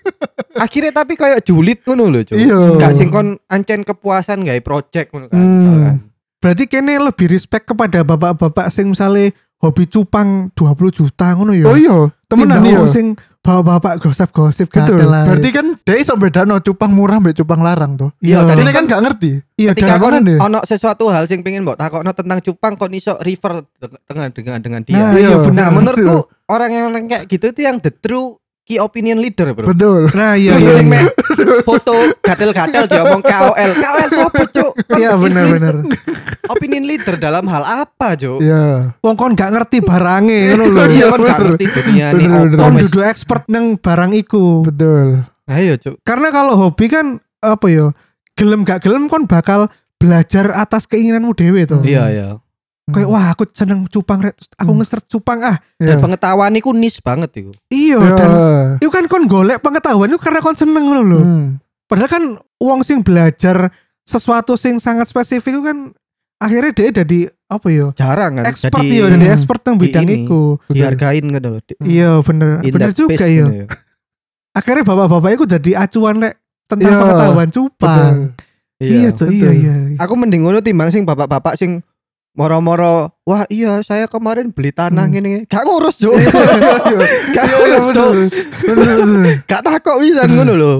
Akhirnya 0.64 0.93
tapi 0.93 1.18
kayak 1.18 1.41
julid 1.41 1.82
ngono 1.82 2.14
lho, 2.14 2.22
Cuk. 2.22 2.38
Iya. 2.38 2.78
Gak 2.78 2.93
sing 2.93 3.10
kon 3.10 3.41
ancen 3.49 3.82
kepuasan 3.82 4.45
gawe 4.45 4.62
project 4.62 5.10
ngono 5.10 5.26
kan. 5.26 5.41
Hmm. 5.41 5.58
misalkan. 5.58 5.97
Berarti 6.45 6.70
kene 6.70 7.01
lebih 7.01 7.26
respect 7.34 7.66
kepada 7.66 8.06
bapak-bapak 8.06 8.70
sing 8.70 8.93
misalnya 8.93 9.34
hobi 9.66 9.89
cupang 9.89 10.53
20 10.53 10.97
juta 11.01 11.34
ngono 11.34 11.57
ya. 11.57 11.66
Oh 11.66 11.78
iya, 11.78 11.95
temenan 12.30 12.61
wong 12.61 12.86
sing 12.86 13.07
bapak-bapak 13.45 14.01
gosip-gosip 14.01 14.74
Betul. 14.74 14.97
gatel 14.97 15.09
lah. 15.09 15.24
Berarti 15.30 15.49
kan 15.53 15.66
dia 15.86 15.95
iso 16.01 16.18
bedano 16.18 16.57
cupang 16.57 16.89
murah 16.89 17.22
mbek 17.22 17.38
cupang 17.38 17.61
larang 17.61 17.93
tuh. 17.93 18.09
Iya, 18.18 18.41
Ini 18.41 18.74
kan 18.74 18.89
gak 18.89 19.01
ngerti. 19.05 19.32
iya 19.61 19.72
Ketika 19.78 20.01
kon 20.01 20.18
ono 20.18 20.59
sesuatu 20.66 21.13
hal 21.13 21.30
sing 21.30 21.45
pengen 21.45 21.61
mbok 21.61 21.78
takokno 21.78 22.09
tentang 22.18 22.41
cupang 22.41 22.74
kon 22.74 22.89
iso 22.97 23.13
refer 23.22 23.61
dengan 24.09 24.30
dengan 24.34 24.59
dengan 24.66 24.82
dia. 24.82 24.97
Nah, 24.97 25.09
iya, 25.13 25.30
iya 25.30 25.38
Nah, 25.38 25.45
benar. 25.45 25.70
menurutku 25.70 26.18
orang 26.49 26.70
yang 26.74 26.89
kayak 27.05 27.24
gitu 27.30 27.45
itu 27.53 27.61
yang 27.61 27.78
the 27.78 27.93
true 27.93 28.34
key 28.66 28.82
opinion 28.82 29.22
leader, 29.22 29.53
Bro. 29.53 29.70
Betul. 29.70 30.09
Nah, 30.09 30.34
iya 30.34 30.57
iya. 30.57 30.82
iya. 30.82 31.01
foto 31.68 31.93
gatel-gatel 32.26 32.89
dia 32.89 33.01
ngomong 33.05 33.22
KOL. 33.22 33.72
KOL 33.78 34.09
siapa, 34.09 34.43
Cuk? 34.49 34.72
Iya 34.97 35.11
benar 35.22 35.45
benar. 35.53 35.76
Opinion 36.49 36.84
leader 36.89 37.16
dalam 37.22 37.45
hal 37.45 37.63
apa, 37.86 38.18
Cuk? 38.18 38.41
Iya. 38.41 38.97
Wong 39.05 39.16
kon 39.16 39.38
gak 39.38 39.53
ngerti 39.53 39.86
barange 39.86 40.39
ngono 40.49 40.66
lho. 40.74 40.84
Iya 40.89 41.05
kan 41.13 41.20
gak 41.22 41.39
ngerti 41.45 41.66
dunia 41.70 42.05
bener. 42.18 42.57
Kon 42.57 42.74
apa 42.74 42.84
dudu 42.89 42.99
expert 43.05 43.45
nang 43.47 43.78
barang 43.78 44.11
iku. 44.18 44.66
Betul. 44.66 45.22
Ayo, 45.45 45.78
Cuk. 45.78 46.01
Karena 46.01 46.34
kalau 46.34 46.57
hobi 46.57 46.89
kan 46.89 47.22
apa 47.45 47.70
ya? 47.70 47.93
Gelem 48.34 48.66
gak 48.66 48.82
gelem 48.82 49.05
kon 49.05 49.30
bakal 49.30 49.70
belajar 50.01 50.51
atas 50.57 50.89
keinginanmu 50.89 51.38
dewe 51.38 51.70
tuh. 51.70 51.86
Iya, 51.86 52.09
iya. 52.11 52.28
Kayak 52.86 53.10
wah 53.10 53.34
aku 53.34 53.50
seneng 53.50 53.90
cupang 53.90 54.22
rek, 54.22 54.38
terus 54.38 54.50
aku 54.54 54.70
Hmm. 54.70 54.78
nge-search 54.78 55.10
cupang 55.10 55.42
ah. 55.42 55.58
Dan 55.76 55.98
Iya. 55.98 56.04
pengetahuan 56.06 56.54
iku 56.54 56.70
niche 56.70 57.02
banget 57.02 57.34
iku. 57.36 57.50
Iya 57.68 57.98
Iya. 57.98 58.14
dan 58.14 58.30
itu 58.78 58.92
kan 58.94 59.04
kon 59.10 59.26
golek 59.26 59.58
pengetahuan 59.58 60.06
itu 60.08 60.22
karena 60.22 60.38
kon 60.38 60.54
seneng 60.54 60.86
ngono 60.86 61.02
lho. 61.02 61.20
Hmm. 61.20 61.48
Padahal 61.86 62.08
kan 62.08 62.24
wong 62.56 62.86
sing 62.86 63.02
belajar 63.02 63.74
sesuatu 64.02 64.54
sing 64.54 64.78
sangat 64.78 65.10
spesifik 65.10 65.50
itu 65.52 65.64
kan 65.66 65.98
akhirnya 66.38 66.72
dia 66.72 66.90
jadi 66.96 67.20
apa 67.48 67.68
ya? 67.68 67.90
Jarang 67.92 68.38
kan 68.38 68.46
Expert 68.46 68.78
jadi 68.78 68.94
ya, 68.96 69.06
jadi 69.08 69.26
Hmm. 69.26 69.34
expert 69.34 69.62
nang 69.64 69.76
di 69.76 69.82
bidang 69.82 70.06
ini. 70.06 70.16
iku. 70.22 70.42
dihargain 70.68 71.26
gitu 71.26 71.48
loh. 71.48 71.62
Di- 71.64 71.78
Iya 71.82 72.12
bener, 72.22 72.50
in 72.62 72.70
bener 72.70 72.94
juga 72.94 73.26
ya. 73.26 73.50
gitu 73.50 73.66
Akhirnya 74.54 74.86
bapak-bapak 74.86 75.30
itu 75.34 75.46
jadi 75.50 75.72
acuan 75.82 76.22
lek 76.22 76.38
tentang 76.66 76.86
Iya, 76.88 77.02
pengetahuan 77.02 77.50
cupang. 77.50 78.16
Iya, 78.78 78.88
iya, 78.88 79.10
betul. 79.10 79.28
iya. 79.34 79.74
Aku 79.98 80.14
mending 80.14 80.46
ngono 80.46 80.62
timbang 80.62 80.88
sing 80.88 81.02
bapak-bapak 81.02 81.58
sing 81.58 81.82
moro-moro 82.36 83.16
wah 83.24 83.48
iya 83.48 83.80
saya 83.80 84.06
kemarin 84.06 84.52
beli 84.52 84.76
tanah 84.76 85.08
Hmm. 85.08 85.16
gini 85.16 85.30
gak 85.48 85.64
ngurus 85.64 85.96
Cuk. 85.98 86.14
Iya, 86.14 86.28
gak 87.36 87.46
iya, 87.48 87.56
ngurus 87.56 87.86
Cuk. 87.96 88.12
Bener, 88.68 88.96
bener. 89.02 89.36
gak 89.48 89.62
takok 89.64 90.04
wisan 90.04 90.30
ngono 90.36 90.54
bener. 90.54 90.76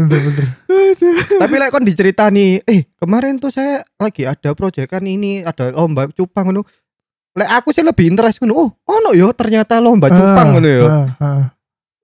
tapi 1.44 1.54
lek 1.60 1.70
kon 1.74 1.84
diceritani 1.84 2.64
eh 2.64 2.88
kemarin 2.96 3.36
tuh 3.36 3.52
saya 3.52 3.84
lagi 4.00 4.24
ada 4.24 4.56
proyekan 4.56 5.04
ini 5.04 5.44
ada 5.44 5.76
lomba 5.76 6.08
cupang 6.08 6.48
ngono 6.48 6.64
lek 7.36 7.50
aku 7.52 7.68
sih 7.70 7.84
lebih 7.84 8.08
interest 8.08 8.40
ngono 8.40 8.54
oh 8.56 8.68
ono 8.88 9.12
yo 9.12 9.28
ternyata 9.36 9.76
lomba 9.76 10.08
cupang 10.08 10.46
Ah, 10.46 10.52
ngono 10.56 10.68
yo 10.70 10.86
ah, 10.88 11.06
ah. 11.20 11.44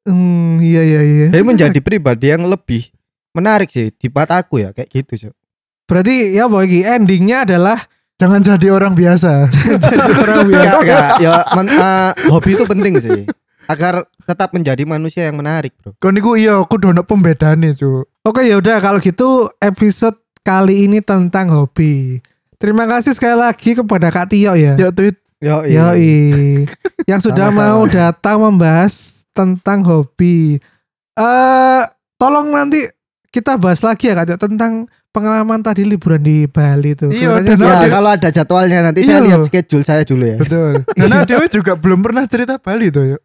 Hmm, 0.06 0.62
iya 0.62 0.86
iya 0.86 1.00
iya. 1.02 1.26
Jadi 1.34 1.42
menjadi 1.42 1.78
pribadi 1.82 2.30
yang 2.30 2.46
lebih 2.46 2.94
menarik 3.34 3.66
sih 3.66 3.90
di 3.90 4.06
mataku 4.06 4.62
ya 4.62 4.70
kayak 4.70 4.86
gitu 4.92 5.26
Cuk. 5.26 5.34
Berarti 5.90 6.38
ya 6.38 6.46
bagi 6.46 6.86
endingnya 6.86 7.42
adalah 7.42 7.74
Jangan 8.16 8.40
jadi 8.40 8.72
orang 8.72 8.96
biasa. 8.96 9.52
jadi 9.84 10.12
orang 10.16 10.48
biasa. 10.48 10.72
Gak, 10.72 10.80
gak, 10.88 11.08
ya 11.20 11.34
men- 11.52 11.68
eh, 11.68 12.10
hobi 12.32 12.50
itu 12.56 12.64
penting 12.64 12.94
sih 12.96 13.20
agar 13.66 14.06
tetap 14.24 14.54
menjadi 14.54 14.86
manusia 14.86 15.26
yang 15.26 15.42
menarik 15.42 15.74
bro 15.82 15.90
Kon 15.98 16.14
niku 16.14 16.38
iya 16.38 16.56
aku 16.56 16.78
dono 16.78 17.02
pembedane, 17.02 17.74
Cuk. 17.74 18.06
Oke 18.22 18.46
ya 18.46 18.56
udah 18.58 18.78
kalau 18.78 19.02
gitu 19.02 19.50
episode 19.58 20.16
kali 20.40 20.86
ini 20.86 21.02
tentang 21.02 21.50
hobi. 21.50 22.22
Terima 22.56 22.88
kasih 22.88 23.12
sekali 23.12 23.36
lagi 23.36 23.76
kepada 23.76 24.08
Kak 24.08 24.32
Tio 24.32 24.56
ya. 24.56 24.78
Ya 24.78 24.88
tweet 24.88 25.18
Yo, 25.36 25.68
Yoi. 25.68 26.64
yang 27.10 27.20
sudah 27.20 27.52
Sama-sama. 27.52 27.76
mau 27.76 27.82
datang 27.84 28.38
membahas 28.40 28.94
tentang 29.36 29.84
hobi. 29.84 30.56
Eh 31.12 31.82
tolong 32.16 32.48
nanti 32.56 32.88
kita 33.28 33.60
bahas 33.60 33.84
lagi 33.84 34.08
ya 34.08 34.16
Kak 34.16 34.26
Tio 34.32 34.38
tentang 34.40 34.88
pengalaman 35.16 35.58
tadi 35.58 35.82
liburan 35.82 36.20
di 36.20 36.44
Bali 36.44 36.92
tuh. 36.92 37.08
Iya, 37.08 37.40
dan 37.40 37.56
Ya 37.56 37.72
Ada- 37.80 37.88
kalau 37.88 38.10
ada 38.12 38.28
jadwalnya 38.28 38.78
nanti 38.82 39.00
Iya 39.00 39.08
saya 39.08 39.20
lihat 39.24 39.40
loh. 39.40 39.46
schedule 39.48 39.80
saya 39.82 40.02
dulu 40.04 40.24
ya. 40.26 40.36
betul. 40.36 40.72
Karena 41.00 41.24
Dewi 41.24 41.46
juga 41.48 41.72
belum 41.74 42.04
pernah 42.04 42.24
cerita 42.24 42.60
Bali 42.60 42.92
tuh, 42.92 43.16
yuk. 43.16 43.22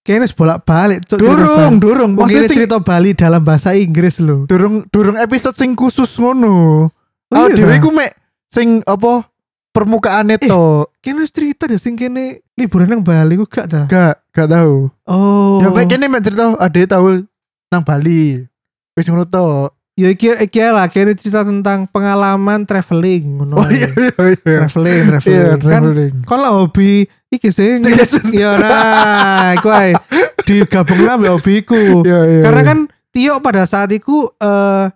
kayaknya 0.00 0.32
bolak 0.32 0.58
balik. 0.64 0.98
Durung, 1.06 1.78
durung. 1.78 2.10
Maksudnya 2.16 2.48
sing 2.48 2.58
cerita 2.58 2.80
Bali 2.80 3.12
dalam 3.12 3.38
bahasa 3.38 3.70
Inggris 3.72 4.18
loh. 4.18 4.44
durung 4.44 4.82
durung 4.88 5.14
episode 5.14 5.54
sing 5.54 5.72
khusus 5.72 6.08
ngono. 6.16 6.88
Oh, 7.28 7.36
Oh, 7.36 7.46
iya 7.46 7.54
Dewi 7.54 7.76
ku 7.76 7.92
mek 7.92 8.16
sing 8.48 8.80
apa 8.82 9.28
permukaannya 9.70 10.40
Eh. 10.40 10.48
to. 10.48 10.88
Kayaknya 10.98 11.24
cerita 11.28 11.62
deh 11.64 11.76
sing 11.76 11.92
kene 11.92 12.40
liburan 12.54 12.88
nang 12.88 13.04
Bali 13.04 13.36
ku 13.36 13.44
gak 13.44 13.68
dah. 13.68 13.84
Gak, 13.84 14.16
gak 14.32 14.48
tahu. 14.48 14.88
Oh. 15.04 15.60
Ya 15.60 15.68
mek 15.68 15.86
kene 15.86 16.08
mek 16.08 16.24
cerita 16.24 16.56
ade 16.56 16.82
tahu 16.84 17.28
nang 17.68 17.84
Bali. 17.84 18.48
Wis 18.96 19.06
ngono 19.06 19.22
to. 19.22 19.68
Ya 19.98 20.14
iki 20.14 20.30
iki 20.30 20.62
lah 20.62 20.86
kene 20.86 21.18
cerita 21.18 21.42
tentang 21.42 21.90
pengalaman 21.90 22.62
traveling 22.62 23.42
ngono. 23.42 23.58
Oh 23.58 23.66
iya 23.66 23.90
iya 23.90 24.14
iya. 24.14 24.58
Traveling, 24.62 25.02
Iya, 25.02 25.10
traveling. 25.18 25.58
kan 25.58 25.82
traveling. 25.82 26.14
kon 26.22 26.38
lah 26.38 26.54
hobi 26.54 27.02
iki 27.28 27.50
sih. 27.50 27.82
Ya 28.30 28.54
nah, 28.54 29.58
iku 29.58 29.68
ae 29.74 29.98
digabungna 30.46 31.18
ambek 31.18 31.34
hobiku. 31.34 32.06
Iya 32.06 32.20
iya. 32.30 32.42
Karena 32.46 32.62
iya. 32.62 32.68
kan 32.70 32.78
Tio 33.10 33.34
pada 33.42 33.66
saat 33.66 33.90
itu 33.90 34.30
eh 34.38 34.86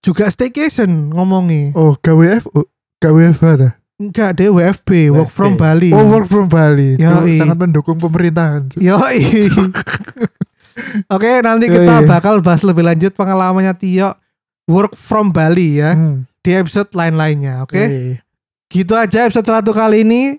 juga 0.00 0.24
staycation 0.32 1.12
ngomongi. 1.12 1.76
oh 1.76 1.92
gawe 2.00 2.40
F 2.40 2.48
gawe 3.04 3.20
F 3.28 3.40
ada. 3.44 3.76
Enggak 3.98 4.38
deh 4.38 4.46
WFB, 4.46 5.10
work 5.10 5.26
from. 5.28 5.58
Bali. 5.58 5.90
Oh 5.90 6.06
work 6.08 6.24
from 6.24 6.46
Bali. 6.46 6.94
Yoi. 6.96 7.36
sangat 7.36 7.58
mendukung 7.58 7.98
pemerintahan. 7.98 8.70
Yoi. 8.78 9.50
Oke, 11.14 11.42
nanti 11.42 11.66
Iya, 11.66 11.74
kita 11.82 11.94
iya. 12.00 12.06
bakal 12.06 12.38
bahas 12.38 12.62
lebih 12.62 12.86
lanjut 12.86 13.10
pengalamannya 13.12 13.74
Tio 13.74 14.14
work 14.68 14.92
from 14.94 15.32
Bali 15.32 15.80
ya 15.80 15.96
Hmm. 15.96 16.28
di 16.44 16.52
episode 16.52 16.92
lain-lainnya. 16.92 17.64
Oke, 17.64 17.80
Iya. 17.80 18.20
gitu 18.68 18.92
aja 18.94 19.24
episode 19.26 19.48
satu 19.48 19.72
kali 19.72 20.04
ini. 20.04 20.36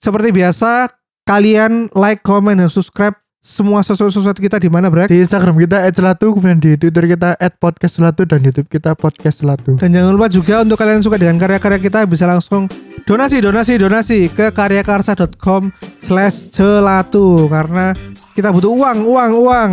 Seperti 0.00 0.32
biasa, 0.32 0.88
kalian 1.28 1.92
like, 1.92 2.24
comment, 2.24 2.56
dan 2.56 2.72
subscribe 2.72 3.12
semua 3.40 3.80
sosok-sosok 3.80 4.36
kita 4.36 4.56
di 4.60 4.68
mana, 4.68 4.92
Brak? 4.92 5.08
Di 5.08 5.24
Instagram 5.24 5.56
kita 5.56 5.80
@celatu, 5.92 6.36
kemudian 6.36 6.60
di 6.60 6.76
Twitter 6.76 7.08
kita 7.08 7.36
@podcastcelatu 7.56 8.28
dan 8.28 8.44
YouTube 8.44 8.68
kita 8.68 8.92
podcast 8.92 9.40
celatu. 9.40 9.80
Dan 9.80 9.92
jangan 9.92 10.12
lupa 10.12 10.28
juga 10.28 10.60
untuk 10.60 10.76
kalian 10.76 11.00
yang 11.00 11.04
suka 11.04 11.16
dengan 11.16 11.36
karya-karya 11.40 11.80
kita 11.80 12.04
bisa 12.04 12.28
langsung 12.28 12.68
donasi, 13.08 13.40
donasi, 13.40 13.80
donasi 13.80 14.28
ke 14.28 14.52
karyakarsa.com 14.52 15.72
slash 16.04 16.52
celatu 16.52 17.48
karena 17.48 17.96
kita 18.36 18.52
butuh 18.52 18.72
uang, 18.76 19.08
uang, 19.08 19.30
uang, 19.36 19.72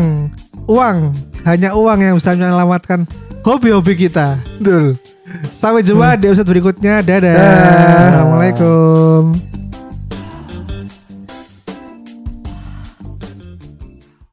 uang. 0.67 0.97
Hanya 1.43 1.75
uang 1.75 1.99
yang 1.99 2.15
bisa 2.15 2.36
menyelamatkan 2.36 3.03
hobi-hobi 3.48 3.95
kita. 3.95 4.36
Betul. 4.60 5.00
Sampai 5.48 5.84
jumpa 5.84 6.20
di 6.20 6.28
episode 6.28 6.48
berikutnya. 6.52 7.00
Dadah. 7.00 7.36
Dah. 7.36 8.08
Assalamualaikum. 8.12 9.22